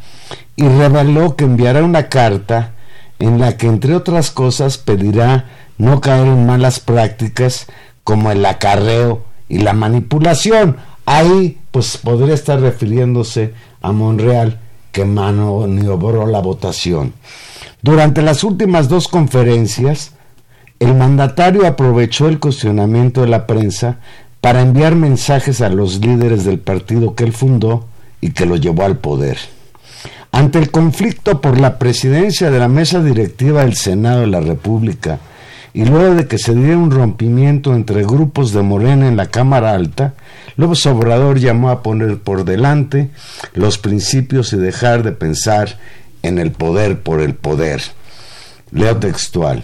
y 0.56 0.68
reveló 0.68 1.36
que 1.36 1.46
enviará 1.46 1.84
una 1.84 2.10
carta 2.10 2.74
en 3.20 3.40
la 3.40 3.58
que, 3.58 3.68
entre 3.68 3.96
otras 3.96 4.32
cosas, 4.32 4.78
pedirá 4.78 5.46
no 5.78 6.02
caer 6.02 6.28
en 6.28 6.46
malas 6.46 6.80
prácticas 6.80 7.68
como 8.04 8.32
el 8.32 8.46
acarreo 8.46 9.24
y 9.48 9.60
la 9.60 9.74
manipulación. 9.74 10.78
Ahí, 11.06 11.60
pues, 11.72 11.98
podría 11.98 12.34
estar 12.34 12.60
refiriéndose 12.60 13.54
a 13.82 13.92
Monreal, 13.92 14.60
que 14.92 15.06
maniobró 15.06 16.26
la 16.28 16.40
votación. 16.40 17.14
Durante 17.82 18.22
las 18.22 18.44
últimas 18.44 18.90
dos 18.90 19.08
conferencias, 19.08 20.14
el 20.80 20.96
mandatario 20.96 21.68
aprovechó 21.68 22.28
el 22.28 22.40
cuestionamiento 22.40 23.22
de 23.22 23.28
la 23.28 23.48
prensa 23.48 23.98
para 24.42 24.62
enviar 24.62 24.96
mensajes 24.96 25.62
a 25.62 25.70
los 25.70 26.00
líderes 26.00 26.44
del 26.44 26.60
partido 26.60 27.16
que 27.16 27.24
él 27.24 27.34
fundó 27.34 27.86
y 28.20 28.32
que 28.32 28.46
lo 28.46 28.56
llevó 28.56 28.84
al 28.84 28.98
poder. 28.98 29.38
Ante 30.32 30.60
el 30.60 30.72
conflicto 30.72 31.42
por 31.42 31.60
la 31.60 31.78
presidencia 31.78 32.50
de 32.50 32.60
la 32.60 32.68
mesa 32.68 33.04
directiva 33.04 33.62
del 33.62 33.76
Senado 33.76 34.22
de 34.22 34.28
la 34.28 34.40
República 34.40 35.20
y 35.74 35.86
luego 35.86 36.16
de 36.16 36.28
que 36.28 36.38
se 36.38 36.56
diera 36.56 36.78
un 36.78 36.92
rompimiento 36.92 37.74
entre 37.74 38.04
grupos 38.04 38.52
de 38.52 38.62
Morena 38.62 39.08
en 39.08 39.18
la 39.18 39.28
Cámara 39.28 39.72
Alta, 39.72 40.14
López 40.58 40.86
Obrador 40.86 41.40
llamó 41.40 41.70
a 41.70 41.84
poner 41.84 42.18
por 42.18 42.46
delante 42.46 43.10
los 43.54 43.78
principios 43.78 44.54
y 44.54 44.58
dejar 44.58 45.04
de 45.04 45.12
pensar 45.12 45.78
en 46.24 46.40
el 46.40 46.52
poder 46.52 47.02
por 47.02 47.22
el 47.22 47.36
poder. 47.36 47.82
Leo 48.72 48.98
textual. 48.98 49.64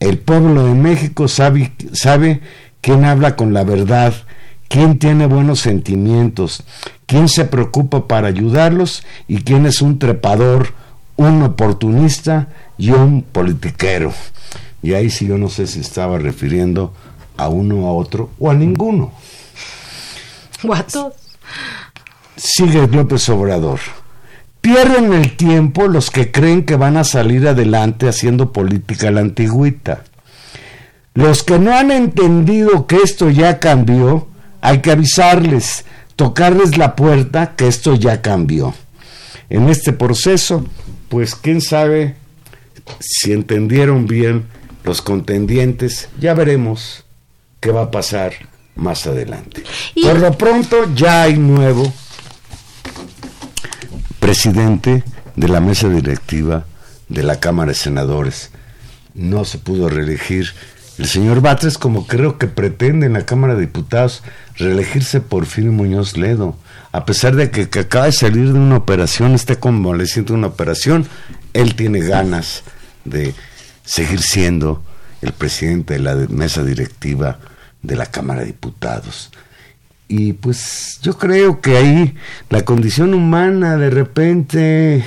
El 0.00 0.18
pueblo 0.18 0.66
de 0.66 0.74
México 0.74 1.28
sabe, 1.28 1.72
sabe 1.92 2.40
quién 2.80 3.04
habla 3.04 3.36
con 3.36 3.54
la 3.54 3.64
verdad, 3.64 4.14
quién 4.68 4.98
tiene 4.98 5.26
buenos 5.26 5.60
sentimientos, 5.60 6.64
quién 7.06 7.28
se 7.28 7.44
preocupa 7.44 8.06
para 8.08 8.28
ayudarlos 8.28 9.04
y 9.28 9.42
quién 9.42 9.66
es 9.66 9.80
un 9.80 9.98
trepador, 9.98 10.74
un 11.16 11.42
oportunista 11.42 12.48
y 12.76 12.90
un 12.90 13.22
politiquero. 13.22 14.12
Y 14.82 14.94
ahí 14.94 15.10
sí 15.10 15.26
yo 15.26 15.38
no 15.38 15.48
sé 15.48 15.66
si 15.66 15.80
estaba 15.80 16.18
refiriendo 16.18 16.92
a 17.36 17.48
uno 17.48 17.86
a 17.86 17.92
otro 17.92 18.30
o 18.38 18.50
a 18.50 18.54
ninguno. 18.54 19.12
Todos. 20.64 21.14
Sigue 22.36 22.86
López 22.88 23.28
Obrador. 23.28 23.80
Pierden 24.60 25.12
el 25.12 25.36
tiempo 25.36 25.88
los 25.88 26.10
que 26.10 26.32
creen 26.32 26.64
que 26.64 26.76
van 26.76 26.96
a 26.96 27.04
salir 27.04 27.46
adelante 27.46 28.08
haciendo 28.08 28.50
política 28.50 29.10
la 29.10 29.20
antigüita. 29.20 30.04
Los 31.12 31.42
que 31.42 31.58
no 31.58 31.76
han 31.76 31.90
entendido 31.90 32.86
que 32.86 32.96
esto 32.96 33.30
ya 33.30 33.60
cambió, 33.60 34.26
hay 34.62 34.78
que 34.78 34.90
avisarles, 34.90 35.84
tocarles 36.16 36.78
la 36.78 36.96
puerta 36.96 37.54
que 37.56 37.68
esto 37.68 37.94
ya 37.94 38.22
cambió. 38.22 38.74
En 39.50 39.68
este 39.68 39.92
proceso, 39.92 40.64
pues 41.08 41.34
quién 41.34 41.60
sabe 41.60 42.16
si 43.00 43.32
entendieron 43.32 44.06
bien 44.06 44.46
los 44.82 45.02
contendientes, 45.02 46.08
ya 46.18 46.34
veremos 46.34 47.04
qué 47.60 47.70
va 47.70 47.82
a 47.82 47.90
pasar 47.90 48.32
más 48.76 49.06
adelante. 49.06 49.62
Por 50.02 50.18
lo 50.18 50.36
pronto 50.36 50.92
ya 50.94 51.22
hay 51.22 51.36
nuevo 51.36 51.92
presidente 54.18 55.04
de 55.36 55.48
la 55.48 55.60
mesa 55.60 55.88
directiva 55.88 56.66
de 57.08 57.22
la 57.22 57.40
Cámara 57.40 57.72
de 57.72 57.74
Senadores. 57.74 58.50
No 59.14 59.44
se 59.44 59.58
pudo 59.58 59.88
reelegir 59.88 60.48
el 60.98 61.06
señor 61.06 61.40
Batres, 61.40 61.76
como 61.76 62.06
creo 62.06 62.38
que 62.38 62.46
pretende 62.46 63.06
en 63.06 63.14
la 63.14 63.26
Cámara 63.26 63.54
de 63.54 63.62
Diputados 63.62 64.22
reelegirse 64.56 65.20
por 65.20 65.46
fin 65.46 65.70
Muñoz 65.70 66.16
Ledo. 66.16 66.56
A 66.92 67.04
pesar 67.04 67.34
de 67.34 67.50
que, 67.50 67.68
que, 67.68 67.80
acaba 67.80 68.06
de 68.06 68.12
salir 68.12 68.52
de 68.52 68.58
una 68.58 68.76
operación, 68.76 69.34
está 69.34 69.56
convaleciente 69.56 70.32
de 70.32 70.38
una 70.38 70.46
operación, 70.46 71.06
él 71.52 71.74
tiene 71.74 72.00
ganas 72.00 72.62
de 73.04 73.34
seguir 73.84 74.20
siendo 74.20 74.82
el 75.20 75.32
presidente 75.32 75.94
de 75.94 76.00
la 76.00 76.14
mesa 76.28 76.62
directiva 76.62 77.38
de 77.84 77.96
la 77.96 78.06
Cámara 78.06 78.40
de 78.40 78.46
Diputados. 78.46 79.30
Y 80.08 80.32
pues 80.32 80.98
yo 81.02 81.16
creo 81.16 81.60
que 81.60 81.76
ahí 81.76 82.14
la 82.50 82.64
condición 82.64 83.14
humana 83.14 83.76
de 83.76 83.90
repente 83.90 85.04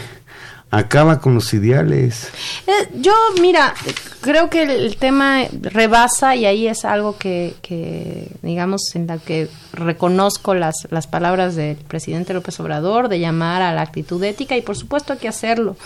acaba 0.70 1.20
con 1.20 1.34
los 1.36 1.54
ideales. 1.54 2.30
Eh, 2.66 2.90
yo, 2.96 3.14
mira, 3.42 3.74
creo 4.22 4.50
que 4.50 4.64
el, 4.64 4.98
tema 4.98 5.44
rebasa 5.62 6.36
y 6.36 6.46
ahí 6.46 6.68
es 6.68 6.84
algo 6.84 7.18
que, 7.18 7.56
que, 7.62 8.28
digamos, 8.42 8.96
en 8.96 9.08
la 9.08 9.18
que 9.18 9.50
reconozco 9.72 10.56
las, 10.56 10.88
las 10.90 11.08
palabras 11.08 11.56
del 11.56 11.78
presidente 11.78 12.34
López 12.34 12.60
Obrador 12.60 13.08
de 13.08 13.20
llamar 13.20 13.62
a 13.62 13.74
la 13.74 13.82
actitud 13.82 14.22
ética 14.24 14.58
y 14.58 14.62
por 14.62 14.76
supuesto 14.76 15.14
hay 15.14 15.20
que 15.20 15.28
hacerlo 15.28 15.78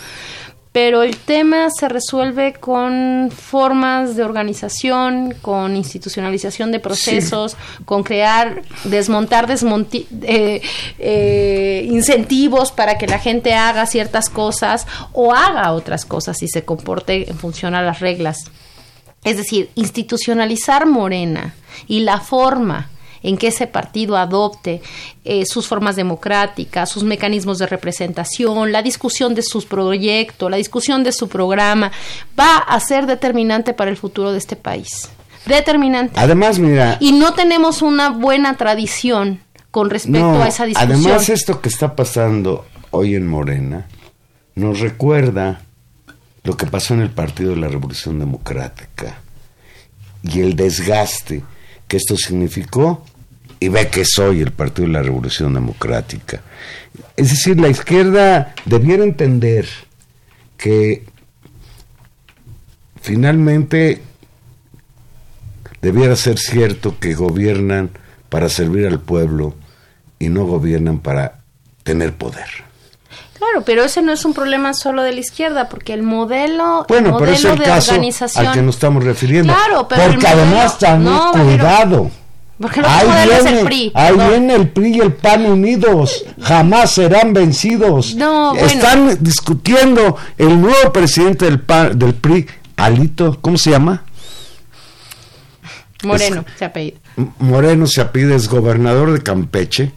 pero 0.72 1.02
el 1.02 1.18
tema 1.18 1.68
se 1.70 1.86
resuelve 1.88 2.54
con 2.54 3.30
formas 3.30 4.16
de 4.16 4.24
organización, 4.24 5.34
con 5.42 5.76
institucionalización 5.76 6.72
de 6.72 6.80
procesos, 6.80 7.56
con 7.84 8.02
crear, 8.02 8.62
desmontar 8.84 9.50
eh, 9.50 10.62
eh, 10.98 11.86
incentivos 11.90 12.72
para 12.72 12.96
que 12.96 13.06
la 13.06 13.18
gente 13.18 13.52
haga 13.52 13.84
ciertas 13.84 14.30
cosas 14.30 14.86
o 15.12 15.34
haga 15.34 15.72
otras 15.72 16.06
cosas 16.06 16.42
y 16.42 16.48
se 16.48 16.64
comporte 16.64 17.28
en 17.30 17.36
función 17.36 17.74
a 17.74 17.82
las 17.82 18.00
reglas. 18.00 18.50
Es 19.24 19.36
decir, 19.36 19.68
institucionalizar 19.74 20.86
Morena 20.86 21.54
y 21.86 22.00
la 22.00 22.18
forma 22.18 22.88
en 23.22 23.36
que 23.36 23.48
ese 23.48 23.66
partido 23.66 24.16
adopte 24.16 24.82
eh, 25.24 25.46
sus 25.46 25.66
formas 25.66 25.96
democráticas, 25.96 26.90
sus 26.90 27.04
mecanismos 27.04 27.58
de 27.58 27.66
representación, 27.66 28.72
la 28.72 28.82
discusión 28.82 29.34
de 29.34 29.42
sus 29.42 29.64
proyectos, 29.64 30.50
la 30.50 30.56
discusión 30.56 31.04
de 31.04 31.12
su 31.12 31.28
programa, 31.28 31.92
va 32.38 32.58
a 32.58 32.80
ser 32.80 33.06
determinante 33.06 33.74
para 33.74 33.90
el 33.90 33.96
futuro 33.96 34.32
de 34.32 34.38
este 34.38 34.56
país. 34.56 35.08
Determinante. 35.46 36.18
Además, 36.20 36.58
mira. 36.58 36.98
Y 37.00 37.12
no 37.12 37.34
tenemos 37.34 37.82
una 37.82 38.10
buena 38.10 38.56
tradición 38.56 39.40
con 39.70 39.90
respecto 39.90 40.42
a 40.42 40.48
esa 40.48 40.66
discusión. 40.66 40.92
Además, 40.92 41.28
esto 41.28 41.60
que 41.60 41.68
está 41.68 41.96
pasando 41.96 42.66
hoy 42.90 43.14
en 43.14 43.26
Morena 43.26 43.86
nos 44.54 44.80
recuerda 44.80 45.62
lo 46.44 46.56
que 46.56 46.66
pasó 46.66 46.94
en 46.94 47.00
el 47.00 47.10
Partido 47.10 47.50
de 47.50 47.56
la 47.56 47.68
Revolución 47.68 48.18
Democrática 48.18 49.20
y 50.22 50.40
el 50.40 50.56
desgaste 50.56 51.42
que 51.88 51.96
esto 51.96 52.16
significó 52.16 53.04
y 53.62 53.68
ve 53.68 53.88
que 53.88 54.04
soy 54.04 54.40
el 54.40 54.50
Partido 54.50 54.88
de 54.88 54.94
la 54.94 55.02
Revolución 55.02 55.54
Democrática. 55.54 56.40
Es 57.16 57.30
decir, 57.30 57.60
la 57.60 57.68
izquierda 57.68 58.54
debiera 58.64 59.04
entender 59.04 59.68
que 60.56 61.04
finalmente 63.00 64.02
debiera 65.80 66.16
ser 66.16 66.38
cierto 66.38 66.98
que 66.98 67.14
gobiernan 67.14 67.90
para 68.28 68.48
servir 68.48 68.86
al 68.86 68.98
pueblo 68.98 69.54
y 70.18 70.28
no 70.28 70.44
gobiernan 70.44 70.98
para 70.98 71.38
tener 71.84 72.14
poder. 72.14 72.46
Claro, 73.38 73.64
pero 73.64 73.84
ese 73.84 74.02
no 74.02 74.12
es 74.12 74.24
un 74.24 74.34
problema 74.34 74.74
solo 74.74 75.02
de 75.02 75.12
la 75.12 75.20
izquierda, 75.20 75.68
porque 75.68 75.92
el 75.94 76.02
modelo, 76.02 76.84
bueno, 76.88 77.10
el 77.10 77.16
pero 77.18 77.32
es 77.32 77.44
el 77.44 77.58
de 77.58 77.64
caso 77.64 77.92
organización. 77.92 78.46
al 78.46 78.54
que 78.54 78.62
nos 78.62 78.74
estamos 78.76 79.04
refiriendo. 79.04 79.52
Claro, 79.54 79.86
pero 79.88 80.02
porque 80.02 80.26
el 80.26 80.32
modelo- 80.32 80.42
además 80.42 80.78
también 80.78 81.14
no, 81.14 81.32
cuidado. 81.32 82.10
Porque 82.62 82.80
Ahí 82.84 83.08
modelo 83.08 83.32
es 83.32 83.42
viene, 83.42 83.60
el 83.60 83.66
PRI. 83.66 83.92
ahí 83.92 84.14
viene 84.30 84.54
el 84.54 84.68
PRI 84.68 84.96
y 84.96 85.00
el 85.00 85.12
PAN 85.12 85.46
unidos, 85.46 86.24
jamás 86.40 86.92
serán 86.92 87.32
vencidos. 87.32 88.14
No, 88.14 88.54
bueno. 88.54 88.66
Están 88.66 89.18
discutiendo 89.20 90.16
el 90.38 90.60
nuevo 90.60 90.92
presidente 90.92 91.44
del, 91.46 91.58
PAN, 91.58 91.98
del 91.98 92.14
PRI, 92.14 92.46
Alito, 92.76 93.38
¿cómo 93.40 93.58
se 93.58 93.70
llama? 93.72 94.04
Moreno, 96.04 96.44
se 96.56 96.64
apellida. 96.64 96.98
Moreno 97.40 97.86
se 97.88 98.00
apide, 98.00 98.36
es 98.36 98.48
gobernador 98.48 99.12
de 99.12 99.20
Campeche. 99.20 99.92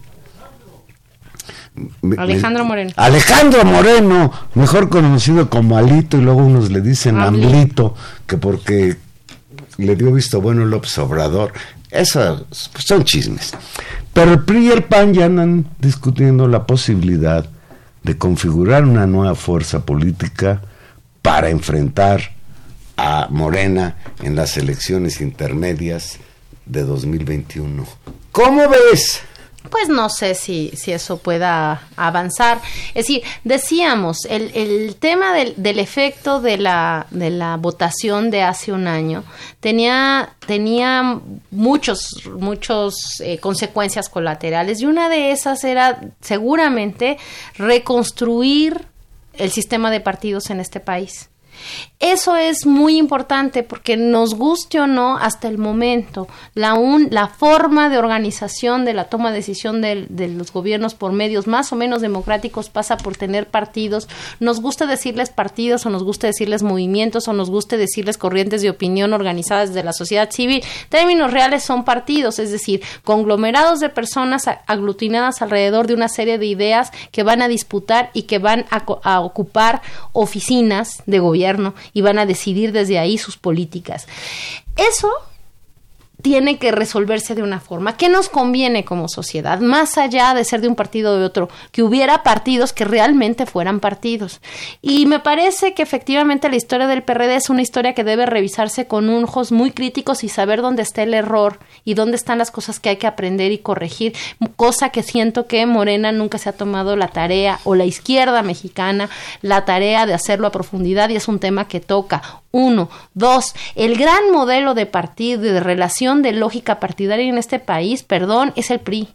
Alejandro 2.18 2.66
Moreno. 2.66 2.92
Alejandro 2.96 3.64
Moreno, 3.64 4.32
mejor 4.56 4.90
conocido 4.90 5.52
como 5.52 5.78
Alito, 5.78 6.18
y 6.18 6.22
luego 6.22 6.44
unos 6.44 6.72
le 6.72 6.82
dicen 6.82 7.20
Amli. 7.20 7.46
Amlito, 7.46 7.94
que 8.26 8.38
porque 8.38 8.98
le 9.78 9.96
dio 9.96 10.12
visto 10.12 10.42
bueno 10.42 10.66
López 10.66 10.98
Obrador. 10.98 11.52
Eso 11.96 12.46
son 12.78 13.04
chismes. 13.04 13.54
Pero 14.14 14.34
el 14.34 14.44
PRI 14.44 14.68
y 14.68 14.72
el 14.72 14.84
PAN 14.84 15.14
ya 15.14 15.26
andan 15.26 15.68
discutiendo 15.80 16.48
la 16.48 16.66
posibilidad 16.66 17.46
de 18.04 18.18
configurar 18.18 18.84
una 18.86 19.08
nueva 19.08 19.36
fuerza 19.36 19.86
política 19.86 20.62
para 21.22 21.50
enfrentar 21.50 22.22
a 22.98 23.28
Morena 23.30 23.98
en 24.22 24.36
las 24.36 24.58
elecciones 24.58 25.22
intermedias 25.22 26.20
de 26.66 26.84
2021. 26.84 27.86
¿Cómo 28.32 28.70
ves? 28.70 29.22
Pues 29.70 29.90
no 29.90 30.10
sé 30.10 30.36
si, 30.36 30.72
si 30.76 30.92
eso 30.92 31.18
pueda 31.18 31.88
avanzar. 31.96 32.62
Es 32.90 33.08
decir, 33.08 33.24
decíamos, 33.44 34.26
el, 34.30 34.52
el 34.54 34.96
tema 34.96 35.34
del, 35.34 35.54
del, 35.58 35.80
efecto 35.80 36.42
de 36.42 36.58
la, 36.58 37.08
de 37.12 37.30
la 37.30 37.58
votación 37.58 38.32
de 38.32 38.44
hace 38.44 38.72
un 38.72 38.88
año 38.88 39.24
tenía, 39.60 40.36
tenía 40.46 41.20
muchos, 41.52 42.26
muchos 42.38 43.20
eh, 43.20 43.40
consecuencias 43.40 44.10
colaterales 44.10 44.82
y 44.82 44.86
una 44.86 45.10
de 45.10 45.32
esas 45.32 45.64
era 45.64 46.02
seguramente 46.22 47.18
reconstruir 47.58 48.86
el 49.34 49.52
sistema 49.52 49.92
de 49.92 50.02
partidos 50.02 50.50
en 50.50 50.60
este 50.60 50.80
país. 50.80 51.30
Eso 52.00 52.36
es 52.36 52.66
muy 52.66 52.98
importante 52.98 53.64
porque 53.64 53.96
nos 53.96 54.36
guste 54.36 54.82
o 54.82 54.86
no, 54.88 55.18
hasta 55.18 55.48
el 55.48 55.58
momento, 55.58 56.28
la, 56.54 56.74
un, 56.74 57.08
la 57.10 57.28
forma 57.28 57.90
de 57.90 57.98
organización 57.98 58.84
de 58.84 58.94
la 58.94 59.06
toma 59.06 59.32
de 59.32 59.38
decisión 59.38 59.82
de, 59.82 60.06
los 60.28 60.52
gobiernos 60.52 60.94
por 60.94 61.14
medios 61.14 61.48
más 61.48 61.72
o 61.72 61.76
menos 61.78 62.02
democráticos 62.02 62.70
pasa 62.70 62.98
por 62.98 63.16
tener 63.16 63.48
partidos. 63.48 64.10
Nos 64.42 64.60
gusta 64.60 64.88
decirles 64.88 65.30
partidos 65.30 65.86
o 65.86 65.90
nos 65.90 66.04
gusta 66.04 66.28
decirles 66.28 66.64
movimientos 66.64 67.28
o 67.30 67.34
nos 67.34 67.50
gusta 67.50 67.78
decirles 67.78 68.18
corrientes 68.18 68.62
de 68.62 68.70
opinión 68.70 69.14
organizadas 69.14 69.74
de 69.74 69.84
la 69.84 69.94
sociedad 69.94 70.30
civil. 70.32 70.64
Términos 70.90 71.32
reales 71.32 71.64
son 71.64 71.86
partidos, 71.86 72.40
es 72.40 72.52
decir, 72.52 72.82
conglomerados 73.04 73.80
de 73.80 73.90
personas 73.90 74.50
aglutinadas 74.68 75.42
alrededor 75.42 75.88
de 75.88 75.94
una 75.94 76.10
serie 76.10 76.38
de 76.38 76.46
ideas 76.46 76.92
que 77.12 77.24
van 77.24 77.42
a 77.42 77.48
disputar 77.48 78.10
y 78.14 78.24
que 78.24 78.40
van 78.40 78.66
a 78.72 79.22
ocupar 79.22 79.82
oficinas 80.12 81.02
de 81.06 81.20
gobierno 81.20 81.45
y 81.94 82.02
van 82.02 82.20
a 82.20 82.26
decidir 82.26 82.72
desde 82.72 83.00
ahí 83.00 83.18
sus 83.18 83.38
políticas. 83.38 84.08
Eso 84.76 85.12
tiene 86.26 86.58
que 86.58 86.72
resolverse 86.72 87.36
de 87.36 87.44
una 87.44 87.60
forma. 87.60 87.98
¿Qué 87.98 88.10
nos 88.10 88.30
conviene 88.30 88.84
como 88.84 89.08
sociedad? 89.08 89.60
Más 89.60 90.00
allá 90.00 90.34
de 90.34 90.44
ser 90.44 90.60
de 90.60 90.68
un 90.68 90.74
partido 90.74 91.14
o 91.14 91.18
de 91.18 91.24
otro, 91.24 91.50
que 91.72 91.84
hubiera 91.84 92.24
partidos 92.24 92.74
que 92.74 92.84
realmente 92.84 93.46
fueran 93.46 93.80
partidos. 93.80 94.42
Y 94.82 95.06
me 95.06 95.20
parece 95.20 95.76
que 95.76 95.84
efectivamente 95.84 96.50
la 96.50 96.56
historia 96.56 96.88
del 96.88 97.04
PRD 97.04 97.36
es 97.36 97.52
una 97.52 97.62
historia 97.62 97.94
que 97.94 98.04
debe 98.04 98.26
revisarse 98.26 98.88
con 98.88 99.08
ojos 99.08 99.52
muy 99.52 99.70
críticos 99.70 100.24
y 100.24 100.30
saber 100.30 100.64
dónde 100.64 100.82
está 100.82 101.04
el 101.04 101.14
error 101.14 101.60
y 101.84 101.94
dónde 101.94 102.16
están 102.16 102.40
las 102.40 102.50
cosas 102.50 102.80
que 102.80 102.90
hay 102.90 102.98
que 102.98 103.06
aprender 103.06 103.52
y 103.52 103.60
corregir, 103.60 104.16
cosa 104.56 104.90
que 104.90 105.04
siento 105.04 105.46
que 105.46 105.64
Morena 105.68 106.12
nunca 106.12 106.40
se 106.40 106.50
ha 106.50 106.54
tomado 106.54 106.96
la 106.96 107.10
tarea 107.10 107.60
o 107.66 107.76
la 107.76 107.86
izquierda 107.86 108.42
mexicana 108.42 109.12
la 109.44 109.64
tarea 109.64 110.08
de 110.08 110.16
hacerlo 110.16 110.48
a 110.48 110.52
profundidad 110.52 111.10
y 111.10 111.18
es 111.18 111.28
un 111.28 111.38
tema 111.38 111.68
que 111.68 111.82
toca. 111.82 112.42
Uno, 112.58 112.90
dos, 113.14 113.54
el 113.76 113.98
gran 113.98 114.32
modelo 114.32 114.76
de 114.76 114.86
partido 114.86 115.46
y 115.46 115.50
de 115.50 115.60
relación 115.60 116.22
de 116.22 116.32
lógica 116.32 116.80
partidaria 116.80 117.28
en 117.28 117.38
este 117.38 117.60
país, 117.60 118.04
perdón, 118.04 118.54
es 118.56 118.72
el 118.72 118.80
PRI. 118.80 119.10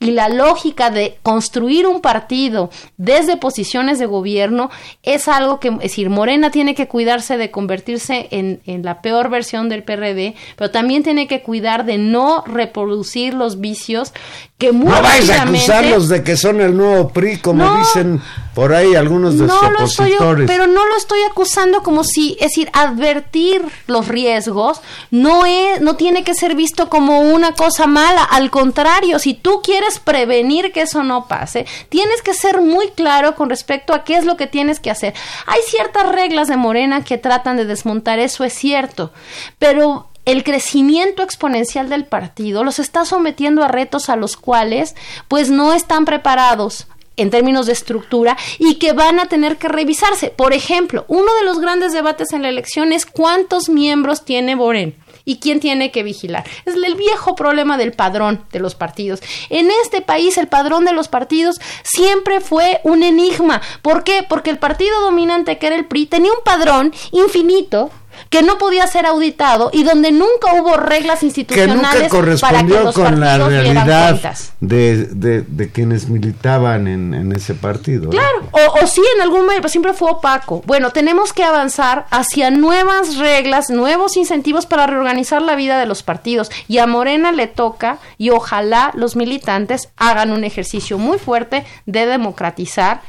Y 0.00 0.10
la 0.10 0.28
lógica 0.28 0.90
de 0.90 1.18
construir 1.22 1.86
un 1.86 2.00
partido 2.00 2.68
desde 2.98 3.36
posiciones 3.38 3.98
de 3.98 4.04
gobierno 4.06 4.70
es 5.02 5.28
algo 5.28 5.60
que, 5.60 5.68
es 5.68 5.78
decir, 5.78 6.10
Morena 6.10 6.50
tiene 6.50 6.74
que 6.74 6.88
cuidarse 6.88 7.38
de 7.38 7.50
convertirse 7.50 8.28
en, 8.32 8.60
en 8.66 8.82
la 8.82 9.00
peor 9.00 9.30
versión 9.30 9.68
del 9.68 9.84
PRD, 9.84 10.34
pero 10.56 10.70
también 10.70 11.04
tiene 11.04 11.26
que 11.26 11.42
cuidar 11.42 11.86
de 11.86 11.96
no 11.96 12.42
reproducir 12.46 13.32
los 13.34 13.60
vicios 13.60 14.12
que 14.58 14.72
muy 14.72 14.88
No 14.90 15.00
vais 15.00 15.30
a 15.30 15.42
acusarlos 15.44 16.08
de 16.08 16.22
que 16.22 16.36
son 16.36 16.60
el 16.60 16.76
nuevo 16.76 17.08
PRI, 17.08 17.38
como 17.38 17.64
No. 17.64 17.78
dicen 17.78 18.20
por 18.58 18.74
ahí 18.74 18.96
algunos 18.96 19.38
de 19.38 19.46
no 19.46 19.52
sus 19.56 19.70
lo 19.70 19.84
estoy, 19.84 20.06
opositores. 20.14 20.50
pero 20.50 20.66
no 20.66 20.84
lo 20.84 20.96
estoy 20.96 21.20
acusando 21.30 21.84
como 21.84 22.02
si, 22.02 22.32
es 22.40 22.48
decir, 22.48 22.68
advertir 22.72 23.64
los 23.86 24.08
riesgos 24.08 24.80
no 25.12 25.46
es, 25.46 25.80
no 25.80 25.94
tiene 25.94 26.24
que 26.24 26.34
ser 26.34 26.56
visto 26.56 26.88
como 26.88 27.20
una 27.20 27.52
cosa 27.52 27.86
mala. 27.86 28.24
Al 28.24 28.50
contrario, 28.50 29.20
si 29.20 29.34
tú 29.34 29.60
quieres 29.62 30.00
prevenir 30.00 30.72
que 30.72 30.80
eso 30.80 31.04
no 31.04 31.28
pase, 31.28 31.66
tienes 31.88 32.20
que 32.20 32.34
ser 32.34 32.60
muy 32.60 32.88
claro 32.88 33.36
con 33.36 33.48
respecto 33.48 33.94
a 33.94 34.02
qué 34.02 34.16
es 34.16 34.24
lo 34.24 34.36
que 34.36 34.48
tienes 34.48 34.80
que 34.80 34.90
hacer. 34.90 35.14
Hay 35.46 35.60
ciertas 35.68 36.08
reglas 36.08 36.48
de 36.48 36.56
Morena 36.56 37.04
que 37.04 37.16
tratan 37.16 37.58
de 37.58 37.64
desmontar 37.64 38.18
eso, 38.18 38.42
es 38.42 38.54
cierto, 38.54 39.12
pero 39.60 40.08
el 40.24 40.42
crecimiento 40.42 41.22
exponencial 41.22 41.88
del 41.88 42.06
partido 42.06 42.64
los 42.64 42.80
está 42.80 43.04
sometiendo 43.04 43.62
a 43.62 43.68
retos 43.68 44.08
a 44.08 44.16
los 44.16 44.36
cuales 44.36 44.96
pues 45.28 45.48
no 45.48 45.74
están 45.74 46.04
preparados 46.04 46.88
en 47.18 47.30
términos 47.30 47.66
de 47.66 47.72
estructura 47.72 48.36
y 48.58 48.76
que 48.76 48.92
van 48.92 49.20
a 49.20 49.26
tener 49.26 49.58
que 49.58 49.68
revisarse. 49.68 50.30
Por 50.30 50.54
ejemplo, 50.54 51.04
uno 51.08 51.34
de 51.38 51.44
los 51.44 51.60
grandes 51.60 51.92
debates 51.92 52.32
en 52.32 52.42
la 52.42 52.48
elección 52.48 52.92
es 52.92 53.04
cuántos 53.04 53.68
miembros 53.68 54.24
tiene 54.24 54.54
Borén 54.54 54.96
y 55.24 55.40
quién 55.40 55.60
tiene 55.60 55.90
que 55.90 56.02
vigilar. 56.02 56.44
Es 56.64 56.74
el 56.74 56.94
viejo 56.94 57.34
problema 57.34 57.76
del 57.76 57.92
padrón 57.92 58.46
de 58.50 58.60
los 58.60 58.74
partidos. 58.74 59.20
En 59.50 59.70
este 59.82 60.00
país 60.00 60.38
el 60.38 60.48
padrón 60.48 60.86
de 60.86 60.94
los 60.94 61.08
partidos 61.08 61.60
siempre 61.82 62.40
fue 62.40 62.80
un 62.82 63.02
enigma. 63.02 63.60
¿Por 63.82 64.04
qué? 64.04 64.24
Porque 64.26 64.48
el 64.48 64.58
partido 64.58 64.98
dominante 65.02 65.58
que 65.58 65.66
era 65.66 65.76
el 65.76 65.86
PRI 65.86 66.06
tenía 66.06 66.32
un 66.32 66.42
padrón 66.44 66.94
infinito 67.12 67.90
que 68.30 68.42
no 68.42 68.58
podía 68.58 68.86
ser 68.86 69.06
auditado 69.06 69.70
y 69.72 69.82
donde 69.82 70.10
nunca 70.12 70.54
hubo 70.54 70.76
reglas 70.76 71.20
que 71.20 71.26
institucionales 71.26 71.76
nunca 71.76 71.90
para 71.90 72.02
que 72.02 72.08
correspondió 72.08 72.84
los 72.84 72.94
con 72.94 73.20
la 73.20 73.38
realidad 73.38 74.20
de, 74.60 75.06
de, 75.06 75.42
de 75.42 75.70
quienes 75.70 76.08
militaban 76.08 76.88
en, 76.88 77.14
en 77.14 77.32
ese 77.32 77.54
partido. 77.54 78.10
Claro, 78.10 78.48
o, 78.52 78.84
o 78.84 78.86
sí, 78.86 79.02
en 79.16 79.22
algún 79.22 79.40
momento, 79.40 79.62
pero 79.62 79.68
siempre 79.68 79.92
fue 79.92 80.10
opaco. 80.10 80.62
Bueno, 80.66 80.90
tenemos 80.90 81.32
que 81.32 81.44
avanzar 81.44 82.06
hacia 82.10 82.50
nuevas 82.50 83.16
reglas, 83.16 83.70
nuevos 83.70 84.16
incentivos 84.16 84.66
para 84.66 84.86
reorganizar 84.86 85.42
la 85.42 85.54
vida 85.54 85.78
de 85.78 85.86
los 85.86 86.02
partidos. 86.02 86.50
Y 86.68 86.78
a 86.78 86.86
Morena 86.86 87.32
le 87.32 87.46
toca, 87.46 87.98
y 88.18 88.30
ojalá 88.30 88.92
los 88.94 89.16
militantes 89.16 89.90
hagan 89.96 90.32
un 90.32 90.44
ejercicio 90.44 90.98
muy 90.98 91.18
fuerte 91.18 91.64
de 91.86 92.06
democratizar 92.06 93.00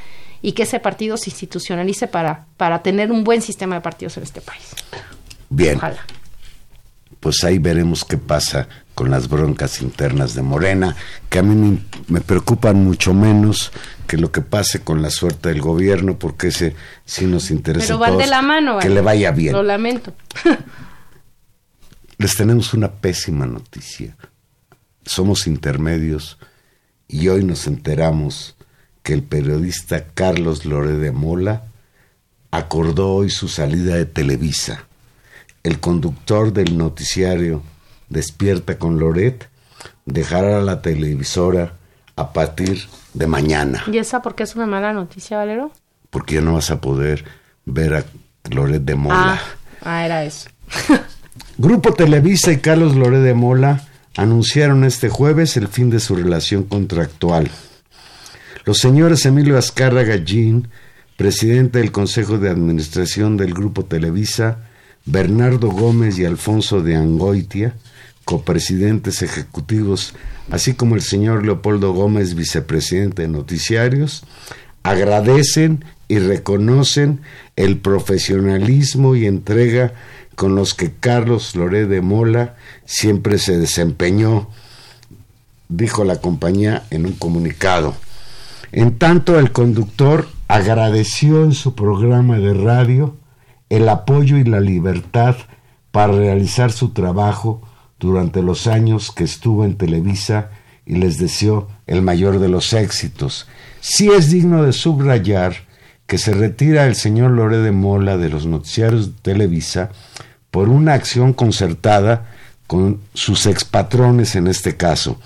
y 0.42 0.52
que 0.52 0.62
ese 0.62 0.80
partido 0.80 1.16
se 1.16 1.30
institucionalice 1.30 2.06
para, 2.06 2.46
para 2.56 2.82
tener 2.82 3.12
un 3.12 3.24
buen 3.24 3.42
sistema 3.42 3.76
de 3.76 3.80
partidos 3.80 4.16
en 4.16 4.22
este 4.22 4.40
país. 4.40 4.74
Bien, 5.48 5.76
Ojalá. 5.76 6.04
pues 7.18 7.44
ahí 7.44 7.58
veremos 7.58 8.04
qué 8.04 8.16
pasa 8.16 8.68
con 8.94 9.10
las 9.10 9.28
broncas 9.28 9.80
internas 9.80 10.34
de 10.34 10.42
Morena, 10.42 10.94
que 11.28 11.38
a 11.38 11.42
mí 11.42 11.80
me, 12.08 12.20
preocupan 12.20 12.84
mucho 12.84 13.14
menos 13.14 13.72
que 14.06 14.16
lo 14.18 14.30
que 14.30 14.42
pase 14.42 14.82
con 14.82 15.00
la 15.00 15.10
suerte 15.10 15.48
del 15.48 15.62
gobierno, 15.62 16.18
porque 16.18 16.48
ese 16.48 16.76
sí 17.04 17.26
nos 17.26 17.50
interesa. 17.50 17.86
Pero 17.86 17.98
van 17.98 18.18
de 18.18 18.26
la 18.26 18.42
mano. 18.42 18.78
Que 18.78 18.90
le 18.90 19.00
vaya 19.00 19.30
bien. 19.30 19.52
Lo 19.52 19.62
lamento. 19.62 20.12
Les 22.18 22.36
tenemos 22.36 22.74
una 22.74 22.92
pésima 22.92 23.46
noticia. 23.46 24.16
Somos 25.06 25.46
intermedios 25.46 26.36
y 27.08 27.28
hoy 27.28 27.42
nos 27.42 27.66
enteramos 27.66 28.54
que 29.02 29.12
el 29.14 29.22
periodista 29.22 30.04
Carlos 30.14 30.64
Loré 30.64 30.92
de 30.92 31.10
Mola 31.12 31.64
acordó 32.50 33.14
hoy 33.14 33.30
su 33.30 33.48
salida 33.48 33.96
de 33.96 34.06
Televisa. 34.06 34.84
El 35.62 35.78
conductor 35.80 36.52
del 36.52 36.76
noticiario 36.76 37.62
Despierta 38.08 38.76
con 38.78 38.98
Loret 38.98 39.48
dejará 40.04 40.60
la 40.60 40.82
televisora 40.82 41.74
a 42.16 42.32
partir 42.32 42.88
de 43.14 43.26
mañana, 43.26 43.84
¿Y 43.90 43.98
esa 43.98 44.20
porque 44.20 44.42
es 44.42 44.54
una 44.56 44.66
mala 44.66 44.92
noticia, 44.92 45.36
Valero? 45.38 45.70
porque 46.10 46.34
ya 46.36 46.40
no 46.40 46.54
vas 46.54 46.70
a 46.72 46.80
poder 46.80 47.24
ver 47.64 47.94
a 47.94 48.04
Loret 48.50 48.82
de 48.82 48.96
Mola. 48.96 49.34
Ah, 49.34 49.40
ah, 49.82 50.04
era 50.04 50.24
eso. 50.24 50.50
Grupo 51.58 51.94
Televisa 51.94 52.50
y 52.52 52.58
Carlos 52.58 52.96
Loré 52.96 53.20
de 53.20 53.32
Mola 53.34 53.86
anunciaron 54.16 54.82
este 54.84 55.08
jueves 55.08 55.56
el 55.56 55.68
fin 55.68 55.88
de 55.88 56.00
su 56.00 56.16
relación 56.16 56.64
contractual. 56.64 57.48
Los 58.66 58.78
señores 58.78 59.24
Emilio 59.24 59.56
Azcárraga 59.56 60.16
Gallín, 60.16 60.68
presidente 61.16 61.78
del 61.78 61.92
Consejo 61.92 62.36
de 62.36 62.50
Administración 62.50 63.38
del 63.38 63.54
Grupo 63.54 63.86
Televisa, 63.86 64.58
Bernardo 65.06 65.70
Gómez 65.70 66.18
y 66.18 66.26
Alfonso 66.26 66.82
de 66.82 66.94
Angoitia, 66.94 67.74
copresidentes 68.26 69.22
ejecutivos, 69.22 70.12
así 70.50 70.74
como 70.74 70.94
el 70.94 71.00
señor 71.00 71.44
Leopoldo 71.44 71.94
Gómez, 71.94 72.34
vicepresidente 72.34 73.22
de 73.22 73.28
Noticiarios, 73.28 74.24
agradecen 74.82 75.84
y 76.08 76.18
reconocen 76.18 77.20
el 77.56 77.78
profesionalismo 77.78 79.16
y 79.16 79.26
entrega 79.26 79.94
con 80.36 80.54
los 80.54 80.74
que 80.74 80.92
Carlos 80.92 81.56
Loré 81.56 81.86
de 81.86 82.02
Mola 82.02 82.56
siempre 82.84 83.38
se 83.38 83.56
desempeñó, 83.56 84.50
dijo 85.68 86.04
la 86.04 86.20
compañía 86.20 86.84
en 86.90 87.06
un 87.06 87.12
comunicado. 87.12 87.94
En 88.72 88.98
tanto, 88.98 89.38
el 89.38 89.52
conductor 89.52 90.28
agradeció 90.48 91.44
en 91.44 91.52
su 91.52 91.74
programa 91.74 92.38
de 92.38 92.54
radio 92.54 93.16
el 93.68 93.88
apoyo 93.88 94.36
y 94.36 94.44
la 94.44 94.60
libertad 94.60 95.36
para 95.90 96.12
realizar 96.12 96.72
su 96.72 96.90
trabajo 96.90 97.62
durante 97.98 98.42
los 98.42 98.66
años 98.66 99.10
que 99.10 99.24
estuvo 99.24 99.64
en 99.64 99.76
Televisa 99.76 100.50
y 100.86 100.96
les 100.96 101.18
deseo 101.18 101.68
el 101.86 102.02
mayor 102.02 102.38
de 102.38 102.48
los 102.48 102.72
éxitos. 102.72 103.46
Sí 103.80 104.10
es 104.10 104.30
digno 104.30 104.62
de 104.64 104.72
subrayar 104.72 105.54
que 106.06 106.18
se 106.18 106.32
retira 106.32 106.86
el 106.86 106.96
señor 106.96 107.30
Loré 107.30 107.58
de 107.58 107.72
Mola 107.72 108.16
de 108.16 108.28
los 108.28 108.46
noticiarios 108.46 109.06
de 109.06 109.22
Televisa 109.22 109.90
por 110.50 110.68
una 110.68 110.94
acción 110.94 111.32
concertada 111.32 112.26
con 112.66 113.00
sus 113.14 113.46
expatrones 113.46 114.34
en 114.34 114.46
este 114.48 114.76
caso. 114.76 115.20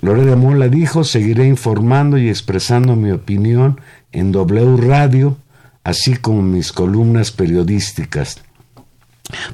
Loré 0.00 0.24
de 0.24 0.36
Mola 0.36 0.68
dijo, 0.68 1.04
seguiré 1.04 1.46
informando 1.46 2.16
y 2.16 2.28
expresando 2.28 2.96
mi 2.96 3.10
opinión 3.10 3.80
en 4.12 4.32
W 4.32 4.76
Radio, 4.78 5.36
así 5.84 6.16
como 6.16 6.42
mis 6.42 6.72
columnas 6.72 7.30
periodísticas. 7.30 8.42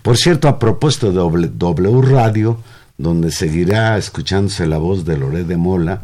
Por 0.03 0.17
cierto, 0.17 0.49
a 0.49 0.59
propósito 0.59 1.13
de 1.13 1.49
W 1.49 2.03
Radio, 2.03 2.59
donde 2.97 3.31
seguirá 3.31 3.99
escuchándose 3.99 4.67
la 4.67 4.79
voz 4.79 5.05
de 5.05 5.19
Loré 5.19 5.45
de 5.45 5.57
Mola, 5.57 6.01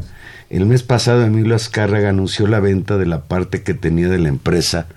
el 0.49 0.65
mes 0.65 0.83
pasado 0.83 1.23
Emilio 1.23 1.55
Azcárraga 1.55 2.09
anunció 2.09 2.45
la 2.45 2.59
venta 2.59 2.97
de 2.97 3.07
la 3.07 3.23
parte 3.23 3.63
que 3.63 3.73
tenía 3.73 4.09
de 4.09 4.19
la 4.19 4.29
empresa 4.29 4.87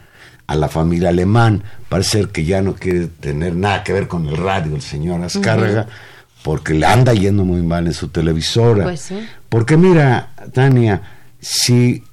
a 0.46 0.54
la 0.54 0.68
familia 0.68 1.08
alemán. 1.08 1.62
Parece 1.88 2.26
que 2.26 2.44
ya 2.44 2.62
no 2.62 2.74
quiere 2.74 3.06
tener 3.06 3.56
nada 3.56 3.82
que 3.82 3.92
ver 3.92 4.08
con 4.08 4.26
el 4.26 4.36
radio 4.36 4.74
el 4.74 4.82
señor 4.82 5.22
Azcárraga, 5.22 5.86
porque 6.46 6.74
le 6.74 6.86
anda 6.86 7.12
yendo 7.12 7.44
muy 7.44 7.60
mal 7.60 7.88
en 7.88 7.92
su 7.92 8.06
televisora. 8.06 8.84
Pues 8.84 9.12
porque 9.48 9.76
mira, 9.76 10.30
Tania, 10.54 11.02
si 11.40 12.04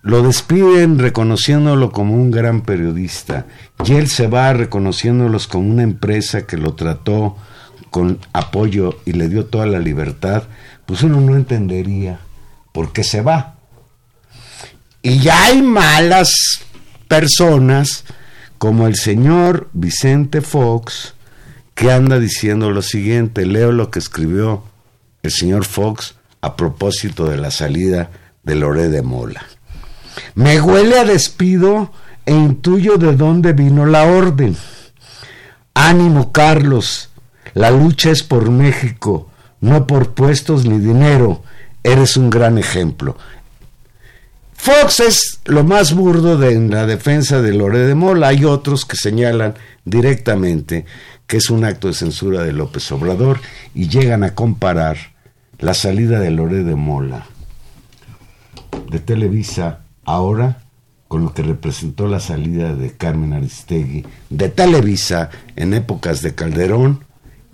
lo 0.00 0.22
despiden 0.22 0.98
reconociéndolo 0.98 1.92
como 1.92 2.14
un 2.14 2.30
gran 2.30 2.62
periodista 2.62 3.44
y 3.84 3.92
él 3.92 4.08
se 4.08 4.26
va 4.26 4.54
reconociéndolos 4.54 5.48
como 5.48 5.68
una 5.68 5.82
empresa 5.82 6.46
que 6.46 6.56
lo 6.56 6.72
trató 6.72 7.36
con 7.90 8.20
apoyo 8.32 8.98
y 9.04 9.12
le 9.12 9.28
dio 9.28 9.44
toda 9.44 9.66
la 9.66 9.80
libertad, 9.80 10.44
pues 10.86 11.02
uno 11.02 11.20
no 11.20 11.36
entendería 11.36 12.20
por 12.72 12.94
qué 12.94 13.04
se 13.04 13.20
va. 13.20 13.56
Y 15.02 15.18
ya 15.18 15.44
hay 15.44 15.60
malas 15.60 16.32
personas 17.06 18.02
como 18.56 18.86
el 18.86 18.96
señor 18.96 19.68
Vicente 19.74 20.40
Fox, 20.40 21.12
que 21.80 21.90
anda 21.90 22.18
diciendo 22.18 22.70
lo 22.70 22.82
siguiente, 22.82 23.46
leo 23.46 23.72
lo 23.72 23.90
que 23.90 24.00
escribió 24.00 24.62
el 25.22 25.30
señor 25.30 25.64
Fox 25.64 26.14
a 26.42 26.54
propósito 26.54 27.24
de 27.24 27.38
la 27.38 27.50
salida 27.50 28.10
de 28.42 28.54
Loré 28.54 28.90
de 28.90 29.00
Mola. 29.00 29.46
Me 30.34 30.60
huele 30.60 30.98
a 30.98 31.04
despido 31.06 31.90
e 32.26 32.34
intuyo 32.34 32.98
de 32.98 33.16
dónde 33.16 33.54
vino 33.54 33.86
la 33.86 34.04
orden. 34.04 34.58
Ánimo, 35.72 36.32
Carlos. 36.32 37.08
La 37.54 37.70
lucha 37.70 38.10
es 38.10 38.22
por 38.22 38.50
México, 38.50 39.30
no 39.62 39.86
por 39.86 40.12
puestos 40.12 40.66
ni 40.66 40.78
dinero. 40.80 41.42
Eres 41.82 42.18
un 42.18 42.28
gran 42.28 42.58
ejemplo. 42.58 43.16
Fox 44.52 45.00
es 45.00 45.40
lo 45.46 45.64
más 45.64 45.94
burdo 45.94 46.36
de, 46.36 46.52
en 46.52 46.70
la 46.70 46.84
defensa 46.84 47.40
de 47.40 47.54
Loré 47.54 47.78
de 47.86 47.94
Mola. 47.94 48.28
Hay 48.28 48.44
otros 48.44 48.84
que 48.84 48.96
señalan 48.96 49.54
directamente 49.90 50.86
que 51.26 51.36
es 51.36 51.50
un 51.50 51.64
acto 51.64 51.88
de 51.88 51.94
censura 51.94 52.42
de 52.42 52.52
López 52.52 52.90
Obrador 52.92 53.40
y 53.74 53.88
llegan 53.88 54.24
a 54.24 54.34
comparar 54.34 54.96
la 55.58 55.74
salida 55.74 56.20
de 56.20 56.30
Loré 56.30 56.64
de 56.64 56.76
Mola 56.76 57.26
de 58.90 58.98
Televisa 59.00 59.80
ahora 60.04 60.62
con 61.08 61.24
lo 61.24 61.34
que 61.34 61.42
representó 61.42 62.06
la 62.06 62.20
salida 62.20 62.74
de 62.74 62.92
Carmen 62.92 63.32
Aristegui 63.32 64.06
de 64.30 64.48
Televisa 64.48 65.30
en 65.56 65.74
épocas 65.74 66.22
de 66.22 66.34
Calderón 66.34 67.04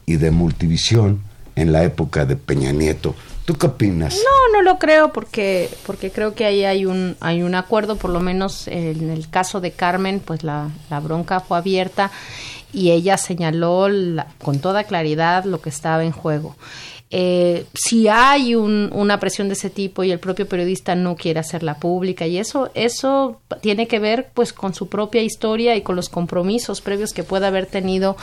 y 0.04 0.16
de 0.16 0.30
Multivisión 0.30 1.22
en 1.56 1.72
la 1.72 1.82
época 1.82 2.26
de 2.26 2.36
Peña 2.36 2.70
Nieto. 2.72 3.14
¿Tú 3.46 3.54
qué 3.54 3.66
opinas? 3.68 4.16
No, 4.16 4.58
no 4.58 4.62
lo 4.62 4.78
creo 4.78 5.12
porque 5.12 5.70
porque 5.86 6.10
creo 6.10 6.34
que 6.34 6.44
ahí 6.44 6.64
hay 6.64 6.84
un 6.84 7.16
hay 7.20 7.42
un 7.42 7.54
acuerdo, 7.54 7.96
por 7.96 8.10
lo 8.10 8.20
menos 8.20 8.66
en 8.68 9.08
el 9.08 9.30
caso 9.30 9.60
de 9.60 9.70
Carmen, 9.70 10.20
pues 10.20 10.42
la, 10.44 10.68
la 10.90 11.00
bronca 11.00 11.40
fue 11.40 11.56
abierta 11.56 12.10
y 12.72 12.90
ella 12.90 13.16
señaló 13.16 13.88
la- 13.88 14.26
con 14.42 14.58
toda 14.58 14.84
claridad 14.84 15.44
lo 15.44 15.60
que 15.60 15.68
estaba 15.70 16.04
en 16.04 16.10
juego. 16.12 16.56
Eh, 17.10 17.66
si 17.72 18.08
hay 18.08 18.56
un- 18.56 18.90
una 18.92 19.20
presión 19.20 19.46
de 19.46 19.54
ese 19.54 19.70
tipo 19.70 20.02
y 20.02 20.10
el 20.10 20.18
propio 20.18 20.48
periodista 20.48 20.96
no 20.96 21.14
quiere 21.14 21.38
hacerla 21.38 21.76
pública 21.78 22.26
y 22.26 22.38
eso 22.38 22.68
eso 22.74 23.40
tiene 23.62 23.86
que 23.86 24.00
ver 24.00 24.28
pues 24.34 24.52
con 24.52 24.74
su 24.74 24.88
propia 24.88 25.22
historia 25.22 25.76
y 25.76 25.82
con 25.82 25.94
los 25.94 26.08
compromisos 26.08 26.80
previos 26.80 27.12
que 27.12 27.22
pueda 27.22 27.46
haber 27.46 27.66
tenido 27.66 28.16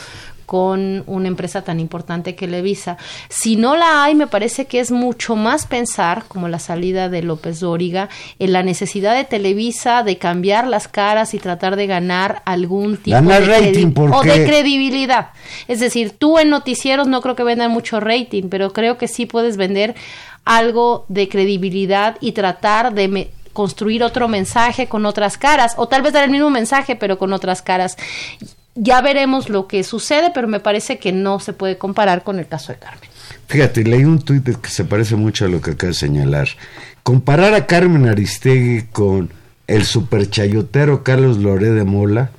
con 0.54 1.04
una 1.08 1.28
empresa 1.28 1.64
tan 1.64 1.80
importante 1.80 2.36
que 2.36 2.46
Levisa. 2.46 2.98
Si 3.28 3.56
no 3.56 3.76
la 3.76 4.04
hay, 4.04 4.14
me 4.14 4.28
parece 4.28 4.66
que 4.66 4.80
es 4.82 4.92
mucho 4.92 5.36
más 5.36 5.66
pensar, 5.66 6.26
como 6.28 6.48
la 6.48 6.60
salida 6.60 7.10
de 7.10 7.24
López 7.24 7.60
Dóriga, 7.60 8.08
en 8.38 8.54
la 8.54 8.62
necesidad 8.62 9.16
de 9.16 9.24
Televisa 9.24 10.04
de 10.04 10.20
cambiar 10.20 10.68
las 10.68 10.88
caras 10.88 11.34
y 11.34 11.40
tratar 11.40 11.76
de 11.76 11.88
ganar 11.88 12.44
algún 12.46 12.98
tipo 12.98 13.16
Ganar 13.16 13.42
de, 13.42 13.48
rating, 13.48 13.88
credi- 13.88 13.94
¿por 13.96 14.14
o 14.14 14.22
de 14.22 14.46
credibilidad. 14.46 15.30
Es 15.68 15.80
decir, 15.80 16.12
tú 16.20 16.38
en 16.38 16.52
noticieros 16.52 17.08
no 17.08 17.22
creo 17.22 17.36
que 17.36 17.42
vendan 17.44 17.72
mucho 17.72 18.00
rating, 18.00 18.44
pero 18.52 18.74
creo 18.74 19.00
que 19.00 19.08
sí 19.08 19.26
puedes 19.26 19.58
vender 19.58 19.96
algo 20.46 21.06
de 21.08 21.30
credibilidad 21.30 22.18
y 22.22 22.34
tratar 22.34 22.94
de 22.94 23.08
me- 23.08 23.28
construir 23.54 24.04
otro 24.04 24.28
mensaje 24.28 24.86
con 24.86 25.08
otras 25.08 25.40
caras, 25.40 25.74
o 25.78 25.88
tal 25.88 26.04
vez 26.04 26.14
dar 26.14 26.26
el 26.26 26.30
mismo 26.30 26.52
mensaje, 26.52 26.96
pero 26.96 27.18
con 27.18 27.34
otras 27.34 27.64
caras. 27.64 27.98
Ya 28.76 29.02
veremos 29.02 29.50
lo 29.50 29.68
que 29.68 29.84
sucede, 29.84 30.32
pero 30.34 30.48
me 30.48 30.60
parece 30.60 30.98
que 30.98 31.12
no 31.12 31.40
se 31.40 31.54
puede 31.54 31.78
comparar 31.78 32.24
con 32.24 32.40
el 32.40 32.48
caso 32.48 32.72
de 32.72 32.80
Carmen. 32.80 33.10
Fíjate, 33.48 33.84
leí 33.84 34.04
un 34.04 34.20
tuit 34.20 34.44
que 34.60 34.70
se 34.70 34.84
parece 34.84 35.16
mucho 35.16 35.46
a 35.46 35.48
lo 35.48 35.62
que 35.62 35.72
acaba 35.72 35.90
de 35.90 35.94
señalar. 35.94 36.48
Comparar 37.04 37.54
a 37.54 37.68
Carmen 37.68 38.08
Aristegui 38.08 38.88
con 38.92 39.30
el 39.68 39.86
superchayotero 39.86 41.04
Carlos 41.04 41.38
Loré 41.38 41.72
de 41.72 41.84
Mola 41.84 42.32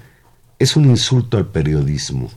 es 0.58 0.76
un 0.76 0.86
insulto 0.86 1.36
al 1.36 1.46
periodismo. 1.46 2.30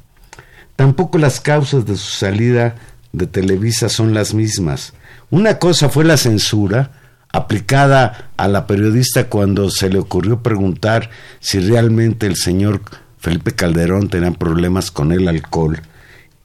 Tampoco 0.75 1.17
las 1.17 1.39
causas 1.39 1.85
de 1.85 1.95
su 1.95 2.11
salida 2.11 2.75
de 3.13 3.25
Televisa 3.25 3.89
son 3.89 4.13
las 4.13 4.33
mismas. 4.33 4.93
Una 5.31 5.57
cosa 5.57 5.89
fue 5.89 6.05
la 6.05 6.17
censura 6.17 6.91
aplicada 7.31 8.29
a 8.37 8.47
la 8.47 8.67
periodista 8.67 9.27
cuando 9.27 9.69
se 9.69 9.89
le 9.89 9.99
ocurrió 9.99 10.43
preguntar 10.43 11.09
si 11.39 11.59
realmente 11.59 12.27
el 12.27 12.35
señor 12.35 12.81
Felipe 13.27 13.51
Calderón 13.51 14.07
tenía 14.07 14.31
problemas 14.31 14.89
con 14.89 15.11
el 15.11 15.27
alcohol. 15.27 15.81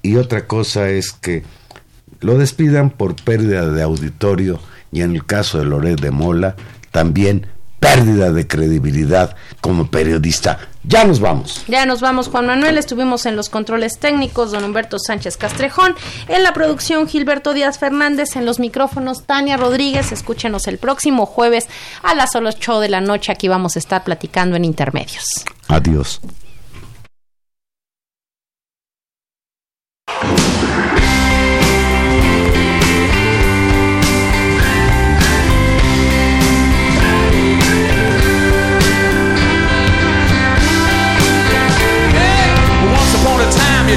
Y 0.03 0.16
otra 0.16 0.49
cosa 0.49 0.89
es 0.89 1.12
que 1.12 1.45
lo 2.18 2.39
despidan 2.39 2.91
por 2.91 3.14
pérdida 3.14 3.70
de 3.70 3.83
auditorio 3.85 4.59
y 4.91 5.03
en 5.03 5.14
el 5.14 5.24
caso 5.24 5.61
de 5.61 5.64
Loret 5.64 6.01
de 6.01 6.11
Mola 6.11 6.57
también 6.91 7.47
pérdida 7.78 8.33
de 8.33 8.49
credibilidad 8.49 9.37
como 9.61 9.93
periodista. 9.93 10.59
Ya 10.83 11.05
nos 11.05 11.20
vamos. 11.20 11.62
Ya 11.68 11.87
nos 11.87 12.01
vamos, 12.01 12.26
Juan 12.26 12.47
Manuel. 12.47 12.76
Estuvimos 12.76 13.26
en 13.26 13.37
los 13.37 13.49
controles 13.49 14.01
técnicos, 14.01 14.51
don 14.51 14.64
Humberto 14.64 14.99
Sánchez 14.99 15.37
Castrejón. 15.37 15.95
En 16.26 16.43
la 16.43 16.53
producción, 16.53 17.07
Gilberto 17.07 17.55
Díaz 17.55 17.78
Fernández. 17.78 18.35
En 18.35 18.45
los 18.45 18.59
micrófonos, 18.59 19.22
Tania 19.22 19.57
Rodríguez. 19.57 20.11
Escúchenos 20.11 20.66
el 20.66 20.78
próximo 20.78 21.26
jueves 21.26 21.68
a 22.03 22.16
las 22.16 22.35
8 22.35 22.80
de 22.80 22.89
la 22.89 23.01
noche. 23.01 23.30
Aquí 23.30 23.47
vamos 23.47 23.76
a 23.76 23.78
estar 23.78 24.03
platicando 24.03 24.57
en 24.57 24.64
intermedios. 24.64 25.45
Adiós. 25.68 26.20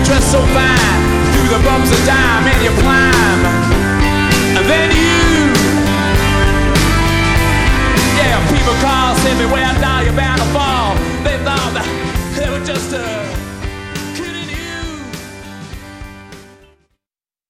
You 0.08 0.22
so 0.22 0.40
fine. 0.54 1.02
Through 1.34 1.50
the 1.50 1.62
bumps 1.66 1.90
of 1.92 2.06
dime 2.06 2.46
and 2.46 2.62
you 2.64 2.72
climb. 2.82 3.42
And 4.58 4.66
then 4.70 4.90
you. 4.92 5.50
Yeah, 8.18 8.38
people 8.54 8.76
call, 8.86 9.16
say 9.16 9.34
me 9.38 9.46
where 9.46 9.74
now 9.82 10.02
you're 10.02 10.14
bound 10.14 10.45